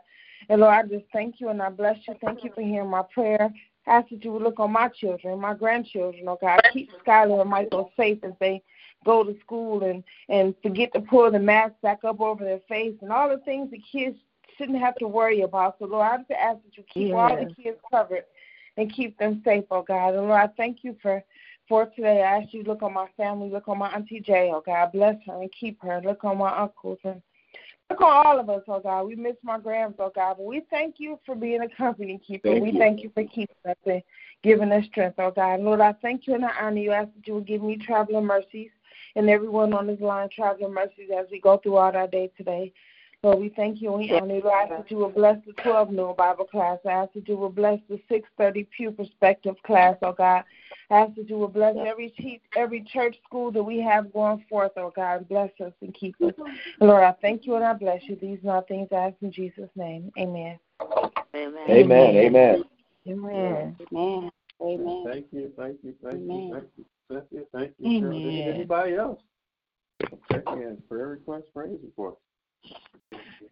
And 0.48 0.60
Lord, 0.60 0.74
I 0.74 0.82
just 0.82 1.04
thank 1.12 1.40
you 1.40 1.48
and 1.48 1.62
I 1.62 1.68
bless 1.68 1.96
you. 2.06 2.14
Thank 2.24 2.44
you 2.44 2.50
for 2.54 2.62
hearing 2.62 2.90
my 2.90 3.02
prayer. 3.12 3.52
I 3.86 3.90
ask 3.90 4.10
that 4.10 4.24
you 4.24 4.32
would 4.32 4.42
look 4.42 4.60
on 4.60 4.70
my 4.72 4.88
children, 4.88 5.40
my 5.40 5.54
grandchildren, 5.54 6.28
oh 6.28 6.38
God. 6.40 6.60
Keep 6.72 6.90
Skylar 7.04 7.40
and 7.40 7.50
Michael 7.50 7.92
safe 7.96 8.18
as 8.22 8.32
they 8.40 8.62
go 9.04 9.24
to 9.24 9.36
school 9.40 9.82
and 9.82 10.04
and 10.28 10.54
forget 10.62 10.92
to 10.94 11.00
pull 11.00 11.30
the 11.30 11.38
mask 11.38 11.74
back 11.82 12.04
up 12.04 12.20
over 12.20 12.44
their 12.44 12.60
face 12.68 12.94
and 13.02 13.10
all 13.10 13.28
the 13.28 13.38
things 13.38 13.70
the 13.70 13.82
kids 13.90 14.16
shouldn't 14.56 14.78
have 14.78 14.94
to 14.96 15.08
worry 15.08 15.40
about. 15.40 15.76
So 15.78 15.86
Lord, 15.86 16.06
I 16.06 16.16
just 16.18 16.30
ask 16.30 16.58
that 16.62 16.76
you 16.76 16.84
keep 16.92 17.14
all 17.14 17.36
the 17.36 17.52
kids 17.60 17.78
covered 17.90 18.24
and 18.76 18.92
keep 18.92 19.18
them 19.18 19.42
safe, 19.44 19.64
oh 19.70 19.82
God. 19.82 20.14
And 20.14 20.28
Lord, 20.28 20.40
I 20.40 20.48
thank 20.56 20.78
you 20.82 20.96
for 21.02 21.22
for 21.68 21.86
today. 21.86 22.22
I 22.22 22.40
ask 22.40 22.52
you 22.52 22.64
to 22.64 22.70
look 22.70 22.82
on 22.82 22.92
my 22.92 23.06
family, 23.16 23.50
look 23.50 23.68
on 23.68 23.78
my 23.78 23.88
Auntie 23.90 24.20
Jay, 24.20 24.50
oh 24.52 24.62
God. 24.64 24.92
Bless 24.92 25.16
her 25.26 25.40
and 25.40 25.50
keep 25.58 25.80
her. 25.82 26.00
Look 26.04 26.24
on 26.24 26.38
my 26.38 26.56
uncles 26.56 26.98
and 27.04 27.22
look 27.88 28.00
on 28.00 28.26
all 28.26 28.40
of 28.40 28.50
us, 28.50 28.62
oh 28.68 28.80
God. 28.80 29.04
We 29.04 29.14
miss 29.14 29.36
my 29.42 29.58
grams, 29.58 29.96
oh 29.98 30.12
God. 30.14 30.36
But 30.38 30.46
we 30.46 30.62
thank 30.70 30.96
you 30.98 31.18
for 31.24 31.34
being 31.34 31.62
a 31.62 31.68
company 31.68 32.20
keeper. 32.26 32.48
Thank 32.48 32.62
we 32.62 32.72
you. 32.72 32.78
thank 32.78 33.02
you 33.02 33.10
for 33.14 33.24
keeping 33.24 33.56
us 33.68 33.76
and 33.86 34.02
giving 34.42 34.72
us 34.72 34.84
strength, 34.86 35.18
oh 35.18 35.30
God. 35.30 35.60
Lord, 35.60 35.80
I 35.80 35.92
thank 36.02 36.26
you 36.26 36.34
and 36.34 36.44
I 36.44 36.50
honor 36.60 36.80
you. 36.80 36.92
I 36.92 37.02
ask 37.02 37.08
that 37.14 37.26
you 37.26 37.34
will 37.34 37.40
give 37.40 37.62
me 37.62 37.76
traveling 37.76 38.26
mercies 38.26 38.70
and 39.14 39.28
everyone 39.28 39.72
on 39.72 39.86
this 39.86 40.00
line 40.00 40.28
traveling 40.34 40.72
mercies 40.72 41.10
as 41.16 41.26
we 41.30 41.40
go 41.40 41.58
through 41.58 41.76
all 41.76 41.94
our 41.94 42.08
day 42.08 42.30
today. 42.36 42.72
Lord, 43.24 43.38
we 43.38 43.50
thank 43.50 43.80
you 43.80 43.94
and 43.94 44.00
we 44.00 44.10
honor 44.10 44.34
you. 44.34 44.48
I 44.48 44.62
ask 44.64 44.70
that 44.70 44.90
you 44.90 44.96
will 44.96 45.08
bless 45.08 45.38
the 45.46 45.52
12 45.62 45.92
noon 45.92 46.14
Bible 46.18 46.44
class. 46.44 46.78
I 46.84 46.90
ask 46.90 47.12
that 47.12 47.28
you 47.28 47.36
will 47.36 47.50
bless 47.50 47.78
the 47.88 48.00
630 48.08 48.68
Pew 48.76 48.90
Perspective 48.90 49.54
class, 49.64 49.96
oh 50.02 50.12
God. 50.12 50.42
I 50.90 50.94
ask 51.02 51.14
that 51.14 51.30
you 51.30 51.36
will 51.36 51.46
bless 51.46 51.76
every 51.86 52.10
teach, 52.10 52.42
every 52.56 52.82
church 52.82 53.16
school 53.24 53.52
that 53.52 53.62
we 53.62 53.80
have 53.80 54.12
going 54.12 54.44
forth, 54.50 54.72
oh 54.76 54.92
God. 54.96 55.28
Bless 55.28 55.52
us 55.64 55.72
and 55.82 55.94
keep 55.94 56.20
us. 56.20 56.32
Lord, 56.80 57.04
I 57.04 57.12
thank 57.22 57.46
you 57.46 57.54
and 57.54 57.64
I 57.64 57.74
bless 57.74 58.02
you. 58.08 58.16
These 58.16 58.40
are 58.48 58.62
things 58.62 58.88
I 58.90 58.96
ask 58.96 59.14
in 59.22 59.30
Jesus' 59.30 59.70
name. 59.76 60.10
Amen. 60.18 60.58
Amen. 61.32 61.70
Amen. 61.70 62.16
Amen. 62.16 62.64
Amen. 63.06 63.76
Amen. 63.92 64.30
Amen. 64.60 65.04
Thank 65.06 65.26
you, 65.30 65.52
thank 65.56 65.76
you, 65.84 65.94
thank 66.02 66.16
Amen. 66.16 66.42
you, 66.46 66.52
thank 66.52 66.64
you, 66.76 66.84
Cynthia, 67.08 67.40
thank 67.52 67.72
you, 67.78 68.00
Geraldine. 68.00 68.30
Amen. 68.30 68.54
Anybody 68.54 68.94
else? 68.96 69.20
Check 70.30 70.42
in, 70.48 70.76
prayer 70.88 71.08
request, 71.08 71.46
praise 71.54 71.78
report. 71.84 72.16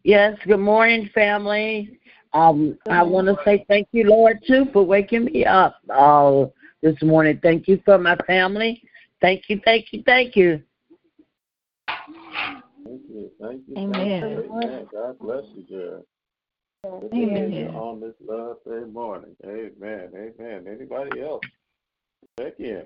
Yes, 0.02 0.38
good 0.46 0.60
morning, 0.60 1.10
family. 1.14 2.00
Um, 2.32 2.78
I 2.88 3.02
want 3.02 3.26
to 3.26 3.36
say 3.44 3.64
thank 3.68 3.88
you, 3.92 4.04
Lord, 4.04 4.42
too, 4.46 4.66
for 4.72 4.82
waking 4.84 5.26
me 5.26 5.44
up 5.44 5.76
uh, 5.90 6.46
this 6.82 7.00
morning. 7.02 7.38
Thank 7.42 7.68
you 7.68 7.80
for 7.84 7.98
my 7.98 8.16
family. 8.26 8.82
Thank 9.20 9.44
you, 9.48 9.60
thank 9.64 9.92
you, 9.92 10.02
thank 10.06 10.36
you. 10.36 10.62
Thank 12.84 13.02
you, 13.08 13.30
thank 13.40 13.62
you, 13.68 13.74
Amen. 13.76 14.20
thank 14.22 14.36
you. 14.36 14.52
Amen. 14.52 14.86
God 14.92 15.18
bless 15.18 15.44
you, 15.54 15.64
Jared. 15.68 16.04
Good 16.82 17.12
you 17.12 17.24
Amen. 17.26 17.74
on 17.74 18.00
this 18.00 18.14
last 18.26 18.60
day 18.66 18.90
morning. 18.90 19.36
Amen, 19.44 20.10
amen. 20.14 20.66
Anybody 20.66 21.20
else? 21.20 21.42
Check 22.38 22.54
in. 22.58 22.84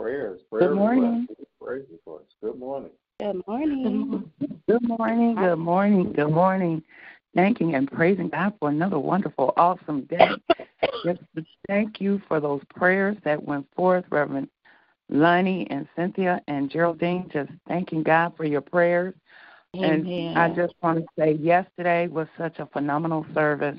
Prayers, 0.00 0.40
prayer 0.50 0.74
morning. 0.74 1.28
requests, 1.28 1.46
praise 1.62 1.84
reports. 1.92 2.34
Good 2.42 2.58
morning. 2.58 2.90
Good 3.20 3.42
morning. 3.46 4.32
Good 4.66 4.88
morning, 4.88 5.34
good 5.34 5.56
morning, 5.56 6.12
good 6.14 6.30
morning. 6.30 6.82
Thanking 7.34 7.74
and 7.74 7.90
praising 7.90 8.30
God 8.30 8.54
for 8.58 8.70
another 8.70 8.98
wonderful, 8.98 9.52
awesome 9.58 10.06
day. 10.06 10.30
Just 11.04 11.20
to 11.36 11.44
thank 11.68 12.00
you 12.00 12.22
for 12.26 12.40
those 12.40 12.62
prayers 12.74 13.18
that 13.24 13.42
went 13.42 13.66
forth, 13.76 14.06
Reverend 14.08 14.48
Lonnie 15.10 15.66
and 15.68 15.86
Cynthia 15.94 16.40
and 16.48 16.70
Geraldine. 16.70 17.28
Just 17.30 17.50
thanking 17.68 18.02
God 18.02 18.32
for 18.38 18.46
your 18.46 18.62
prayers. 18.62 19.12
Amen. 19.76 20.02
And 20.08 20.38
I 20.38 20.48
just 20.48 20.72
want 20.82 20.98
to 21.00 21.06
say, 21.18 21.32
yesterday 21.32 22.06
was 22.06 22.26
such 22.38 22.58
a 22.58 22.64
phenomenal 22.64 23.26
service. 23.34 23.78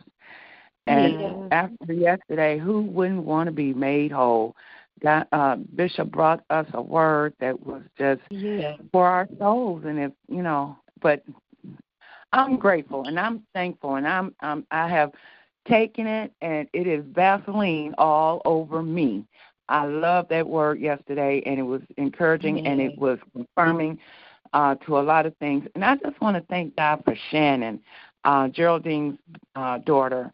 And 0.86 1.20
Yes. 1.20 1.34
after 1.52 1.94
yesterday, 1.94 2.60
who 2.60 2.84
wouldn't 2.84 3.24
want 3.24 3.48
to 3.48 3.52
be 3.52 3.74
made 3.74 4.12
whole? 4.12 4.56
God, 5.04 5.28
uh, 5.32 5.56
Bishop 5.76 6.12
brought 6.12 6.44
us 6.50 6.68
a 6.74 6.82
word 6.82 7.34
that 7.40 7.66
was 7.66 7.82
just 7.98 8.22
Yeah. 8.30 8.78
for 8.92 9.08
our 9.08 9.28
souls 9.40 9.84
and 9.86 10.00
if 10.00 10.12
you 10.28 10.44
know 10.44 10.78
but 11.02 11.24
i'm 12.34 12.58
grateful 12.58 13.04
and 13.06 13.20
i'm 13.20 13.44
thankful 13.54 13.96
and 13.96 14.08
i'm, 14.08 14.34
I'm 14.42 14.66
i 14.72 14.88
have 14.88 15.12
taken 15.68 16.08
it 16.08 16.32
and 16.42 16.68
it 16.74 16.88
is 16.88 17.04
vaseline 17.14 17.94
all 17.98 18.42
over 18.46 18.82
me. 18.82 19.26
I 19.70 19.86
love 19.86 20.28
that 20.30 20.48
word 20.48 20.80
yesterday 20.80 21.42
and 21.46 21.60
it 21.60 21.64
was 21.64 21.82
encouraging 21.98 22.66
and 22.66 22.82
it 22.82 22.98
was 22.98 23.20
confirming 23.34 24.00
uh 24.54 24.76
to 24.86 25.00
a 25.00 25.02
lot 25.02 25.26
of 25.26 25.36
things. 25.38 25.68
And 25.76 25.86
i 25.86 25.96
just 25.96 26.20
want 26.22 26.36
to 26.36 26.44
thank 26.50 26.76
god 26.76 27.04
for 27.06 27.16
shannon 27.30 27.80
uh 28.24 28.48
geraldine's 28.48 29.18
uh 29.56 29.78
daughter 29.80 30.32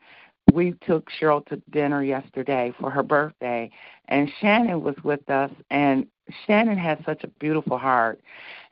we 0.53 0.73
took 0.85 1.07
cheryl 1.19 1.45
to 1.47 1.57
dinner 1.71 2.03
yesterday 2.03 2.73
for 2.79 2.89
her 2.89 3.03
birthday 3.03 3.69
and 4.07 4.29
shannon 4.39 4.81
was 4.81 4.95
with 5.03 5.29
us 5.29 5.51
and 5.69 6.07
Shannon 6.45 6.77
has 6.77 6.97
such 7.05 7.23
a 7.23 7.27
beautiful 7.27 7.77
heart, 7.77 8.19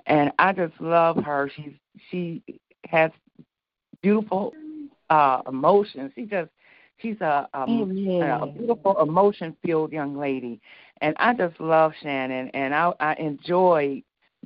and 0.08 0.32
I 0.40 0.54
just 0.54 0.80
love 0.80 1.18
her. 1.24 1.50
She's 1.56 1.74
she 2.10 2.42
has 2.90 3.12
beautiful 4.02 4.54
uh 5.10 5.42
emotions. 5.48 6.12
She 6.16 6.26
just 6.26 6.50
she's 6.98 7.20
a 7.22 7.48
um, 7.54 7.70
a 8.22 8.48
Amen. 8.48 8.54
beautiful 8.58 9.00
emotion 9.02 9.56
filled 9.64 9.92
young 9.92 10.18
lady, 10.18 10.60
and 11.02 11.16
I 11.20 11.34
just 11.34 11.60
love 11.60 11.94
Shannon, 12.02 12.50
and 12.50 12.74
I 12.74 12.94
I 13.00 13.14
enjoy 13.16 14.04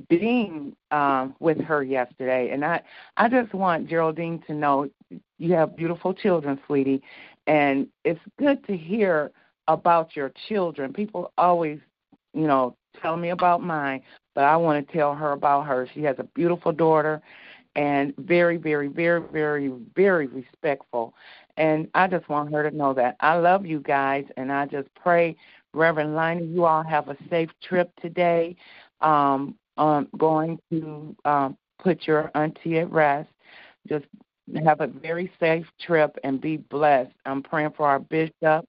being 0.08 0.76
um 0.92 1.36
with 1.40 1.60
her 1.62 1.84
yesterday, 1.84 2.50
and 2.52 2.64
I 2.64 2.82
I 3.18 3.28
just 3.30 3.54
want 3.54 3.88
Geraldine 3.90 4.42
to 4.48 4.54
know 4.54 4.90
you 5.38 5.54
have 5.54 5.76
beautiful 5.76 6.14
children, 6.14 6.60
sweetie, 6.66 7.02
and 7.48 7.88
it's 8.06 8.22
good 8.38 8.66
to 8.68 8.78
hear 8.78 9.32
about 9.68 10.16
your 10.16 10.32
children. 10.48 10.94
People 10.94 11.32
always 11.38 11.80
you 12.34 12.48
know, 12.48 12.76
tell 13.02 13.18
me 13.18 13.30
about 13.30 13.62
mine, 13.62 14.02
but 14.36 14.44
I 14.44 14.56
want 14.58 14.86
to 14.86 14.94
tell 14.94 15.14
her 15.16 15.32
about 15.32 15.66
her. 15.66 15.88
She 15.94 16.04
has 16.04 16.16
a 16.20 16.24
beautiful 16.24 16.72
daughter 16.72 17.22
and 17.76 18.14
very, 18.18 18.58
very, 18.58 18.88
very, 18.88 19.22
very, 19.32 19.72
very 19.96 20.28
respectful. 20.28 21.14
And 21.58 21.88
I 21.94 22.08
just 22.08 22.28
want 22.30 22.52
her 22.54 22.70
to 22.70 22.76
know 22.76 22.94
that. 22.94 23.16
I 23.20 23.38
love 23.38 23.66
you 23.66 23.80
guys, 23.80 24.26
and 24.38 24.52
I 24.52 24.66
just 24.66 24.88
pray, 24.96 25.36
Reverend 25.74 26.12
Liney, 26.12 26.54
you 26.54 26.66
all 26.66 26.84
have 26.84 27.10
a 27.10 27.18
safe 27.30 27.50
trip 27.62 27.92
today. 28.02 28.56
Um, 29.02 29.56
um, 29.80 30.08
going 30.18 30.60
to 30.72 31.16
um, 31.26 31.58
put 31.82 32.06
your 32.06 32.30
auntie 32.36 32.80
at 32.80 32.92
rest. 32.92 33.30
Just 33.88 34.06
have 34.64 34.82
a 34.82 34.88
very 34.88 35.32
safe 35.40 35.66
trip 35.82 36.16
and 36.24 36.40
be 36.42 36.58
blessed. 36.58 37.14
I'm 37.26 37.42
praying 37.42 37.74
for 37.76 37.88
our 37.88 38.00
bishop 38.00 38.66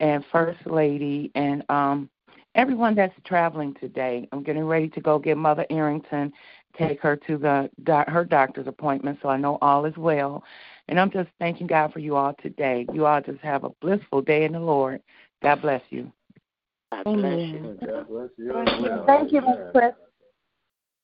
and 0.00 0.24
first 0.30 0.64
lady 0.66 1.30
and 1.34 1.64
um 1.68 2.08
everyone 2.54 2.94
that's 2.94 3.14
traveling 3.24 3.74
today. 3.80 4.28
I'm 4.32 4.42
getting 4.42 4.64
ready 4.64 4.88
to 4.88 5.00
go 5.00 5.18
get 5.18 5.36
Mother 5.36 5.66
Arrington, 5.70 6.32
take 6.76 7.00
her 7.00 7.16
to 7.16 7.36
the 7.36 7.70
doc, 7.84 8.08
her 8.08 8.24
doctor's 8.24 8.66
appointment, 8.66 9.18
so 9.22 9.28
I 9.28 9.36
know 9.36 9.58
all 9.60 9.84
is 9.84 9.96
well. 9.96 10.42
And 10.88 10.98
I'm 10.98 11.10
just 11.10 11.28
thanking 11.38 11.66
God 11.66 11.92
for 11.92 11.98
you 11.98 12.16
all 12.16 12.34
today. 12.42 12.86
You 12.92 13.06
all 13.06 13.20
just 13.20 13.40
have 13.40 13.64
a 13.64 13.70
blissful 13.80 14.22
day 14.22 14.44
in 14.44 14.52
the 14.52 14.60
Lord. 14.60 15.00
God 15.42 15.60
bless 15.60 15.82
you. 15.90 16.10
God 16.90 17.04
bless 17.04 17.16
you. 17.16 17.58
Amen. 17.58 17.78
God 17.84 18.08
bless 18.08 18.30
you. 18.38 19.04
Thank 19.06 19.32
you, 19.32 19.42
Miss 19.42 19.56
Chris. 19.72 19.92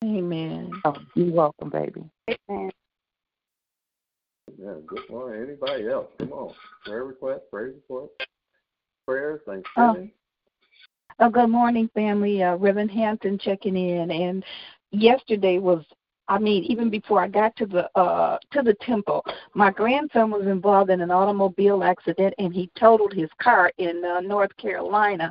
Amen. 0.05 0.70
Oh, 0.84 0.94
you're 1.14 1.32
welcome, 1.32 1.70
baby. 1.70 2.02
Amen. 2.28 2.70
Yeah, 4.59 4.74
good 4.86 5.09
morning. 5.09 5.42
Anybody 5.48 5.88
else? 5.88 6.09
Come 6.18 6.32
on. 6.32 6.55
Prayer 6.84 7.05
request, 7.05 7.40
praise 7.50 7.72
report, 7.74 8.11
prayers, 9.07 9.40
Thanksgiving. 9.46 10.11
Oh, 11.20 11.30
good 11.30 11.48
morning, 11.48 11.88
family. 11.94 12.42
Uh, 12.42 12.57
Reverend 12.57 12.90
Hampton 12.90 13.38
checking 13.38 13.76
in, 13.76 14.11
and 14.11 14.44
yesterday 14.90 15.59
was. 15.59 15.84
I 16.28 16.38
mean, 16.38 16.64
even 16.64 16.88
before 16.88 17.22
I 17.22 17.28
got 17.28 17.54
to 17.56 17.66
the 17.66 17.90
uh 17.98 18.38
to 18.52 18.62
the 18.62 18.74
temple, 18.80 19.24
my 19.54 19.70
grandson 19.70 20.30
was 20.30 20.46
involved 20.46 20.90
in 20.90 21.00
an 21.00 21.10
automobile 21.10 21.84
accident 21.84 22.34
and 22.38 22.54
he 22.54 22.70
totaled 22.78 23.12
his 23.12 23.28
car 23.40 23.70
in 23.78 24.02
uh, 24.04 24.20
North 24.20 24.56
Carolina. 24.56 25.30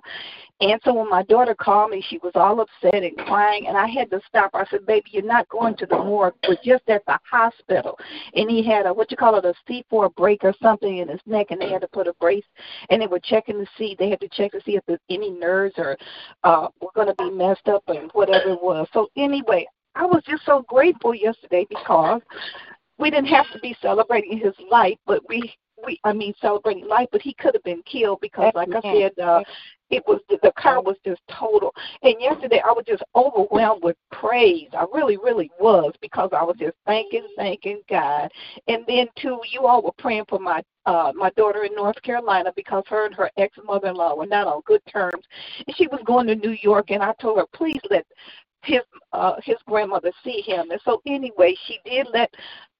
And 0.62 0.80
so 0.86 0.94
when 0.94 1.10
my 1.10 1.24
daughter 1.24 1.56
called 1.56 1.92
me, 1.92 2.06
she 2.08 2.20
was 2.20 2.32
all 2.36 2.62
upset 2.62 3.04
and 3.04 3.18
crying, 3.18 3.68
and 3.68 3.76
I 3.76 3.88
had 3.88 4.10
to 4.12 4.22
stop. 4.28 4.52
I 4.54 4.66
said, 4.70 4.86
"Baby, 4.86 5.10
you're 5.12 5.24
not 5.24 5.50
going 5.50 5.76
to 5.78 5.86
the 5.86 5.98
morgue. 5.98 6.36
We're 6.48 6.56
just 6.64 6.88
at 6.88 7.06
the 7.06 7.20
hospital." 7.30 7.98
And 8.36 8.50
he 8.50 8.64
had 8.64 8.86
a 8.86 8.94
what 8.94 9.10
you 9.10 9.18
call 9.18 9.36
it 9.36 9.46
a 9.46 9.54
C4 9.68 10.16
break 10.16 10.44
or 10.44 10.54
something 10.62 11.00
in 11.00 11.10
his 11.10 11.20
neck, 11.26 11.48
and 11.50 11.60
they 11.60 11.70
had 11.70 11.82
to 11.82 11.88
put 11.88 12.08
a 12.08 12.14
brace. 12.14 12.46
And 12.90 13.02
they 13.02 13.08
were 13.08 13.20
checking 13.20 13.58
to 13.58 13.66
see. 13.78 13.96
They 13.98 14.10
had 14.10 14.22
to 14.22 14.30
check 14.30 14.52
to 14.52 14.62
see 14.62 14.76
if 14.76 14.84
there's 14.88 15.00
any 15.10 15.32
nerves 15.32 15.74
or 15.78 15.98
uh 16.44 16.68
were 16.82 16.92
going 16.96 17.08
to 17.08 17.16
be 17.16 17.32
messed 17.32 17.68
up 17.68 17.84
and 17.88 18.12
whatever 18.14 18.52
it 18.52 18.62
was. 18.62 18.88
So 18.94 19.10
anyway, 19.18 19.66
I 19.96 20.06
was 20.06 20.24
just 20.28 20.46
so 20.46 20.64
grateful 20.68 21.14
yesterday 21.14 21.66
because 21.70 22.22
we 22.98 23.10
didn't 23.10 23.28
have 23.28 23.52
to 23.54 23.60
be 23.60 23.76
celebrating 23.82 24.38
his 24.38 24.54
life, 24.70 24.98
but 25.06 25.22
we 25.28 25.54
we 25.86 26.00
I 26.04 26.14
mean 26.14 26.34
celebrating 26.40 26.88
life, 26.88 27.10
but 27.12 27.22
he 27.22 27.34
could 27.34 27.54
have 27.56 27.64
been 27.64 27.84
killed 27.84 28.20
because 28.22 28.52
like 28.56 28.70
I 28.74 28.82
said, 28.82 29.20
uh 29.20 29.44
it 29.90 30.04
was 30.08 30.22
the 30.30 30.52
car 30.58 30.82
was 30.82 30.96
just 31.06 31.22
total. 31.30 31.74
And 32.02 32.16
yesterday 32.20 32.62
I 32.66 32.72
was 32.72 32.84
just 32.88 33.04
overwhelmed 33.16 33.84
with 33.84 33.96
praise. 34.12 34.70
I 34.74 34.86
really, 34.92 35.18
really 35.18 35.52
was 35.60 35.94
because 36.02 36.32
I 36.34 36.44
was 36.44 36.56
just 36.58 36.76
thanking, 36.88 37.28
thanking 37.38 37.82
God. 37.88 38.32
And 38.68 38.84
then 38.88 39.08
too, 39.16 39.40
you 39.52 39.68
all 39.68 39.84
were 39.84 39.92
praying 40.00 40.26
for 40.30 40.40
my 40.40 40.64
uh 40.86 41.12
my 41.16 41.30
daughter 41.32 41.64
in 41.64 41.76
North 41.76 42.02
Carolina 42.02 42.52
because 42.56 42.84
her 42.88 43.06
and 43.06 43.16
her 43.16 43.30
ex 43.38 43.58
mother 43.64 43.90
in 43.90 43.96
law 43.96 44.16
were 44.16 44.26
not 44.26 44.48
on 44.48 44.62
good 44.66 44.82
terms. 44.92 45.26
And 45.68 45.76
she 45.76 45.88
was 45.88 46.00
going 46.06 46.28
to 46.28 46.36
New 46.36 46.58
York 46.62 46.90
and 46.90 47.04
I 47.04 47.14
told 47.20 47.38
her, 47.38 47.46
please 47.54 47.82
let 47.90 48.06
his 48.64 48.82
uh 49.12 49.36
his 49.44 49.58
grandmother 49.68 50.12
see 50.24 50.42
him. 50.42 50.72
And 50.72 50.82
so 50.84 51.02
anyway, 51.06 51.56
she 51.68 51.80
did 51.86 52.08
let 52.14 52.34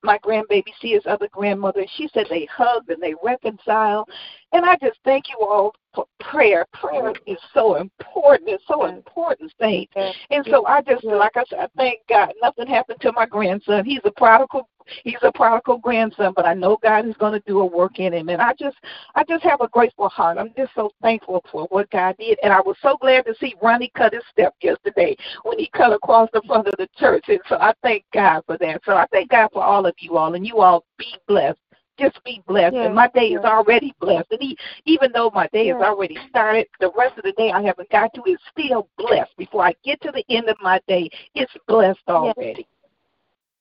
my 0.04 0.18
grandbaby 0.20 0.72
see 0.82 0.92
his 0.92 1.06
other 1.06 1.30
grandmother. 1.32 1.82
And 1.82 1.90
she 1.96 2.10
said 2.14 2.28
they 2.30 2.46
hugged 2.52 2.90
and 2.90 3.02
they 3.02 3.16
reconciled. 3.24 4.10
And 4.52 4.66
I 4.66 4.76
just 4.76 5.00
thank 5.06 5.30
you 5.30 5.38
all 5.46 5.74
for 5.96 6.06
prayer. 6.20 6.66
Prayer 6.74 7.14
is 7.26 7.38
so 7.54 7.76
important. 7.76 8.50
It's 8.50 8.64
so 8.68 8.86
important, 8.86 9.54
saints. 9.60 9.94
And 10.30 10.46
so 10.50 10.66
I 10.66 10.82
just, 10.82 11.04
like 11.04 11.36
I 11.36 11.44
said, 11.50 11.60
I 11.60 11.68
thank 11.78 12.00
God. 12.10 12.34
Nothing 12.42 12.68
happened 12.68 13.00
to 13.02 13.12
my 13.14 13.26
grandson. 13.26 13.86
He's 13.86 14.02
a 14.04 14.12
prodigal 14.12 14.68
he's 15.04 15.18
a 15.22 15.32
prodigal 15.32 15.78
grandson, 15.80 16.34
but 16.36 16.46
I 16.46 16.54
know 16.54 16.78
God 16.82 17.08
is 17.08 17.16
going 17.18 17.34
to 17.34 17.44
do 17.48 17.60
a 17.60 17.66
work 17.66 18.00
in 18.00 18.14
him. 18.14 18.30
And 18.30 18.42
I 18.42 18.54
just, 18.54 18.78
I 19.16 19.24
just 19.24 19.44
have 19.44 19.62
a 19.62 19.68
grateful 19.68 20.10
heart. 20.10 20.38
I'm 20.38 20.54
just 20.56 20.72
so 20.76 20.92
thankful 21.02 21.44
for 21.52 21.66
what 21.70 21.90
God 21.92 22.16
did. 22.18 22.38
And 22.44 22.54
I 22.54 22.62
was 22.62 22.78
so 22.82 22.98
glad 23.00 23.26
to 23.26 23.36
see 23.40 23.56
Ronnie 23.62 23.92
cut 23.96 24.14
his 24.14 24.24
step 24.32 24.56
yesterday 24.62 25.16
when 25.44 25.60
he 25.60 25.70
cut 25.74 25.94
across 25.94 26.30
the 26.34 26.42
front 26.46 26.68
of 26.68 26.76
the 26.78 26.88
church. 26.98 27.26
And 27.28 27.40
so 27.48 27.56
I 27.56 27.74
thank 27.82 28.06
God 28.14 28.44
for 28.46 28.58
that. 28.58 28.82
So 28.86 28.94
I 28.94 29.06
thank 29.12 29.30
God 29.32 29.50
for 29.54 29.64
all 29.64 29.86
of 29.86 29.96
you 30.00 30.18
all. 30.18 30.36
And 30.36 30.46
you 30.46 30.60
all 30.60 30.86
be 30.98 31.16
blessed 31.28 31.60
just 32.00 32.24
be 32.24 32.42
blessed. 32.48 32.74
Yes, 32.74 32.88
and 32.88 32.96
my 32.96 33.08
day 33.14 33.28
is 33.28 33.44
already 33.44 33.94
blessed. 34.00 34.32
And 34.32 34.42
he, 34.42 34.58
even 34.86 35.12
though 35.12 35.32
my 35.34 35.48
day 35.54 35.68
Yes. 35.68 35.78
has 35.78 35.88
already 35.88 36.18
started, 36.30 36.68
the 36.80 36.92
rest 36.98 37.18
of 37.18 37.24
the 37.24 37.34
day 37.34 37.52
I 37.52 37.62
haven't 37.62 37.90
got 37.90 38.14
to 38.16 38.24
is 38.26 38.40
still 38.52 38.90
blessed. 38.98 39.36
Before 39.38 39.66
I 39.66 39.76
get 39.84 40.02
to 40.02 40.12
the 40.12 40.24
end 40.30 40.50
of 40.50 40.58
my 40.62 40.80
day, 40.88 41.10
it's 41.36 41.54
blessed 41.68 42.02
already. 42.08 42.68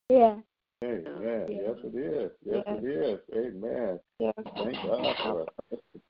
Yeah. 0.08 0.36
Amen. 0.82 1.46
Yes, 1.48 1.76
it 1.84 1.96
is. 1.96 2.30
Yes, 2.44 2.64
Yes. 2.66 2.78
it 2.82 2.84
is. 2.84 3.20
Amen. 3.36 4.00
Yes. 4.18 4.34
Thank 4.56 4.82
God 4.84 5.16
for 5.22 5.46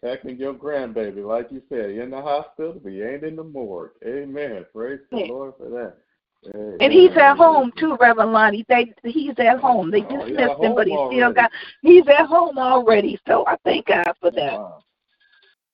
protecting 0.01 0.37
your 0.37 0.55
grandbaby, 0.55 1.27
like 1.27 1.51
you 1.51 1.62
said, 1.68 1.91
in 1.91 2.11
the 2.11 2.20
hospital, 2.20 2.81
but 2.83 2.93
he 2.93 3.03
ain't 3.03 3.25
in 3.25 3.37
the 3.37 3.45
morgue. 3.45 3.91
Amen. 4.05 4.64
Praise 4.73 5.01
the 5.11 5.18
Lord 5.18 5.55
for 5.59 5.68
that. 5.68 5.97
Amen. 6.55 6.79
And 6.81 6.93
he's 6.93 7.11
at 7.16 7.37
home 7.37 7.73
too, 7.77 7.97
Reverend 8.01 8.33
Lonnie. 8.33 8.64
They 8.68 8.93
he's 9.05 9.35
at 9.39 9.61
home. 9.61 9.91
They 9.91 10.03
Oh, 10.03 10.18
dismissed 10.18 10.41
at 10.41 10.59
him, 10.59 10.75
but 10.75 10.87
he 10.87 10.95
home 10.95 11.12
still 11.14 11.33
got 11.33 11.51
he's 11.83 12.09
at 12.09 12.27
home 12.27 12.59
already. 12.59 13.18
So 13.29 13.45
I 13.47 13.57
thank 13.64 13.87
God 13.87 14.12
for 14.20 14.31
that. 14.33 14.53
Wow. 14.59 14.85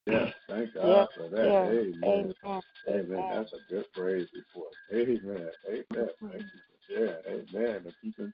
Yes, 0.05 0.33
thank 0.47 0.73
God 0.73 0.87
Yes. 0.87 1.07
for 1.15 1.29
that. 1.29 1.45
Yes. 1.45 1.67
Amen. 2.03 2.33
Amen. 2.47 2.61
Amen. 2.87 3.29
That's 3.31 3.53
a 3.53 3.71
good 3.71 3.85
praise 3.93 4.27
report. 4.35 4.73
Amen. 4.91 5.49
Amen. 5.67 6.09
Thank 6.21 6.43
you 6.43 6.59
for 6.67 6.93
sharing. 6.93 7.15
Amen. 7.27 7.81
And 7.85 7.93
keeping 8.01 8.33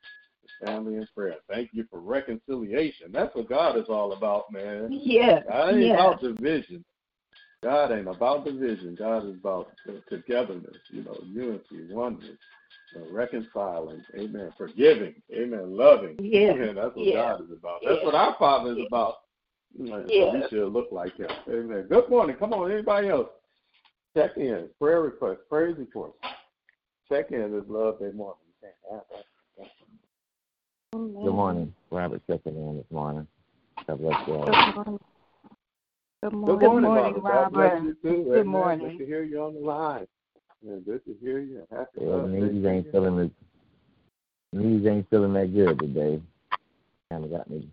the 0.60 0.66
family 0.66 0.96
in 0.96 1.08
prayer. 1.16 1.36
Thank 1.50 1.70
you 1.74 1.86
for 1.90 2.00
reconciliation. 2.00 3.12
That's 3.12 3.36
what 3.36 3.50
God 3.50 3.78
is 3.78 3.86
all 3.90 4.14
about, 4.14 4.52
man. 4.52 4.90
Yeah. 4.92 5.42
God 5.48 5.70
ain't 5.70 5.82
yes. 5.82 6.00
about 6.00 6.22
division. 6.22 6.84
God 7.64 7.92
ain't 7.92 8.08
about 8.08 8.46
division. 8.46 8.96
God 8.98 9.26
is 9.26 9.36
about 9.36 9.72
togetherness, 10.10 10.78
you 10.92 11.04
know, 11.04 11.18
unity, 11.26 11.92
oneness, 11.92 12.38
you 12.94 13.02
know, 13.02 13.08
reconciling, 13.12 14.04
amen, 14.16 14.54
forgiving, 14.58 15.16
amen, 15.34 15.76
loving. 15.76 16.16
Yeah. 16.20 16.40
Amen. 16.52 16.76
That's 16.76 16.96
what 16.96 17.06
Yeah. 17.06 17.14
God 17.14 17.42
is 17.42 17.52
about. 17.52 17.82
That's 17.84 18.00
Yeah. 18.00 18.06
what 18.06 18.16
our 18.16 18.36
Father 18.38 18.72
is 18.72 18.78
Yeah. 18.78 18.86
about. 18.86 19.16
Amen. 19.80 20.06
So 20.08 20.34
we 20.34 20.48
should 20.50 20.74
look 20.74 20.92
like 20.92 21.16
him. 21.18 21.30
Amen. 21.50 21.88
Good 21.90 22.10
morning. 22.10 22.36
Come 22.38 22.54
on, 22.54 22.72
anybody 22.72 23.10
else? 23.10 23.30
Check 24.16 24.38
in. 24.38 24.70
Prayer 24.80 25.02
request, 25.02 25.42
praise 25.50 25.76
report. 25.78 26.14
Check 27.10 27.32
in 27.32 27.52
this 27.52 27.66
love 27.68 28.00
day 28.00 28.12
morning. 28.12 28.40
Good 30.96 31.34
morning. 31.34 31.74
Robert 31.92 32.22
checking 32.26 32.56
in 32.56 32.78
this 32.78 32.86
morning. 32.90 33.28
God 33.86 34.00
bless 34.00 34.16
you 34.26 34.34
all. 34.34 34.46
Good 34.46 34.76
morning. 34.76 35.00
Good 36.24 36.34
morning. 36.34 36.60
Good 36.60 36.66
morning, 36.66 36.90
morning, 36.90 37.22
Robert. 37.22 37.54
God 37.54 37.54
bless 37.54 37.84
you 37.84 37.94
too. 38.02 38.24
Good 38.24 38.40
uh, 38.40 38.44
morning. 38.46 38.98
Good 38.98 39.00
to 39.00 39.06
hear 39.06 39.24
you 39.24 39.42
on 39.42 39.56
the 39.56 39.60
line. 39.60 40.08
Yeah, 40.66 40.76
good 40.86 41.04
to 41.04 41.16
hear 41.20 41.40
you. 41.40 41.68
Happy 41.70 41.90
Yeah, 42.00 42.08
love 42.08 42.30
knees 42.30 42.66
ain't 42.66 42.90
feeling 42.94 43.20
as 43.20 43.30
knees 44.54 44.88
ain't 44.88 45.10
feeling 45.10 45.34
that 45.34 45.54
good 45.54 45.80
today. 45.80 46.22
Kinda 47.12 47.28
got 47.28 47.50
me 47.50 47.70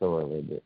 sore 0.00 0.22
a 0.22 0.24
little 0.24 0.42
bit. 0.42 0.64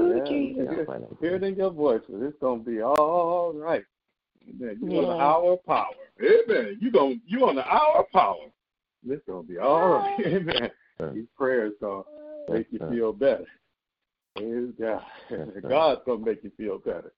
Ooh, 0.00 0.16
Yeah, 0.16 0.24
Jesus. 0.30 0.88
Not 0.88 1.02
Hear 1.20 1.36
it 1.36 1.42
in 1.42 1.56
your 1.56 1.72
voice, 1.72 2.00
it's 2.08 2.38
gonna 2.40 2.62
be 2.62 2.80
all 2.80 3.52
right. 3.52 3.84
Amen. 4.48 4.78
You 4.80 4.98
on 4.98 5.08
the 5.08 5.22
hour 5.22 5.52
of 5.52 5.66
power. 5.66 5.94
Amen. 6.22 6.78
You 6.80 6.90
going 6.90 7.20
you 7.26 7.46
on 7.46 7.56
the 7.56 7.66
hour 7.66 8.00
of 8.00 8.10
power. 8.12 8.46
It's 9.08 9.22
gonna 9.26 9.42
be 9.42 9.58
all 9.58 9.88
right. 9.94 10.20
Amen. 10.26 10.70
These 11.14 11.26
prayers 11.36 11.72
gonna 11.80 12.02
make 12.48 12.66
you 12.70 12.78
feel 12.90 13.12
better. 13.12 13.46
Praise 14.36 14.72
God. 14.78 15.02
God's 15.68 16.00
gonna 16.06 16.24
make 16.24 16.44
you 16.44 16.52
feel 16.56 16.78
better. 16.78 17.12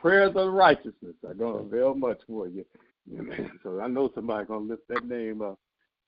Prayers 0.00 0.32
of 0.36 0.52
righteousness 0.52 1.14
are 1.26 1.34
gonna 1.34 1.58
avail 1.58 1.94
much 1.94 2.20
for 2.26 2.48
you. 2.48 2.64
Amen. 3.18 3.50
So 3.62 3.80
I 3.80 3.88
know 3.88 4.10
somebody's 4.14 4.48
gonna 4.48 4.66
lift 4.66 4.86
that 4.88 5.06
name 5.06 5.42
up. 5.42 5.58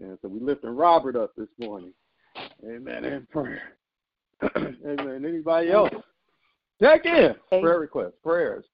And 0.01 0.19
so 0.23 0.29
we 0.29 0.41
lifting 0.41 0.71
Robert 0.71 1.17
up 1.17 1.35
this 1.37 1.49
morning. 1.59 1.93
Amen. 2.65 3.05
In 3.05 3.27
prayer. 3.27 3.73
Amen. 4.57 5.25
Anybody 5.27 5.71
else? 5.71 5.91
Check 6.81 7.07
in. 7.07 7.35
Prayer 7.49 7.81
requests, 7.81 8.17
prayers. 8.23 8.65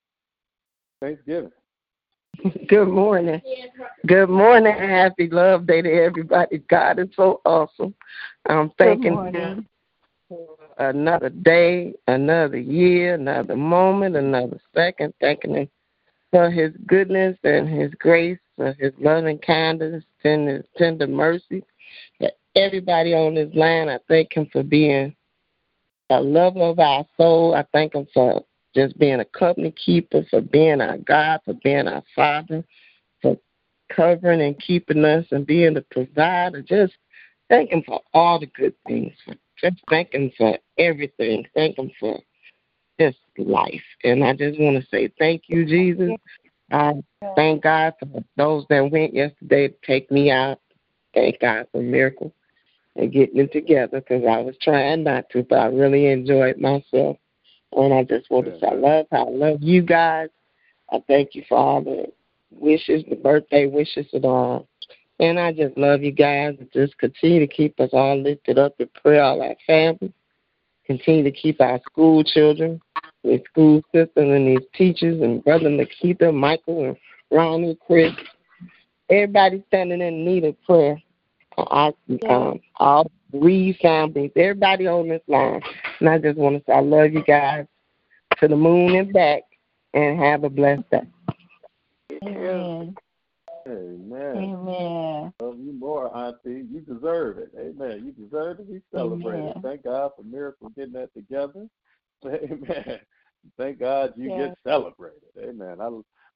Thanksgiving. 1.00 1.52
Good 2.68 2.88
morning. 2.88 3.40
Good 4.04 4.30
morning. 4.30 4.74
Happy 4.74 5.28
Love 5.30 5.68
Day 5.68 5.80
to 5.80 5.88
everybody. 5.88 6.58
God 6.68 6.98
is 6.98 7.06
so 7.14 7.40
awesome. 7.44 7.94
I'm 8.48 8.70
thanking. 8.76 9.16
Him 9.32 9.64
for 10.28 10.56
another 10.78 11.28
day, 11.28 11.94
another 12.08 12.58
year, 12.58 13.14
another 13.14 13.54
moment, 13.54 14.16
another 14.16 14.58
second. 14.74 15.14
Thanking 15.20 15.54
Him 15.54 15.68
for 16.32 16.50
His 16.50 16.72
goodness 16.84 17.38
and 17.44 17.68
His 17.68 17.92
grace, 17.94 18.40
for 18.56 18.72
His 18.72 18.92
loving 18.98 19.38
kindness 19.38 20.02
and 20.24 20.48
His 20.48 20.64
tender 20.76 21.06
mercy. 21.06 21.62
For 22.18 22.30
everybody 22.56 23.14
on 23.14 23.36
this 23.36 23.54
line, 23.54 23.88
I 23.88 24.00
thank 24.08 24.32
Him 24.32 24.48
for 24.52 24.64
being 24.64 25.14
a 26.10 26.20
lover 26.20 26.62
of 26.62 26.80
our 26.80 27.06
soul. 27.16 27.54
I 27.54 27.64
thank 27.72 27.94
Him 27.94 28.08
for 28.12 28.44
just 28.74 28.98
being 28.98 29.20
a 29.20 29.24
company 29.26 29.70
keeper, 29.70 30.26
for 30.28 30.40
being 30.40 30.80
our 30.80 30.98
God, 30.98 31.38
for 31.44 31.54
being 31.62 31.86
our 31.86 32.02
Father, 32.16 32.64
covering 33.94 34.42
and 34.42 34.58
keeping 34.60 35.04
us 35.04 35.26
and 35.30 35.46
being 35.46 35.74
the 35.74 35.82
provider. 35.90 36.62
Just 36.62 36.94
thank 37.48 37.70
Him 37.70 37.82
for 37.86 38.00
all 38.14 38.38
the 38.38 38.46
good 38.46 38.74
things. 38.86 39.14
Just 39.60 39.76
thank 39.88 40.12
Him 40.12 40.30
for 40.36 40.58
everything. 40.78 41.46
Thank 41.54 41.78
Him 41.78 41.90
for 41.98 42.18
just 42.98 43.18
life. 43.38 43.82
And 44.04 44.24
I 44.24 44.34
just 44.34 44.58
want 44.58 44.80
to 44.82 44.88
say 44.90 45.12
thank 45.18 45.44
you, 45.46 45.64
Jesus. 45.64 46.10
I 46.70 46.94
thank 47.36 47.62
God 47.62 47.94
for 47.98 48.24
those 48.36 48.64
that 48.70 48.90
went 48.90 49.14
yesterday 49.14 49.68
to 49.68 49.74
take 49.84 50.10
me 50.10 50.30
out. 50.30 50.60
Thank 51.14 51.40
God 51.40 51.66
for 51.72 51.82
miracles 51.82 52.32
and 52.96 53.12
getting 53.12 53.38
it 53.38 53.52
together 53.52 54.00
because 54.00 54.24
I 54.28 54.38
was 54.38 54.56
trying 54.60 55.04
not 55.04 55.28
to, 55.30 55.42
but 55.42 55.58
I 55.58 55.66
really 55.66 56.06
enjoyed 56.06 56.58
myself. 56.58 57.16
And 57.72 57.92
I 57.92 58.04
just 58.04 58.30
want 58.30 58.46
to 58.46 58.58
say 58.58 58.66
I 58.66 58.74
love 58.74 59.06
how 59.10 59.26
I 59.26 59.30
love 59.30 59.58
you 59.62 59.82
guys. 59.82 60.28
I 60.90 61.02
thank 61.06 61.34
you 61.34 61.42
for 61.48 61.56
all 61.56 61.82
the 61.82 62.06
wishes, 62.58 63.04
the 63.08 63.16
birthday 63.16 63.66
wishes 63.66 64.06
and 64.12 64.24
all. 64.24 64.68
And 65.18 65.38
I 65.38 65.52
just 65.52 65.76
love 65.76 66.02
you 66.02 66.12
guys. 66.12 66.56
Just 66.72 66.96
continue 66.98 67.40
to 67.40 67.46
keep 67.46 67.78
us 67.78 67.90
all 67.92 68.20
lifted 68.20 68.58
up 68.58 68.74
in 68.78 68.88
prayer, 69.00 69.22
all 69.22 69.42
our 69.42 69.56
family. 69.66 70.12
Continue 70.86 71.22
to 71.24 71.30
keep 71.30 71.60
our 71.60 71.80
school 71.88 72.24
children, 72.24 72.80
the 73.22 73.42
school 73.50 73.82
system 73.94 74.30
and 74.32 74.48
these 74.48 74.66
teachers 74.74 75.20
and 75.22 75.44
Brother 75.44 75.70
Nikita, 75.70 76.32
Michael 76.32 76.86
and 76.86 76.96
Ronnie, 77.30 77.78
Chris. 77.86 78.12
Everybody 79.08 79.62
standing 79.68 80.00
in 80.00 80.24
need 80.24 80.44
of 80.44 80.60
prayer. 80.62 81.00
I, 81.56 81.92
um, 82.28 82.60
all 82.76 83.10
three 83.30 83.78
families, 83.80 84.32
everybody 84.36 84.86
on 84.86 85.08
this 85.08 85.22
line. 85.28 85.60
And 86.00 86.08
I 86.08 86.18
just 86.18 86.38
want 86.38 86.56
to 86.56 86.64
say 86.66 86.72
I 86.72 86.80
love 86.80 87.12
you 87.12 87.22
guys 87.22 87.66
to 88.38 88.48
the 88.48 88.56
moon 88.56 88.96
and 88.96 89.12
back 89.12 89.42
and 89.94 90.18
have 90.18 90.44
a 90.44 90.50
blessed 90.50 90.90
day. 90.90 91.02
Amen. 92.22 92.94
Amen. 93.66 94.36
Amen. 94.36 95.32
Love 95.40 95.58
you 95.58 95.72
more, 95.72 96.14
Auntie. 96.16 96.66
You 96.70 96.80
deserve 96.80 97.38
it. 97.38 97.50
Amen. 97.58 98.02
You 98.04 98.12
deserve 98.24 98.56
to 98.58 98.62
be 98.64 98.80
celebrated. 98.92 99.40
Amen. 99.50 99.62
Thank 99.62 99.84
God 99.84 100.10
for 100.16 100.22
Miracle 100.24 100.70
getting 100.70 100.94
that 100.94 101.14
together. 101.14 101.68
Amen. 102.26 103.00
Thank 103.56 103.78
God 103.80 104.14
you 104.16 104.30
Yes. 104.30 104.48
get 104.50 104.58
celebrated. 104.70 105.22
Amen. 105.38 105.80
I, 105.80 105.90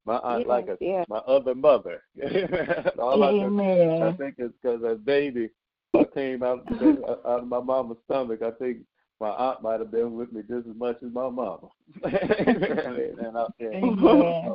my 0.05 0.19
aunt 0.19 0.41
Yes, 0.41 0.49
like 0.49 0.69
a, 0.69 0.77
yes. 0.81 1.07
my 1.09 1.19
other 1.19 1.55
mother. 1.55 2.03
Amen. 2.23 2.91
All 2.99 3.23
I, 3.25 4.09
I 4.09 4.13
think 4.13 4.37
it's 4.39 4.55
because 4.63 4.83
as 4.85 4.99
baby, 4.99 5.51
I 5.95 6.05
came 6.15 6.43
out, 6.43 6.65
out 6.71 7.41
of 7.41 7.49
my 7.49 7.61
mama's 7.61 7.99
stomach. 8.05 8.43
I 8.43 8.53
think 8.53 8.79
my 9.21 9.31
aunt 9.31 9.63
might 9.63 9.81
have 9.81 9.91
been 9.91 10.13
with 10.15 10.33
me 10.33 10.43
just 10.43 10.69
as 10.69 10.77
much 10.77 10.97
as 11.05 11.13
my 11.13 11.29
mama. 11.29 11.69
Amen. 12.05 13.17
And 13.19 13.37
I 13.37 13.47
can't. 13.59 13.75
Amen. 13.75 13.99
And 14.05 14.55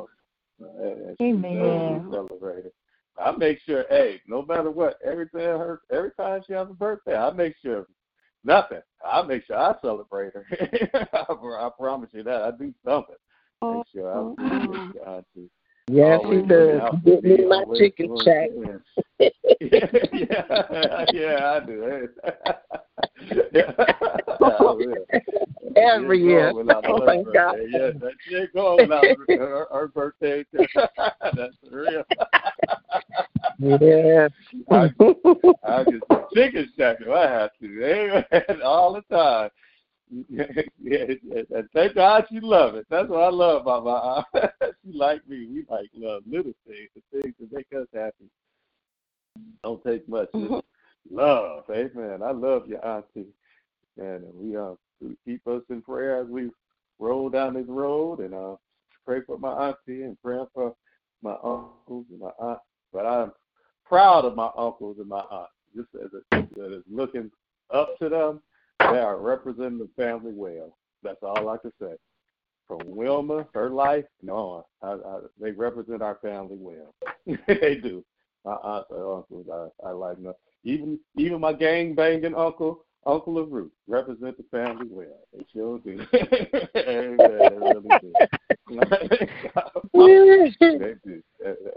she 0.58 1.24
Amen. 1.24 1.52
deserves 1.52 2.02
to 2.04 2.10
be 2.10 2.14
celebrated. 2.14 2.72
I 3.18 3.32
make 3.32 3.60
sure, 3.60 3.84
hey, 3.90 4.20
no 4.26 4.42
matter 4.42 4.70
what, 4.70 4.98
every 5.04 5.28
time 5.28 5.58
her, 5.58 5.80
every 5.90 6.12
time 6.12 6.42
she 6.46 6.54
has 6.54 6.68
a 6.70 6.74
birthday, 6.74 7.16
I 7.16 7.30
make 7.30 7.54
sure 7.62 7.86
nothing. 8.42 8.80
I 9.04 9.22
make 9.22 9.44
sure 9.44 9.58
I 9.58 9.74
celebrate 9.82 10.32
her. 10.34 10.46
I, 11.12 11.24
I 11.66 11.68
promise 11.78 12.10
you 12.12 12.22
that. 12.22 12.42
I 12.42 12.50
do 12.52 12.72
something. 12.84 13.16
Make 13.62 13.86
sure 13.92 14.12
I 14.12 14.32
appreciate 14.32 14.94
you, 14.94 15.00
Auntie. 15.06 15.50
Yes, 15.88 16.20
he 16.30 16.42
does. 16.42 16.48
looking 16.48 16.80
out 16.80 16.98
for 17.02 17.10
Get 17.10 17.24
me 17.24 17.36
me, 17.36 17.44
my 17.44 17.64
chicken 17.76 18.06
doing 18.06 18.24
shack. 18.24 18.48
Yeah, 19.60 21.04
yeah, 21.12 21.54
I 21.54 21.60
do. 21.66 22.08
yeah. 23.52 23.72
Every 25.76 26.22
year. 26.22 26.50
Oh, 26.50 27.06
thank 27.06 27.32
God. 27.32 27.56
Yeah, 27.68 27.90
that 28.00 28.12
she 28.28 28.36
ain't 28.36 28.52
going 28.52 28.88
without 28.88 29.04
her, 29.28 29.66
her, 29.70 29.88
birthday. 29.88 30.44
That's 30.52 31.56
real. 31.70 32.02
Yes. 33.58 34.30
I, 34.70 34.90
I 35.64 35.84
just 35.84 36.04
chicken 36.34 36.70
shack 36.76 36.98
if 37.00 37.08
I 37.08 37.30
have 37.30 37.50
to. 37.60 37.84
Amen. 37.84 38.62
All 38.62 38.92
the 38.92 39.02
time. 39.14 39.50
yeah, 40.28 41.04
And 41.54 41.68
thank 41.72 41.94
God 41.94 42.26
she 42.28 42.40
love 42.40 42.74
it. 42.74 42.86
That's 42.90 43.08
what 43.08 43.22
I 43.22 43.30
love 43.30 43.62
about 43.62 43.84
my 43.84 43.90
aunt. 43.92 44.74
she 44.84 44.92
like 44.92 45.26
me. 45.28 45.46
We 45.46 45.64
like 45.70 45.90
love 45.96 46.22
little 46.26 46.52
things, 46.66 46.90
the 46.94 47.20
things 47.20 47.34
that 47.40 47.52
make 47.52 47.66
us 47.74 47.86
happy. 47.94 48.26
Don't 49.62 49.82
take 49.84 50.08
much. 50.08 50.28
Just 50.34 50.64
love. 51.10 51.64
Amen. 51.70 52.22
I 52.22 52.32
love 52.32 52.66
your 52.66 52.84
auntie. 52.86 53.28
And 53.98 54.24
we 54.34 54.56
uh 54.56 54.74
keep 55.24 55.46
us 55.46 55.62
in 55.70 55.82
prayer 55.82 56.20
as 56.20 56.28
we 56.28 56.50
roll 56.98 57.28
down 57.28 57.54
this 57.54 57.66
road 57.68 58.20
and 58.20 58.34
uh 58.34 58.56
pray 59.04 59.20
for 59.26 59.38
my 59.38 59.68
auntie 59.68 60.02
and 60.02 60.16
pray 60.22 60.38
for 60.54 60.74
my 61.22 61.32
uncles 61.44 62.06
and 62.10 62.20
my 62.20 62.30
aunt. 62.38 62.60
But 62.92 63.06
I'm 63.06 63.32
proud 63.86 64.24
of 64.24 64.36
my 64.36 64.50
uncles 64.56 64.96
and 64.98 65.08
my 65.08 65.20
aunt. 65.30 65.48
Just 65.74 65.88
as 65.94 66.10
a, 66.32 66.36
as 66.62 66.82
looking 66.90 67.30
up 67.72 67.98
to 67.98 68.08
them, 68.08 68.42
they 68.80 68.98
are 68.98 69.18
representing 69.18 69.78
the 69.78 69.88
family 69.96 70.32
well. 70.32 70.76
That's 71.02 71.22
all 71.22 71.48
I 71.48 71.56
can 71.56 71.72
say. 71.80 71.94
From 72.68 72.80
Wilma, 72.84 73.46
her 73.54 73.70
life, 73.70 74.04
no, 74.22 74.64
I, 74.82 74.92
I, 74.92 75.18
they 75.40 75.50
represent 75.50 76.02
our 76.02 76.18
family 76.22 76.56
well. 76.58 76.94
they 77.46 77.76
do. 77.82 78.04
My 78.44 78.54
aunts 78.54 78.90
and 78.90 79.00
uncles, 79.00 79.46
I, 79.52 79.88
I 79.88 79.92
like 79.92 80.22
them. 80.22 80.34
Even 80.64 80.98
even 81.16 81.40
my 81.40 81.52
gang 81.52 81.94
banging 81.94 82.34
uncle, 82.34 82.84
Uncle 83.04 83.38
of 83.38 83.50
Ruth, 83.50 83.72
represent 83.86 84.36
the 84.36 84.44
family 84.50 84.86
well. 84.90 85.26
They 85.32 85.44
sure 85.52 85.78
do. 85.78 86.04
they 86.12 87.16
really 87.18 87.88
do. 88.00 88.14
they 90.78 90.94
do. 91.04 91.22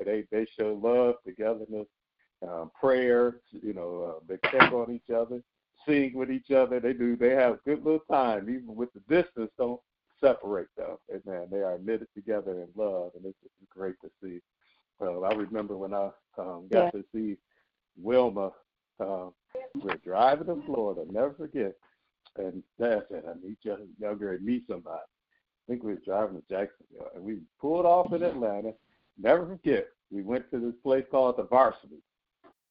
They 0.05 0.23
they 0.31 0.45
show 0.57 0.79
love, 0.81 1.15
togetherness, 1.25 1.87
um, 2.47 2.71
prayer. 2.79 3.37
You 3.51 3.73
know, 3.73 4.17
uh, 4.17 4.19
they 4.27 4.37
check 4.51 4.71
on 4.71 4.91
each 4.91 5.09
other, 5.15 5.41
sing 5.87 6.13
with 6.13 6.29
each 6.29 6.51
other. 6.51 6.79
They 6.79 6.93
do. 6.93 7.15
They 7.15 7.31
have 7.31 7.53
a 7.53 7.59
good 7.65 7.83
little 7.83 8.03
time, 8.09 8.49
even 8.49 8.75
with 8.75 8.89
the 8.93 8.99
distance. 9.09 9.49
Don't 9.57 9.81
separate 10.19 10.67
them. 10.77 10.97
And 11.11 11.25
man, 11.25 11.47
they 11.51 11.61
are 11.61 11.79
knitted 11.79 12.09
together 12.13 12.51
in 12.51 12.67
love, 12.75 13.13
and 13.15 13.25
it's 13.25 13.39
just 13.41 13.53
great 13.69 13.95
to 14.01 14.11
see. 14.21 14.41
Well, 14.99 15.25
I 15.25 15.33
remember 15.33 15.77
when 15.77 15.93
I 15.93 16.09
um, 16.37 16.67
got 16.71 16.85
yeah. 16.85 16.91
to 16.91 17.03
see 17.13 17.37
Wilma. 18.01 18.51
Um, 18.99 19.33
we're 19.81 19.95
driving 19.97 20.47
to 20.47 20.61
Florida. 20.65 21.01
Never 21.11 21.33
forget. 21.33 21.73
And 22.37 22.63
Dad 22.79 23.03
said, 23.09 23.23
"I 23.27 23.33
need 23.45 23.57
you. 23.61 23.77
Y'all 23.99 24.37
meet 24.41 24.63
somebody." 24.67 24.99
I 24.99 25.71
think 25.71 25.83
we 25.83 25.93
were 25.93 26.01
driving 26.05 26.35
to 26.35 26.43
Jacksonville, 26.49 27.09
and 27.15 27.23
we 27.23 27.39
pulled 27.59 27.85
off 27.85 28.13
in 28.13 28.23
Atlanta. 28.23 28.73
Never 29.17 29.47
forget, 29.47 29.87
we 30.11 30.21
went 30.21 30.49
to 30.51 30.59
this 30.59 30.75
place 30.83 31.05
called 31.09 31.37
the 31.37 31.43
Varsity. 31.43 32.01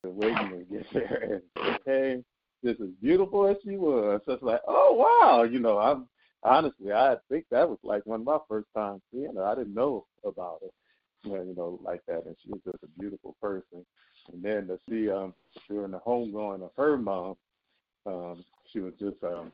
We 0.03 0.11
were 0.11 0.15
waiting 0.15 0.51
to 0.51 0.65
get 0.65 0.87
there, 0.93 1.43
and 1.57 1.85
came 1.85 2.25
just 2.65 2.81
as 2.81 2.91
beautiful 3.03 3.47
as 3.47 3.57
she 3.65 3.77
was. 3.77 4.21
So 4.27 4.33
it's 4.35 4.43
like, 4.43 4.61
oh 4.69 4.93
wow, 4.95 5.43
you 5.43 5.59
know, 5.59 5.79
I'm 5.79 6.09
honestly, 6.43 6.93
I 6.93 7.17
think 7.29 7.47
that 7.51 7.69
was 7.69 7.79
like 7.83 8.07
one 8.07 8.21
of 8.21 8.27
my 8.27 8.39
first 8.49 8.69
times 8.77 9.03
seeing 9.13 9.35
her. 9.35 9.45
I 9.45 9.55
didn't 9.55 9.75
know 9.75 10.07
about 10.25 10.61
her, 10.63 10.69
you 11.25 11.55
know, 11.57 11.79
like 11.83 12.03
that, 12.07 12.25
and 12.27 12.37
she 12.43 12.51
was 12.51 12.61
just 12.65 12.83
a 12.83 13.01
beautiful 13.01 13.37
person. 13.41 13.85
And 14.33 14.43
then 14.43 14.67
to 14.69 14.79
see 14.89 15.11
um 15.11 15.35
during 15.69 15.93
the 15.93 16.01
homegoing 16.01 16.63
of 16.63 16.71
her 16.77 16.97
mom, 16.97 17.37
um, 18.07 18.45
she 18.73 18.81
was 18.81 18.93
just 18.99 19.23
um 19.25 19.53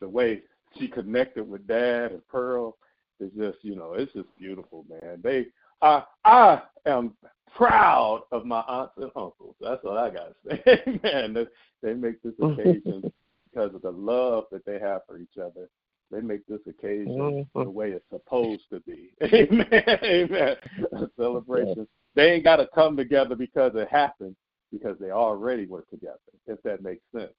the 0.00 0.08
way 0.08 0.42
she 0.78 0.88
connected 0.88 1.48
with 1.48 1.66
dad 1.66 2.12
and 2.12 2.26
Pearl 2.28 2.76
is 3.20 3.30
just, 3.38 3.58
you 3.62 3.76
know, 3.76 3.94
it's 3.94 4.12
just 4.12 4.28
beautiful, 4.38 4.84
man. 4.88 5.20
They 5.22 5.46
I 5.82 6.02
I 6.24 6.62
am 6.86 7.14
proud 7.54 8.22
of 8.32 8.44
my 8.44 8.60
aunts 8.60 8.94
and 8.96 9.10
uncles. 9.16 9.54
That's 9.60 9.82
what 9.84 9.96
I 9.96 10.10
gotta 10.10 10.34
say. 10.66 11.00
man, 11.02 11.34
they, 11.34 11.46
they 11.82 11.94
make 11.94 12.22
this 12.22 12.34
occasion 12.40 13.10
because 13.50 13.74
of 13.74 13.82
the 13.82 13.90
love 13.90 14.44
that 14.50 14.64
they 14.64 14.78
have 14.80 15.02
for 15.06 15.18
each 15.18 15.38
other. 15.38 15.68
They 16.10 16.20
make 16.20 16.46
this 16.46 16.60
occasion 16.68 17.16
mm-hmm. 17.16 17.62
the 17.62 17.70
way 17.70 17.90
it's 17.90 18.04
supposed 18.10 18.64
to 18.70 18.80
be. 18.80 19.10
Amen. 19.22 19.66
Amen. 20.04 20.56
A 20.92 21.06
celebration. 21.18 21.86
They 22.14 22.32
ain't 22.32 22.44
gotta 22.44 22.68
come 22.74 22.96
together 22.96 23.34
because 23.34 23.72
it 23.74 23.88
happened, 23.88 24.36
because 24.70 24.96
they 25.00 25.10
already 25.10 25.66
were 25.66 25.84
together, 25.90 26.18
if 26.46 26.62
that 26.62 26.82
makes 26.82 27.02
sense. 27.12 27.32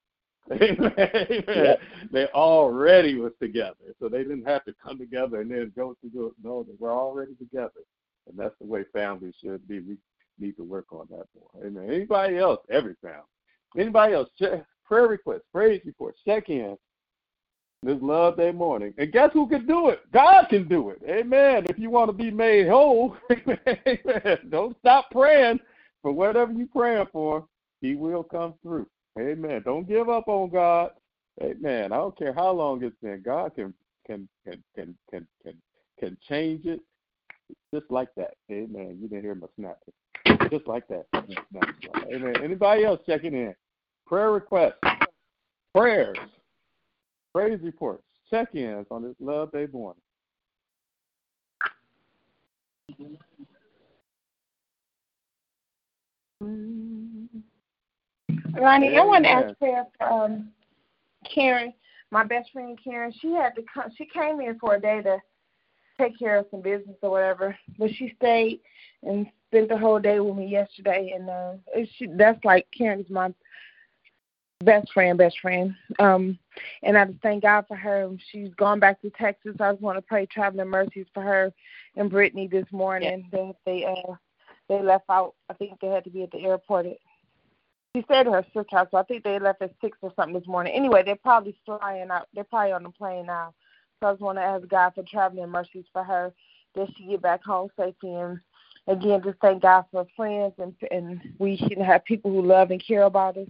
Amen. 0.51 0.93
Yeah. 1.47 1.75
They 2.11 2.27
already 2.27 3.15
was 3.15 3.31
together, 3.41 3.75
so 3.99 4.09
they 4.09 4.19
didn't 4.23 4.45
have 4.45 4.65
to 4.65 4.73
come 4.83 4.97
together 4.97 5.41
and 5.41 5.49
then 5.49 5.71
go 5.75 5.95
to 6.01 6.09
do 6.09 6.27
it. 6.27 6.33
No, 6.43 6.63
they 6.63 6.75
were 6.77 6.91
already 6.91 7.35
together, 7.35 7.71
and 8.27 8.37
that's 8.37 8.55
the 8.59 8.67
way 8.67 8.83
families 8.93 9.35
should 9.41 9.67
be. 9.67 9.79
We 9.79 9.97
need 10.37 10.57
to 10.57 10.63
work 10.63 10.91
on 10.91 11.07
that 11.09 11.25
more. 11.33 11.65
Amen. 11.65 11.89
Anybody 11.89 12.37
else? 12.37 12.59
Every 12.69 12.95
family. 13.01 13.23
Anybody 13.77 14.13
else? 14.13 14.29
Prayer 14.85 15.07
requests, 15.07 15.45
praise 15.51 15.81
reports, 15.85 16.19
check 16.25 16.49
in. 16.49 16.77
This 17.85 18.01
Love 18.01 18.37
Day 18.37 18.51
morning, 18.51 18.93
and 18.97 19.11
guess 19.11 19.29
who 19.31 19.47
can 19.47 19.67
do 19.67 19.89
it? 19.89 19.99
God 20.11 20.45
can 20.49 20.67
do 20.67 20.89
it. 20.89 21.01
Amen. 21.07 21.67
If 21.69 21.77
you 21.77 21.91
want 21.91 22.09
to 22.09 22.13
be 22.13 22.31
made 22.31 22.67
whole, 22.67 23.15
amen. 23.31 24.39
Don't 24.49 24.75
stop 24.79 25.11
praying 25.11 25.59
for 26.01 26.11
whatever 26.11 26.51
you're 26.51 26.67
praying 26.67 27.05
for. 27.11 27.45
He 27.81 27.95
will 27.95 28.23
come 28.23 28.55
through. 28.63 28.87
Amen. 29.19 29.61
Don't 29.63 29.87
give 29.87 30.09
up 30.09 30.27
on 30.27 30.49
God. 30.49 30.91
Amen. 31.43 31.91
I 31.93 31.97
don't 31.97 32.17
care 32.17 32.33
how 32.33 32.51
long 32.51 32.83
it's 32.83 32.95
been. 33.03 33.21
God 33.23 33.53
can 33.53 33.71
can 34.07 34.27
can 34.45 34.63
can 34.75 34.95
can 35.11 35.27
can, 35.43 35.53
can 35.99 36.17
change 36.27 36.65
it 36.65 36.81
just 37.71 37.85
like 37.91 38.09
that. 38.15 38.33
Amen. 38.51 38.97
You 38.99 39.07
didn't 39.07 39.23
hear 39.23 39.35
my 39.35 39.47
snap. 39.57 39.77
Just 40.49 40.67
like 40.67 40.87
that. 40.87 41.05
Amen. 41.13 42.35
Anybody 42.43 42.83
else 42.83 42.99
checking 43.05 43.33
in? 43.33 43.53
Prayer 44.07 44.31
requests, 44.31 44.79
prayers, 45.73 46.17
praise 47.35 47.59
reports, 47.61 48.05
check-ins 48.29 48.87
on 48.89 49.03
this 49.03 49.15
Love 49.19 49.51
Day 49.51 49.67
morning. 49.73 50.01
Ronnie, 58.57 58.95
I 58.95 59.03
want 59.03 59.25
to 59.25 59.29
ask 59.29 59.59
prayer 59.59 59.85
for 59.97 60.07
um, 60.07 60.49
Karen, 61.25 61.73
my 62.09 62.23
best 62.23 62.51
friend 62.53 62.79
Karen. 62.81 63.11
She 63.21 63.33
had 63.33 63.53
to 63.55 63.63
come. 63.73 63.91
She 63.97 64.05
came 64.05 64.39
in 64.39 64.57
for 64.57 64.75
a 64.75 64.79
day 64.79 65.01
to 65.01 65.17
take 65.97 66.17
care 66.17 66.37
of 66.37 66.45
some 66.51 66.61
business 66.61 66.95
or 67.01 67.09
whatever, 67.09 67.57
but 67.77 67.89
she 67.95 68.13
stayed 68.15 68.61
and 69.03 69.27
spent 69.49 69.67
the 69.67 69.77
whole 69.77 69.99
day 69.99 70.21
with 70.21 70.37
me 70.37 70.47
yesterday. 70.47 71.11
And 71.13 71.29
uh, 71.29 71.53
she, 71.97 72.07
that's 72.15 72.43
like 72.45 72.65
Karen's 72.77 73.09
my 73.09 73.33
best 74.65 74.91
friend, 74.91 75.17
best 75.17 75.39
friend. 75.39 75.75
Um, 75.99 76.37
and 76.83 76.97
I 76.97 77.05
just 77.05 77.21
thank 77.21 77.43
God 77.43 77.65
for 77.67 77.75
her. 77.75 78.09
She's 78.31 78.53
gone 78.55 78.79
back 78.79 79.01
to 79.01 79.09
Texas. 79.11 79.55
I 79.59 79.71
just 79.71 79.81
want 79.81 79.97
to 79.97 80.01
pray 80.01 80.25
traveling 80.25 80.69
mercies 80.69 81.07
for 81.13 81.23
her 81.23 81.53
and 81.95 82.09
Brittany 82.09 82.47
this 82.47 82.65
morning. 82.71 83.27
Yeah. 83.31 83.53
They 83.65 83.79
they 83.79 83.85
uh 83.85 84.15
they 84.67 84.81
left 84.81 85.05
out. 85.09 85.35
I 85.49 85.53
think 85.53 85.79
they 85.79 85.87
had 85.87 86.03
to 86.05 86.09
be 86.09 86.23
at 86.23 86.31
the 86.31 86.45
airport 86.45 86.87
at 86.87 86.97
she 87.95 88.03
said 88.09 88.25
her 88.25 88.43
sister 88.53 88.65
house, 88.71 88.87
so 88.91 88.97
I 88.97 89.03
think 89.03 89.23
they 89.23 89.39
left 89.39 89.61
at 89.61 89.73
six 89.79 89.97
or 90.01 90.11
something 90.17 90.37
this 90.37 90.47
morning. 90.47 90.73
Anyway, 90.75 91.01
they're 91.05 91.15
probably 91.15 91.55
flying 91.65 92.11
out. 92.11 92.27
They're 92.33 92.43
probably 92.43 92.73
on 92.73 92.83
the 92.83 92.89
plane 92.89 93.27
now. 93.27 93.53
So 93.99 94.07
I 94.07 94.11
just 94.11 94.21
want 94.21 94.37
to 94.37 94.43
ask 94.43 94.67
God 94.67 94.91
for 94.93 95.03
traveling 95.03 95.49
mercies 95.49 95.85
for 95.93 96.03
her 96.03 96.33
that 96.75 96.89
she 96.97 97.07
get 97.07 97.21
back 97.21 97.41
home 97.41 97.69
safely. 97.79 98.13
And 98.15 98.39
again, 98.87 99.21
just 99.23 99.37
thank 99.41 99.61
God 99.61 99.85
for 99.91 100.05
friends 100.15 100.53
and 100.57 100.73
and 100.91 101.21
we 101.39 101.57
should 101.57 101.77
have 101.77 102.05
people 102.05 102.31
who 102.31 102.41
love 102.41 102.71
and 102.71 102.85
care 102.85 103.03
about 103.03 103.37
us. 103.37 103.47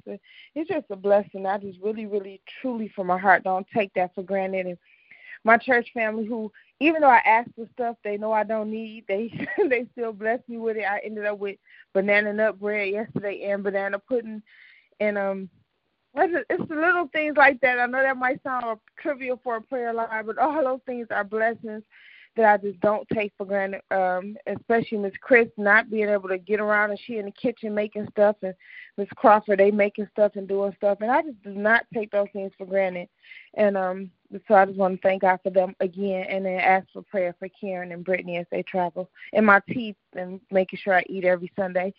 It's 0.56 0.70
just 0.70 0.86
a 0.90 0.96
blessing. 0.96 1.46
I 1.46 1.58
just 1.58 1.80
really, 1.82 2.06
really, 2.06 2.42
truly, 2.62 2.92
from 2.96 3.08
my 3.08 3.18
heart, 3.18 3.44
don't 3.44 3.68
take 3.74 3.94
that 3.96 4.16
for 4.16 4.24
granted. 4.24 4.66
And 4.68 4.78
my 5.44 5.58
church 5.58 5.90
family, 5.94 6.26
who 6.26 6.52
even 6.80 7.02
though 7.02 7.10
I 7.10 7.22
ask 7.26 7.50
for 7.56 7.68
stuff 7.74 7.98
they 8.04 8.18
know 8.18 8.32
I 8.32 8.44
don't 8.44 8.72
need, 8.72 9.06
they 9.08 9.32
they 9.70 9.86
still 9.92 10.14
bless 10.14 10.40
me 10.48 10.58
with 10.58 10.78
it. 10.78 10.86
I 10.86 11.00
ended 11.04 11.26
up 11.26 11.40
with 11.40 11.58
banana 11.94 12.34
nut 12.34 12.60
bread 12.60 12.90
yesterday 12.90 13.50
and 13.50 13.64
banana 13.64 14.00
pudding, 14.00 14.42
and 15.00 15.18
um, 15.18 15.50
it's 16.18 16.70
the 16.70 16.76
little 16.76 17.10
things 17.12 17.36
like 17.36 17.60
that. 17.62 17.80
I 17.80 17.86
know 17.88 18.02
that 18.02 18.18
might 18.18 18.42
sound 18.44 18.80
trivial 18.98 19.40
for 19.44 19.58
a 19.58 19.62
prayer 19.62 19.94
line, 19.94 20.26
but 20.26 20.38
all 20.38 20.64
those 20.64 20.80
things 20.86 21.08
are 21.12 21.24
blessings 21.26 21.84
that 22.36 22.54
I 22.54 22.58
just 22.58 22.80
don't 22.82 23.08
take 23.10 23.32
for 23.38 23.46
granted. 23.46 23.82
Um, 23.92 24.36
especially 24.48 24.98
Miss 24.98 25.14
Chris 25.22 25.48
not 25.58 25.90
being 25.90 26.10
able 26.10 26.30
to 26.30 26.38
get 26.38 26.60
around 26.60 26.92
and 26.92 27.00
she 27.00 27.18
in 27.18 27.26
the 27.26 27.32
kitchen 27.32 27.74
making 27.74 28.08
stuff 28.12 28.36
and 28.42 28.54
Miss 28.98 29.08
Crawford 29.16 29.60
they 29.60 29.72
making 29.72 30.08
stuff 30.12 30.34
and 30.36 30.48
doing 30.48 30.74
stuff 30.78 31.00
and 31.02 31.12
I 31.12 31.22
just 31.22 31.42
do 31.44 31.52
not 31.52 31.86
take 31.94 32.12
those 32.12 32.28
things 32.34 32.52
for 32.58 32.66
granted. 32.66 33.08
And 33.56 33.78
um 33.78 34.12
so 34.48 34.56
I 34.56 34.66
just 34.66 34.78
want 34.78 34.96
to 34.96 35.08
thank 35.08 35.22
God 35.22 35.40
for 35.44 35.50
them 35.50 35.76
again 35.80 36.26
and 36.30 36.46
then 36.46 36.60
ask 36.60 36.88
for 36.92 37.02
prayer 37.04 37.36
for 37.40 37.48
Karen 37.60 37.92
and 37.92 38.04
Brittany 38.04 38.38
as 38.38 38.46
they 38.52 38.64
travel. 38.64 39.10
And 39.34 39.46
my 39.46 39.62
teeth 39.70 39.96
and 40.14 40.42
making 40.52 40.80
sure 40.84 40.96
I 40.96 41.04
eat 41.08 41.26
every 41.26 41.52
Sunday. 41.56 41.94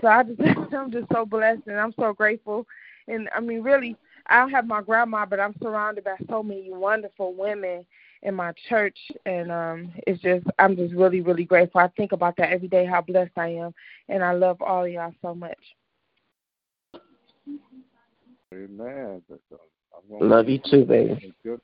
So 0.00 0.08
I 0.08 0.22
just 0.22 0.40
I'm 0.74 0.90
just 0.90 1.08
so 1.12 1.26
blessed 1.26 1.62
and 1.66 1.78
I'm 1.78 1.94
so 1.98 2.12
grateful. 2.12 2.66
And 3.08 3.28
I 3.34 3.40
mean 3.40 3.62
really 3.62 3.96
I 4.28 4.48
have 4.48 4.66
my 4.66 4.82
grandma 4.82 5.26
but 5.26 5.40
I'm 5.40 5.54
surrounded 5.62 6.04
by 6.04 6.16
so 6.28 6.42
many 6.42 6.70
wonderful 6.70 7.34
women 7.34 7.84
in 8.24 8.34
my 8.34 8.52
church, 8.68 8.98
and 9.26 9.52
um, 9.52 9.92
it's 10.06 10.20
just 10.22 10.46
I'm 10.58 10.76
just 10.76 10.94
really 10.94 11.20
really 11.20 11.44
grateful. 11.44 11.80
I 11.80 11.88
think 11.88 12.12
about 12.12 12.36
that 12.38 12.50
every 12.50 12.68
day, 12.68 12.84
how 12.84 13.02
blessed 13.02 13.32
I 13.36 13.48
am, 13.48 13.72
and 14.08 14.24
I 14.24 14.32
love 14.32 14.60
all 14.60 14.84
of 14.84 14.90
y'all 14.90 15.12
so 15.22 15.34
much. 15.34 15.58
Amen. 18.52 19.22
Love 20.20 20.48
you 20.48 20.60
too, 20.70 20.84
baby. 20.84 21.34
Good, 21.44 21.60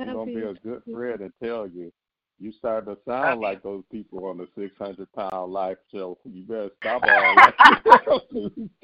I'm 0.00 0.12
gonna 0.12 0.26
be 0.26 0.40
a 0.40 0.54
good 0.54 0.82
friend 0.90 1.20
and 1.20 1.32
tell 1.42 1.66
you. 1.66 1.92
You 2.40 2.52
starting 2.52 2.94
to 2.94 3.00
sound 3.04 3.40
like 3.40 3.64
those 3.64 3.82
people 3.90 4.26
on 4.26 4.38
the 4.38 4.46
six 4.56 4.72
hundred 4.78 5.12
pound 5.12 5.52
life 5.52 5.78
show. 5.92 6.16
You 6.24 6.44
better 6.44 6.70
stop 6.80 7.02
all 7.08 7.34
that. 7.34 7.54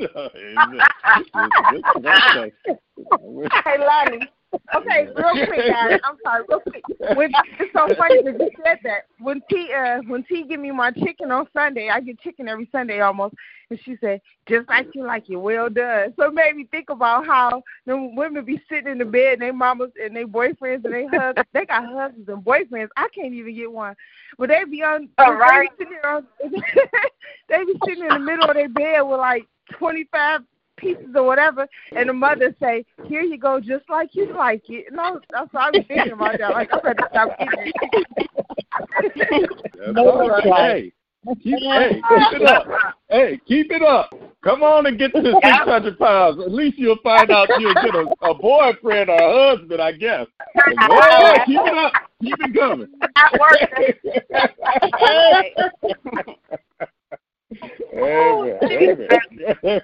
Amen. 0.37 0.81
Hey, 3.65 3.79
Lonnie. 3.79 4.29
Okay, 4.74 5.09
real 5.16 5.46
quick, 5.46 5.68
guys. 5.70 6.00
I'm 6.05 6.16
sorry, 6.22 6.44
real 6.48 6.61
quick. 6.61 6.82
When, 7.16 7.32
it's 7.59 7.72
so 7.72 7.88
funny 7.96 8.22
that 8.22 8.38
you 8.38 8.50
said 8.64 8.78
that. 8.84 9.07
When 9.20 9.42
T 9.50 9.70
uh 9.72 9.98
when 10.07 10.24
T 10.24 10.44
give 10.48 10.61
me 10.61 10.70
my 10.70 10.90
chicken 10.90 11.30
on 11.30 11.46
Sunday, 11.52 11.88
I 11.90 12.00
get 12.00 12.20
chicken 12.20 12.48
every 12.48 12.68
Sunday 12.72 13.00
almost, 13.00 13.34
and 13.70 13.78
she 13.84 13.96
said, 14.00 14.20
"Just 14.48 14.68
like 14.68 14.88
you 14.94 15.05
like 15.05 15.28
it, 15.30 15.36
well 15.36 15.68
done." 15.68 16.14
So 16.16 16.26
it 16.26 16.34
made 16.34 16.57
me 16.57 16.68
think 16.70 16.90
about 16.90 17.26
how 17.26 17.62
the 17.86 17.96
women 18.14 18.44
be 18.44 18.61
sitting 18.68 18.90
in 18.90 18.98
the 18.98 19.05
bed, 19.05 19.34
and 19.34 19.42
they 19.42 19.50
mamas 19.50 19.90
and 20.02 20.14
they 20.14 20.24
boyfriends 20.24 20.84
and 20.84 20.94
they 20.94 21.07
hug. 21.07 21.36
They 21.52 21.66
got 21.66 21.84
husbands 21.86 22.28
and 22.28 22.44
boyfriends. 22.44 22.88
I 22.96 23.09
can't 23.14 23.34
even 23.34 23.55
get 23.55 23.70
one, 23.70 23.94
but 24.38 24.48
they 24.48 24.64
be 24.64 24.82
on. 24.82 25.09
All 25.18 25.34
right. 25.34 25.68
They 25.78 25.84
be 25.84 25.90
sitting, 25.90 25.98
there 26.02 26.11
on, 26.11 26.26
they 27.48 27.64
be 27.64 27.78
sitting 27.86 28.05
in 28.05 28.09
the 28.11 28.18
middle 28.18 28.48
of 28.48 28.55
their 28.55 28.68
bed 28.68 29.00
with 29.02 29.18
like 29.18 29.46
twenty 29.78 30.05
five 30.12 30.42
pieces 30.77 31.14
or 31.14 31.25
whatever, 31.25 31.66
and 31.97 32.09
the 32.09 32.12
mother 32.12 32.55
say, 32.61 32.85
"Here 33.07 33.22
you 33.22 33.39
go, 33.39 33.61
just 33.61 33.89
like 33.89 34.14
you 34.14 34.35
like 34.35 34.68
it." 34.68 34.87
No, 34.93 35.20
that's 35.31 35.53
what 35.53 35.62
I 35.62 35.70
was 35.70 35.85
thinking 35.89 36.12
about 36.12 36.39
that. 36.39 36.51
Like 36.51 36.72
I 36.72 36.81
better 36.81 37.09
stop 37.11 37.37
eating 37.41 37.72
it. 37.77 38.31
That's 39.79 39.99
all 39.99 40.29
right. 40.29 40.45
Hey, 40.45 40.93
keep, 41.43 41.59
hey, 41.59 41.95
keep 41.95 42.41
it 42.41 42.43
up. 42.43 42.66
Hey, 43.09 43.41
keep 43.47 43.70
it 43.70 43.83
up. 43.83 44.11
Come 44.43 44.62
on 44.62 44.87
and 44.87 44.99
get 44.99 45.14
to 45.14 45.22
the 45.22 45.41
six 45.43 45.57
hundred 45.59 45.99
pounds. 45.99 46.39
At 46.41 46.53
least 46.53 46.79
you'll 46.79 46.99
find 47.03 47.31
out 47.31 47.49
you'll 47.59 47.75
get 47.75 47.95
a, 47.95 48.07
a 48.22 48.35
boyfriend 48.35 49.09
or 49.09 49.16
a 49.16 49.57
husband, 49.57 49.81
I 49.81 49.93
guess. 49.93 50.27
Yeah, 50.55 51.45
keep 51.47 51.61
it 51.61 51.79
up. 51.79 51.93
Keep 52.22 52.37
it 52.41 52.55
coming. 52.55 52.89
Amen. 57.92 58.59
Amen. 58.62 59.80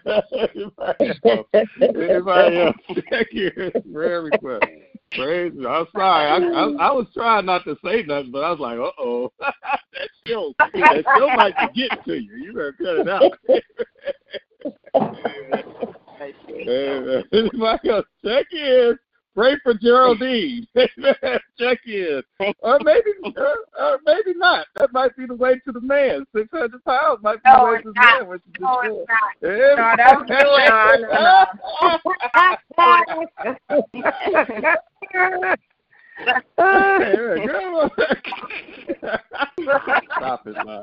Anybody 1.82 2.58
else? 2.58 2.76
Check 3.10 3.26
your 3.32 3.70
prayer 3.92 4.22
request. 4.22 4.64
Praise. 5.12 5.52
I'm 5.58 5.86
sorry. 5.96 6.26
I, 6.26 6.36
I 6.36 6.64
I 6.88 6.92
was 6.92 7.06
trying 7.12 7.46
not 7.46 7.64
to 7.64 7.76
say 7.84 8.02
nothing, 8.04 8.30
but 8.30 8.44
I 8.44 8.50
was 8.50 8.60
like, 8.60 8.78
uh 8.78 8.90
oh. 8.98 9.32
that 9.40 10.08
show 10.26 10.54
that 10.58 11.04
show 11.18 11.26
might 11.34 11.54
be 11.56 11.82
getting 11.82 12.04
to 12.04 12.14
you. 12.14 12.36
You 12.36 12.52
better 12.52 12.74
cut 12.78 12.98
it 12.98 13.08
out. 13.08 13.32
Amen. 16.68 17.24
Anybody 17.32 17.90
else? 17.90 18.06
Check 18.24 18.46
in. 18.52 18.98
Pray 19.40 19.56
for 19.62 19.72
Geraldine. 19.72 20.66
Check 20.76 21.78
in. 21.86 22.22
Or 22.58 22.78
maybe 22.84 23.10
or, 23.38 23.56
or 23.80 23.98
maybe 24.04 24.34
not. 24.36 24.66
That 24.76 24.92
might 24.92 25.16
be 25.16 25.24
the 25.24 25.34
way 25.34 25.54
to 25.64 25.72
the 25.72 25.80
man. 25.80 26.26
Six 26.36 26.46
hundred 26.52 26.84
pounds 26.84 27.20
might 27.22 27.42
be 27.42 27.48
No, 27.50 27.64
the 27.64 27.72
way 27.72 27.78
to 27.78 27.84
the 27.84 27.92
not. 27.96 28.20
man. 28.20 28.28
Which 28.28 28.42
is 28.46 28.52
No, 28.60 28.80
good. 28.82 29.00
it's 29.00 29.08
not. 29.08 29.32
Yeah. 29.40 29.76
No, 29.76 29.94
that's 29.96 30.28
Stop 40.18 40.46
it, 40.48 40.56
man. 40.66 40.82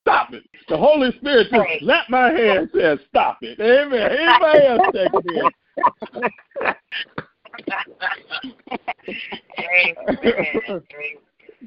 Stop 0.00 0.32
it. 0.34 0.42
The 0.68 0.76
Holy 0.76 1.12
Spirit 1.18 1.46
just 1.52 1.68
slapped 1.82 2.10
my 2.10 2.32
hand 2.32 2.58
and 2.58 2.68
said, 2.74 2.98
Stop 3.10 3.38
it. 3.42 3.60
Amen. 3.60 4.10
Anybody 4.10 4.66
else 4.66 4.80
take 4.92 5.14
it 5.14 5.26
in? 6.64 6.74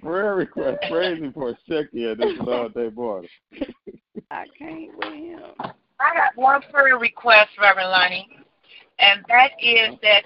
Prayer 0.01 0.35
request. 0.35 0.77
Praise 0.89 1.19
him 1.19 1.33
for 1.33 1.49
a 1.49 1.57
check 1.69 1.87
in 1.93 2.15
this 2.19 2.39
Lord 2.39 2.73
they 2.73 2.89
morning. 2.89 3.29
I 4.31 4.45
can't 4.57 4.97
with 4.97 5.13
him. 5.13 5.39
I 5.59 6.13
got 6.15 6.35
one 6.35 6.61
prayer 6.71 6.97
request, 6.97 7.51
Reverend 7.61 7.89
Lonnie, 7.89 8.27
and 8.99 9.23
that 9.27 9.51
is 9.61 9.95
that 10.01 10.23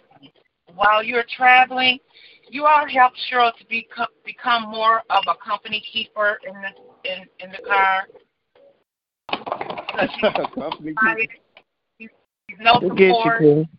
while 0.75 1.03
you're 1.03 1.25
traveling, 1.35 1.99
you 2.49 2.65
all 2.65 2.87
help 2.87 3.13
Cheryl 3.29 3.51
to 3.57 3.65
become 3.69 4.07
become 4.25 4.63
more 4.69 5.01
of 5.09 5.23
a 5.27 5.35
company 5.45 5.83
keeper 5.91 6.39
in 6.47 6.53
the 6.53 7.11
in 7.11 7.25
in 7.39 7.51
the 7.51 7.67
car. 7.67 8.07
Because 9.29 10.09
she's 10.15 10.55
Company 10.55 10.93
tired. 11.01 11.27
She's 11.99 12.09
she's 12.49 12.59
no 12.59 12.79
We'll 12.81 12.95
get 12.95 13.07
you, 13.07 13.13
support, 13.13 13.37
Queen. 13.39 13.69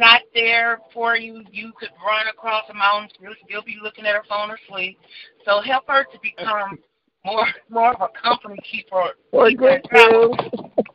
Not 0.00 0.22
there 0.34 0.80
for 0.92 1.16
you. 1.16 1.44
You 1.52 1.72
could 1.78 1.90
run 2.04 2.26
across 2.28 2.64
the 2.66 2.74
mountains. 2.74 3.12
You'll 3.20 3.34
still 3.46 3.62
be 3.62 3.76
looking 3.82 4.06
at 4.06 4.14
her 4.14 4.24
phone 4.28 4.50
or 4.50 4.58
sleep. 4.68 4.98
So 5.44 5.60
help 5.60 5.84
her 5.86 6.04
to 6.04 6.18
become 6.22 6.78
more 7.24 7.46
more 7.68 7.94
of 7.94 8.00
a 8.00 8.08
company 8.20 8.58
keeper. 8.68 9.10
We're 9.32 9.50
keeper 9.50 9.68
and 9.68 9.82
good, 9.82 9.90
travel. 9.90 10.36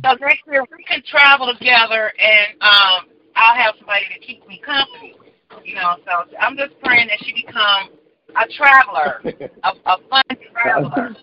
So 0.03 0.15
next 0.19 0.43
year 0.51 0.63
we 0.63 0.85
can 0.85 1.03
travel 1.11 1.53
together, 1.53 2.11
and 2.19 2.55
um, 2.63 3.13
I'll 3.37 3.55
have 3.55 3.75
somebody 3.77 4.07
to 4.15 4.27
keep 4.27 4.47
me 4.49 4.63
company. 4.65 5.15
You 5.63 5.75
know, 5.75 5.97
so 6.07 6.25
I'm 6.41 6.57
just 6.57 6.81
praying 6.83 7.09
that 7.09 7.19
she 7.21 7.35
become 7.35 7.91
a 8.35 8.47
traveler, 8.57 9.21
a, 9.65 9.73
a 9.91 9.97
fun 10.09 10.23
traveler. 10.53 11.17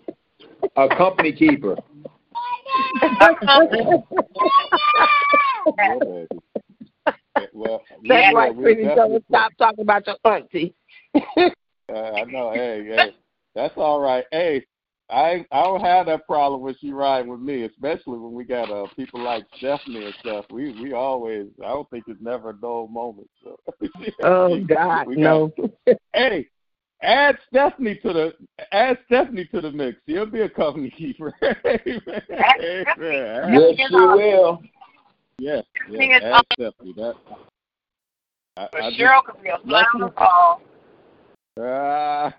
A 0.76 0.96
company 0.96 1.32
keeper. 1.32 1.76
A 3.02 3.36
company. 3.44 4.04
Yeah, 7.38 7.46
baby. 7.46 7.52
Well, 7.54 7.82
That's 7.92 8.04
yeah, 8.04 8.32
why 8.34 8.50
we'll 8.50 8.76
definitely 8.76 9.24
stop 9.30 9.52
talking 9.58 9.82
about 9.82 10.08
your 10.08 10.18
auntie. 10.26 10.74
Uh, 11.90 12.12
I 12.12 12.26
know. 12.26 12.52
Hey, 12.52 12.84
hey, 12.86 13.16
that's 13.56 13.74
all 13.78 14.02
right. 14.02 14.26
Hey, 14.34 14.66
I 15.10 15.46
I 15.54 15.64
don't 15.64 15.80
have 15.80 16.08
that 16.08 16.28
problem 16.28 16.60
when 16.60 16.76
she 16.82 16.92
riding 16.92 17.32
with 17.32 17.40
me, 17.40 17.64
especially 17.64 18.20
when 18.20 18.34
we 18.34 18.44
got 18.44 18.70
uh 18.70 18.88
people 18.98 19.24
like 19.24 19.46
Stephanie 19.58 20.04
and 20.04 20.14
stuff. 20.20 20.44
We 20.52 20.74
we 20.82 20.92
always. 20.92 21.48
I 21.64 21.70
don't 21.70 21.90
think 21.90 22.04
it's 22.08 22.22
never 22.22 22.50
a 22.50 22.54
dull 22.54 22.90
moment. 22.90 23.30
So. 23.42 23.58
Oh 24.22 24.60
God, 24.66 25.08
We 25.08 25.16
got- 25.16 25.22
no. 25.22 25.54
hey, 26.14 26.48
add 27.02 27.38
Stephanie 27.48 28.00
to 28.04 28.12
the 28.12 28.34
add 28.74 28.98
Stephanie 29.06 29.46
to 29.54 29.62
the 29.62 29.72
mix. 29.72 29.98
She'll 30.08 30.26
be 30.26 30.42
a 30.42 30.50
company 30.50 30.90
keeper. 30.90 31.34
Amen. 31.42 32.22
Amen. 32.42 33.54
Yes, 33.54 33.88
she 33.88 33.96
will. 33.96 34.62
Yes, 35.40 35.64
Stephanie 35.88 36.10
yes, 36.10 36.22
is 36.24 36.34
add 36.34 36.46
Stephanie. 36.54 36.94
That. 36.98 37.16
I, 38.58 38.68
But 38.72 38.82
I 38.82 38.90
just- 38.90 39.00
Cheryl 39.00 39.24
could 39.24 39.42
be 39.44 39.50
a 39.50 39.58
fly 39.60 39.84
on 39.94 40.02
the 40.02 40.08
wall. 40.18 40.62
Ah, 41.60 42.34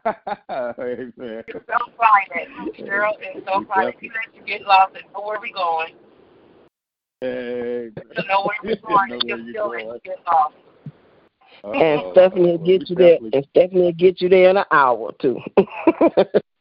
amen. 0.78 1.12
You're 1.18 1.64
so 1.68 1.90
private. 1.96 2.48
Cheryl 2.78 3.12
is 3.20 3.42
so 3.46 3.64
private. 3.64 3.96
She 4.00 4.08
lets 4.08 4.28
you 4.34 4.42
get 4.46 4.62
lost 4.62 4.94
and 4.94 5.04
know 5.12 5.22
where 5.26 5.40
we're 5.40 5.52
going. 5.54 5.94
Hey. 7.20 7.90
To 7.96 8.22
know 8.28 8.44
where 8.44 8.56
we're 8.62 8.76
going, 8.88 9.12
and 9.12 9.52
Know 9.52 9.68
where 9.68 9.80
she'll 9.80 9.88
you're 9.88 9.88
still 9.88 9.88
let 9.88 10.04
you 10.04 10.12
get 10.12 10.18
lost. 10.26 10.54
And 11.64 12.00
Uh-oh. 12.00 12.12
Stephanie 12.12 12.42
will 12.52 12.58
get 12.58 12.88
you 12.88 12.94
there. 12.96 13.18
And 13.32 13.46
Stephanie 13.50 13.82
will 13.82 13.92
get 13.92 14.20
you 14.20 14.28
there 14.28 14.50
in 14.50 14.56
an 14.56 14.64
hour 14.70 14.96
or 14.98 15.12
two. 15.20 15.40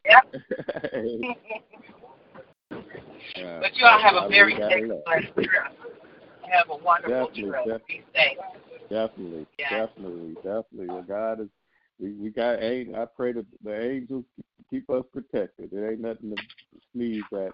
Yeah. 0.05 0.21
But 3.59 3.75
you 3.75 3.85
all 3.85 3.99
have 3.99 4.15
a 4.15 4.19
I 4.21 4.27
very 4.29 4.55
really 4.55 4.71
safe 4.71 4.87
gotta 4.89 5.03
blessed 5.05 5.33
trip. 5.35 5.73
Have 6.51 6.69
a 6.69 6.77
wonderful 6.77 7.27
Definitely, 7.27 7.51
trip. 7.51 7.65
definitely. 7.65 8.05
Definitely, 8.89 9.47
Yeah. 9.59 9.85
definitely, 9.85 10.35
definitely. 10.35 10.87
Well, 10.87 11.03
God 11.03 11.41
is. 11.41 11.49
We 11.99 12.13
we 12.13 12.29
got. 12.29 12.63
I 12.63 13.05
pray 13.15 13.33
that 13.33 13.45
the 13.63 13.81
angels 13.91 14.23
keep 14.69 14.89
us 14.89 15.03
protected. 15.11 15.71
There 15.71 15.91
ain't 15.91 16.01
nothing 16.01 16.35
to 16.35 16.41
sneeze 16.93 17.23
at. 17.33 17.53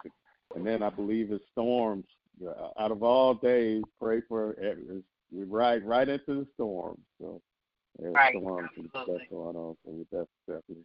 And 0.56 0.66
then 0.66 0.84
I 0.84 0.90
believe 0.90 1.32
it's 1.32 1.44
storms. 1.52 2.06
Uh, 2.46 2.70
Out 2.80 2.92
of 2.92 3.04
all 3.04 3.34
days, 3.36 3.84
pray 4.00 4.22
for. 4.28 4.52
it. 4.54 4.78
We 5.32 5.44
ride 5.46 5.84
right 5.84 6.08
into 6.08 6.42
the 6.42 6.48
storm. 6.54 6.98
So 7.20 7.42
there's 7.98 8.14
Right, 8.14 8.36
storms 8.36 8.70
and 8.78 8.90
stuff 8.90 9.08
going 9.30 9.56
on. 9.56 9.76
So 9.86 9.92
we 9.92 10.04
definitely 10.04 10.84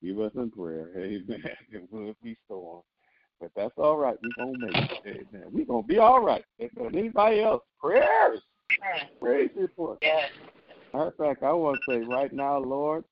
keep 0.00 0.18
us 0.18 0.32
in 0.34 0.50
prayer. 0.50 0.90
Amen. 0.96 1.44
It 1.70 1.92
will 1.92 2.14
be 2.22 2.36
storm. 2.46 2.82
But 3.40 3.50
that's 3.56 3.74
all 3.76 3.96
right. 3.96 4.16
We're 4.22 4.32
gonna 4.32 4.58
make 4.58 4.90
it. 5.04 5.26
Amen. 5.32 5.48
We're 5.50 5.66
gonna 5.66 5.82
be 5.82 5.98
all 5.98 6.20
right. 6.20 6.44
There's 6.58 6.70
anybody 6.92 7.40
else, 7.40 7.62
prayers. 7.80 8.40
Amen. 8.78 9.08
Praise 9.20 9.50
report. 9.56 9.98
Yes. 10.02 10.30
Matter 10.92 11.08
of 11.08 11.16
fact, 11.16 11.42
I 11.42 11.52
want 11.52 11.80
to 11.86 11.92
say 11.92 11.98
right 11.98 12.32
now, 12.32 12.58
Lord, 12.58 13.04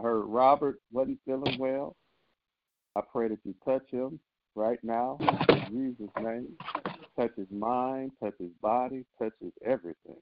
heard 0.00 0.22
Robert 0.22 0.80
wasn't 0.92 1.18
feeling 1.24 1.58
well. 1.58 1.96
I 2.94 3.00
pray 3.12 3.28
that 3.28 3.38
you 3.44 3.54
touch 3.64 3.90
him 3.90 4.20
right 4.54 4.78
now 4.82 5.18
in 5.48 5.96
Jesus' 5.98 6.12
name. 6.22 6.48
Touch 7.18 7.32
his 7.36 7.50
mind, 7.50 8.12
touch 8.22 8.34
his 8.38 8.52
body, 8.62 9.04
touch 9.18 9.32
his 9.40 9.52
everything. 9.64 10.16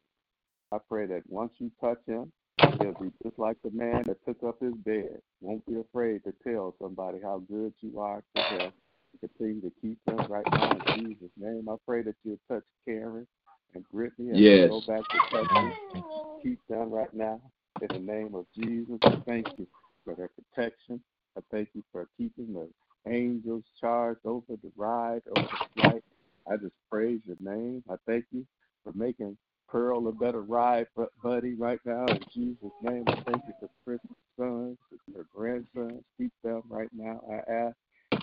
I 0.73 0.79
pray 0.89 1.07
that 1.07 1.23
once 1.29 1.53
you 1.59 1.71
touch 1.81 2.01
him, 2.07 2.33
He'll 2.81 2.93
be 2.93 3.11
just 3.23 3.39
like 3.39 3.57
the 3.63 3.71
man 3.71 4.05
that 4.07 4.25
took 4.27 4.43
up 4.43 4.61
his 4.61 4.75
bed. 4.75 5.19
Won't 5.41 5.67
be 5.67 5.79
afraid 5.79 6.23
to 6.25 6.33
tell 6.47 6.75
somebody 6.81 7.19
how 7.23 7.43
good 7.49 7.73
you 7.81 7.99
are 7.99 8.23
to 8.35 8.57
them. 8.57 8.73
Continue 9.21 9.61
to 9.63 9.73
keep 9.81 9.99
them 10.07 10.27
right 10.29 10.47
now 10.53 10.71
in 10.71 11.09
Jesus' 11.09 11.31
name. 11.37 11.69
I 11.69 11.77
pray 11.87 12.03
that 12.03 12.15
you'll 12.25 12.39
touch 12.49 12.65
Karen 12.87 13.27
and 13.75 13.85
Brittany 13.93 14.31
and 14.31 14.41
Yes. 14.41 14.69
go 14.69 14.81
back 14.83 15.03
to 15.09 15.19
Texas. 15.31 16.05
Keep 16.43 16.61
them 16.69 16.91
right 16.91 17.13
now 17.15 17.41
in 17.81 17.89
the 17.89 17.99
name 18.13 18.35
of 18.35 18.47
Jesus. 18.55 18.99
I 19.03 19.17
thank 19.27 19.49
you 19.59 19.67
for 20.05 20.15
their 20.15 20.29
protection. 20.29 21.03
I 21.37 21.41
thank 21.51 21.71
you 21.75 21.83
for 21.91 22.09
keeping 22.17 22.53
the 22.53 22.69
angels 23.11 23.65
charged 23.81 24.21
over 24.25 24.57
the 24.63 24.73
ride, 24.77 25.23
over 25.29 25.41
the 25.43 25.81
flight. 25.83 26.05
I 26.51 26.57
just 26.57 26.75
praise 26.91 27.21
your 27.27 27.37
name. 27.41 27.83
I 27.91 27.95
thank 28.07 28.27
you 28.31 28.47
for 28.85 28.93
making 28.95 29.37
Pearl 29.69 30.07
a 30.09 30.13
better 30.13 30.43
ride 30.43 30.87
buddy 31.23 31.55
right 31.55 31.81
now 31.85 32.07
in 32.07 32.21
Jesus' 32.33 32.71
name. 32.83 33.05
I 33.09 33.15
thank 33.23 33.43
you 33.49 33.55
for 33.61 33.69
Chris' 33.85 34.01
sons, 34.39 34.77
her 35.17 35.27
grandsons. 35.35 36.05
Keep 36.19 36.33
them 36.43 36.63
right 36.69 36.91
now. 36.95 37.21
I 37.31 37.51
ask 37.51 37.77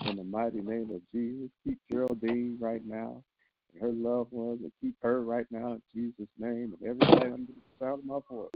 in 0.06 0.16
the 0.16 0.24
mighty 0.24 0.60
name 0.60 0.90
of 0.94 1.00
Jesus. 1.12 1.50
Keep 1.64 1.78
Geraldine 1.90 2.56
right 2.60 2.82
now 2.84 3.22
and 3.72 3.82
her 3.82 3.92
loved 3.92 4.32
ones 4.32 4.60
and 4.62 4.72
keep 4.80 4.94
her 5.02 5.22
right 5.22 5.46
now 5.50 5.72
in 5.72 5.82
Jesus' 5.94 6.28
name 6.38 6.74
and 6.80 6.88
everybody 6.88 7.32
under 7.32 7.52
the 7.52 7.84
sound 7.84 8.00
of 8.00 8.04
my 8.04 8.18
voice. 8.30 8.50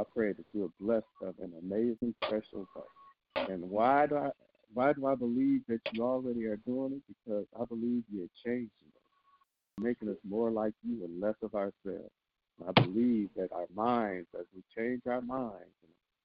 I 0.00 0.04
pray 0.14 0.32
that 0.32 0.44
you're 0.52 0.70
blessed 0.80 1.04
in 1.22 1.28
an 1.44 1.52
amazing, 1.62 2.14
special 2.24 2.66
way. 2.74 3.44
And 3.48 3.70
why 3.70 4.06
do 4.06 4.16
I 4.16 4.30
why 4.74 4.92
do 4.92 5.06
I 5.06 5.14
believe 5.14 5.62
that 5.68 5.80
you 5.92 6.04
already 6.04 6.44
are 6.44 6.58
doing 6.66 6.92
it? 6.92 7.02
Because 7.24 7.46
I 7.58 7.64
believe 7.64 8.02
you're 8.12 8.28
changing 8.44 8.68
us, 8.68 9.80
making 9.82 10.10
us 10.10 10.18
more 10.28 10.50
like 10.50 10.74
you 10.86 11.04
and 11.04 11.20
less 11.20 11.36
of 11.42 11.54
ourselves. 11.54 12.12
And 12.60 12.68
I 12.68 12.72
believe 12.72 13.30
that 13.36 13.50
our 13.52 13.66
minds, 13.74 14.28
as 14.38 14.44
we 14.54 14.62
change 14.76 15.02
our 15.06 15.22
minds 15.22 15.72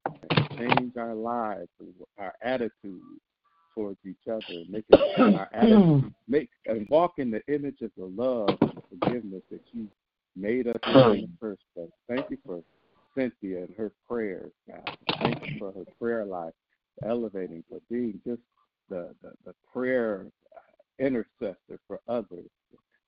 and 0.06 0.58
change 0.58 0.98
our 0.98 1.16
lives 1.16 1.70
and 1.80 1.94
our 2.18 2.34
attitudes 2.42 3.22
towards 3.74 4.00
each 4.06 4.28
other 4.28 4.44
and 4.50 4.70
make 4.70 4.86
our 5.18 5.50
attitude 5.54 6.14
make 6.28 6.50
and 6.66 6.88
walk 6.90 7.14
in 7.18 7.32
the 7.32 7.42
image 7.48 7.82
of 7.82 7.92
the 7.98 8.06
love 8.06 8.58
and 8.62 8.82
forgiveness 8.90 9.42
that 9.52 9.62
you 9.74 9.88
made 10.36 10.68
us 10.68 10.80
in 10.86 11.22
the 11.22 11.30
first 11.40 11.62
place. 11.76 11.90
Thank 12.08 12.30
you 12.30 12.38
for 12.46 12.62
Cynthia 13.16 13.60
and 13.60 13.76
her 13.78 13.92
prayers, 14.08 14.52
God. 14.68 14.98
Thank 15.22 15.46
you 15.46 15.60
for 15.60 15.72
her 15.72 15.86
prayer 16.00 16.26
life, 16.26 16.54
elevating, 17.06 17.64
for 17.70 17.80
being 17.90 18.20
just 18.26 18.42
the, 18.90 19.14
the, 19.22 19.32
the 19.46 19.54
prayer 19.72 20.26
intercessor 21.00 21.80
for 21.88 22.00
others, 22.08 22.50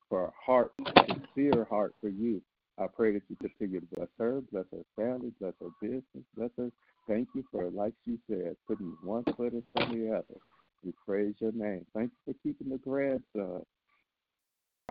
for 0.10 0.26
a 0.26 0.32
heart, 0.46 0.74
sincere 1.08 1.66
heart 1.70 1.96
for 2.02 2.10
you. 2.10 2.42
I 2.78 2.88
pray 2.88 3.14
that 3.14 3.22
you 3.30 3.38
continue 3.38 3.80
to 3.80 3.86
bless 3.96 4.10
her, 4.20 4.42
bless 4.52 4.66
her 4.72 4.84
family, 4.96 5.32
bless 5.40 5.54
her 5.62 5.70
business, 5.82 6.04
bless 6.36 6.50
her. 6.58 6.72
Thank 7.08 7.30
you 7.34 7.44
for, 7.52 7.70
like 7.70 7.94
she 8.04 8.18
said, 8.30 8.56
putting 8.68 8.98
one 9.04 9.24
foot 9.38 9.54
in 9.54 9.64
front 9.74 9.94
of 9.94 9.98
the 9.98 10.12
other. 10.12 10.40
We 10.86 10.94
praise 11.06 11.34
your 11.40 11.52
name. 11.52 11.86
Thank 11.96 12.12
you 12.12 12.34
for 12.34 12.40
keeping 12.44 12.70
the 12.70 12.78
grandson 12.78 13.64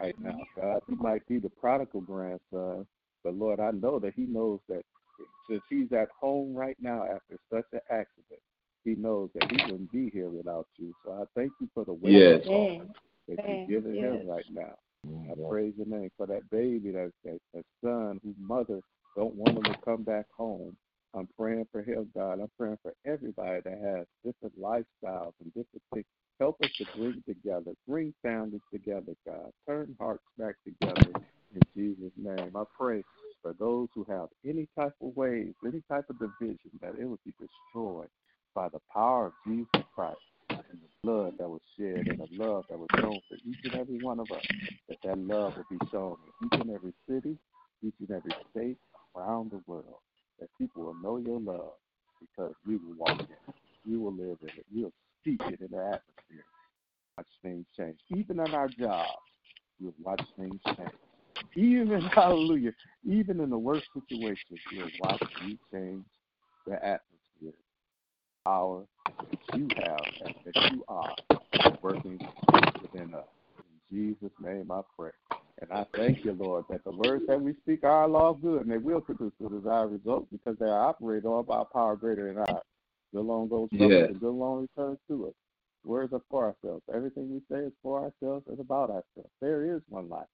right 0.01 0.14
now, 0.20 0.36
God. 0.61 0.80
He 0.88 0.97
might 0.97 1.26
be 1.28 1.38
the 1.38 1.49
prodigal 1.49 2.01
grandson, 2.01 2.84
but 3.22 3.34
Lord, 3.36 3.61
I 3.61 3.70
know 3.70 4.01
that 4.01 4.14
he 4.14 4.22
knows 4.22 4.59
that 4.68 4.82
since 5.49 5.62
he's 5.70 5.92
at 5.92 6.09
home 6.20 6.53
right 6.53 6.76
now 6.80 7.05
after 7.05 7.38
such 7.53 7.66
an 7.72 7.80
accident, 7.90 8.40
he 8.84 8.97
knows 8.97 9.30
that 9.34 9.51
he 9.51 9.57
wouldn't 9.70 9.92
be 9.92 10.11
here 10.11 10.28
without 10.28 10.66
you. 10.78 10.92
So 11.05 11.12
I 11.12 11.24
thank 11.38 11.53
you 11.61 11.68
for 11.72 11.84
the 11.84 11.92
wake 11.92 12.12
Yes. 12.12 12.40
that 13.28 13.38
you're 13.49 13.66
giving 13.68 13.95
Yes. 13.95 14.20
him 14.20 14.26
right 14.26 14.51
now. 14.51 14.74
Mm-hmm. 15.07 15.30
I 15.47 15.49
praise 15.49 15.74
your 15.76 15.86
name 15.86 16.11
for 16.16 16.26
that 16.26 16.51
baby, 16.51 16.90
that, 16.90 17.12
that, 17.24 17.40
that 17.55 17.64
son 17.82 18.20
whose 18.24 18.34
mother 18.38 18.80
don't 19.16 19.34
want 19.36 19.57
him 19.57 19.64
to 19.64 19.78
come 19.84 20.03
back 20.03 20.26
home. 20.36 20.76
I'm 21.16 21.28
praying 21.38 21.66
for 21.70 21.82
him, 21.82 22.08
God. 22.14 22.40
I'm 22.40 22.50
praying 22.58 22.78
for 22.82 22.92
everybody 23.06 23.60
that 23.64 23.78
has 23.78 24.06
different 24.24 24.58
lifestyles 24.60 25.32
and 25.40 25.54
different 25.54 25.82
things. 25.92 26.06
Help 26.40 26.56
us 26.62 26.70
to 26.78 26.86
bring 26.96 27.22
together, 27.26 27.72
bring 27.86 28.12
families 28.22 28.60
together, 28.72 29.14
God. 29.24 29.52
Turn 29.66 29.94
hearts 30.00 30.24
back 30.36 30.56
together 30.64 31.12
in 31.54 31.60
Jesus' 31.76 32.12
name. 32.16 32.56
I 32.56 32.64
pray 32.76 33.04
for 33.42 33.54
those 33.58 33.88
who 33.94 34.04
have 34.08 34.28
any 34.44 34.66
type 34.76 34.94
of 35.00 35.16
ways, 35.16 35.52
any 35.64 35.82
type 35.88 36.06
of 36.10 36.18
division, 36.18 36.58
that 36.80 36.94
it 36.98 37.04
would 37.04 37.22
be 37.24 37.32
destroyed 37.38 38.08
by 38.54 38.68
the 38.68 38.80
power 38.92 39.26
of 39.26 39.32
Jesus 39.46 39.68
Christ 39.94 40.18
and 40.50 40.58
the 40.60 40.88
blood 41.02 41.34
that 41.38 41.48
was 41.48 41.60
shed 41.78 42.08
and 42.08 42.18
the 42.18 42.28
love 42.32 42.64
that 42.68 42.78
was 42.78 42.88
shown 43.00 43.20
for 43.28 43.36
each 43.46 43.58
and 43.64 43.74
every 43.74 43.98
one 44.02 44.18
of 44.18 44.30
us, 44.32 44.42
that 44.88 44.98
that 45.04 45.18
love 45.18 45.54
will 45.56 45.78
be 45.78 45.86
shown 45.92 46.16
in 46.40 46.46
each 46.46 46.60
and 46.60 46.70
every 46.70 46.94
city, 47.08 47.36
each 47.82 47.94
and 48.00 48.10
every 48.10 48.32
state 48.50 48.78
around 49.16 49.50
the 49.52 49.60
world, 49.66 50.00
that 50.41 50.49
people 50.59 50.85
will 50.85 50.95
know 50.95 51.18
your 51.18 51.41
love 51.41 51.72
because 52.20 52.55
we 52.66 52.76
will 52.76 52.95
walk 52.97 53.20
in 53.20 53.26
it, 53.26 53.55
we 53.89 53.97
will 53.97 54.12
live 54.12 54.39
in 54.43 54.49
it, 54.49 54.66
we'll 54.72 54.93
speak 55.20 55.41
it 55.43 55.61
in 55.61 55.68
the 55.70 55.82
atmosphere. 55.82 56.45
Watch 57.16 57.26
things 57.43 57.66
change. 57.78 57.99
Even 58.16 58.41
in 58.41 58.55
our 58.55 58.68
jobs, 58.68 59.09
we'll 59.80 59.95
watch 60.03 60.22
things 60.37 60.61
change. 60.66 60.91
Even, 61.57 62.01
hallelujah, 62.14 62.72
even 63.09 63.41
in 63.41 63.51
the 63.51 63.59
worst 63.59 63.87
situations, 63.93 64.61
we'll 64.72 64.89
watch 65.01 65.22
you 65.47 65.57
change 65.72 66.05
the 66.66 66.74
atmosphere 66.74 67.53
power 68.45 68.85
that 69.30 69.59
you 69.59 69.68
have 69.76 70.32
that 70.45 70.70
you 70.70 70.85
are 70.89 71.14
working 71.82 72.20
within 72.82 73.14
us. 73.14 73.24
In 73.91 74.16
Jesus' 74.20 74.32
name 74.41 74.70
I 74.70 74.80
pray. 74.99 75.11
And 75.61 75.72
I 75.72 75.86
thank 75.96 76.24
you, 76.24 76.32
Lord, 76.32 76.64
that 76.70 76.84
the 76.84 76.90
words 76.92 77.24
that 77.28 77.40
we 77.40 77.55
speak 77.62 77.84
are 77.84 78.09
law 78.09 78.30
of 78.30 78.42
good 78.42 78.62
and 78.62 78.70
they 78.70 78.78
will 78.78 79.00
produce 79.00 79.32
the 79.40 79.48
desired 79.48 79.92
results 79.92 80.26
because 80.32 80.57
they 80.59 80.66
are 80.66 80.88
operated 80.88 81.26
all 81.26 81.42
by 81.42 81.62
a 81.62 81.64
power 81.64 81.96
greater 81.96 82.26
than 82.28 82.38
ours. 82.38 82.62
Good 83.14 83.24
long 83.24 83.48
goes 83.48 83.68
from 83.76 83.86
Yes. 83.88 84.05
us 84.05 84.11
and 84.11 84.20
good 84.20 84.34
long 84.34 84.62
returns 84.62 84.98
to 85.09 85.28
us. 85.28 85.34
Words 85.84 86.12
are 86.12 86.22
for 86.30 86.46
ourselves. 86.46 86.82
Everything 86.92 87.32
we 87.32 87.40
say 87.50 87.62
is 87.64 87.72
for 87.82 88.00
ourselves 88.02 88.46
and 88.48 88.59
about 88.59 88.90
ourselves. 88.90 89.30
There 89.40 89.76
is 89.76 89.82
one 89.88 90.09
life. 90.09 90.26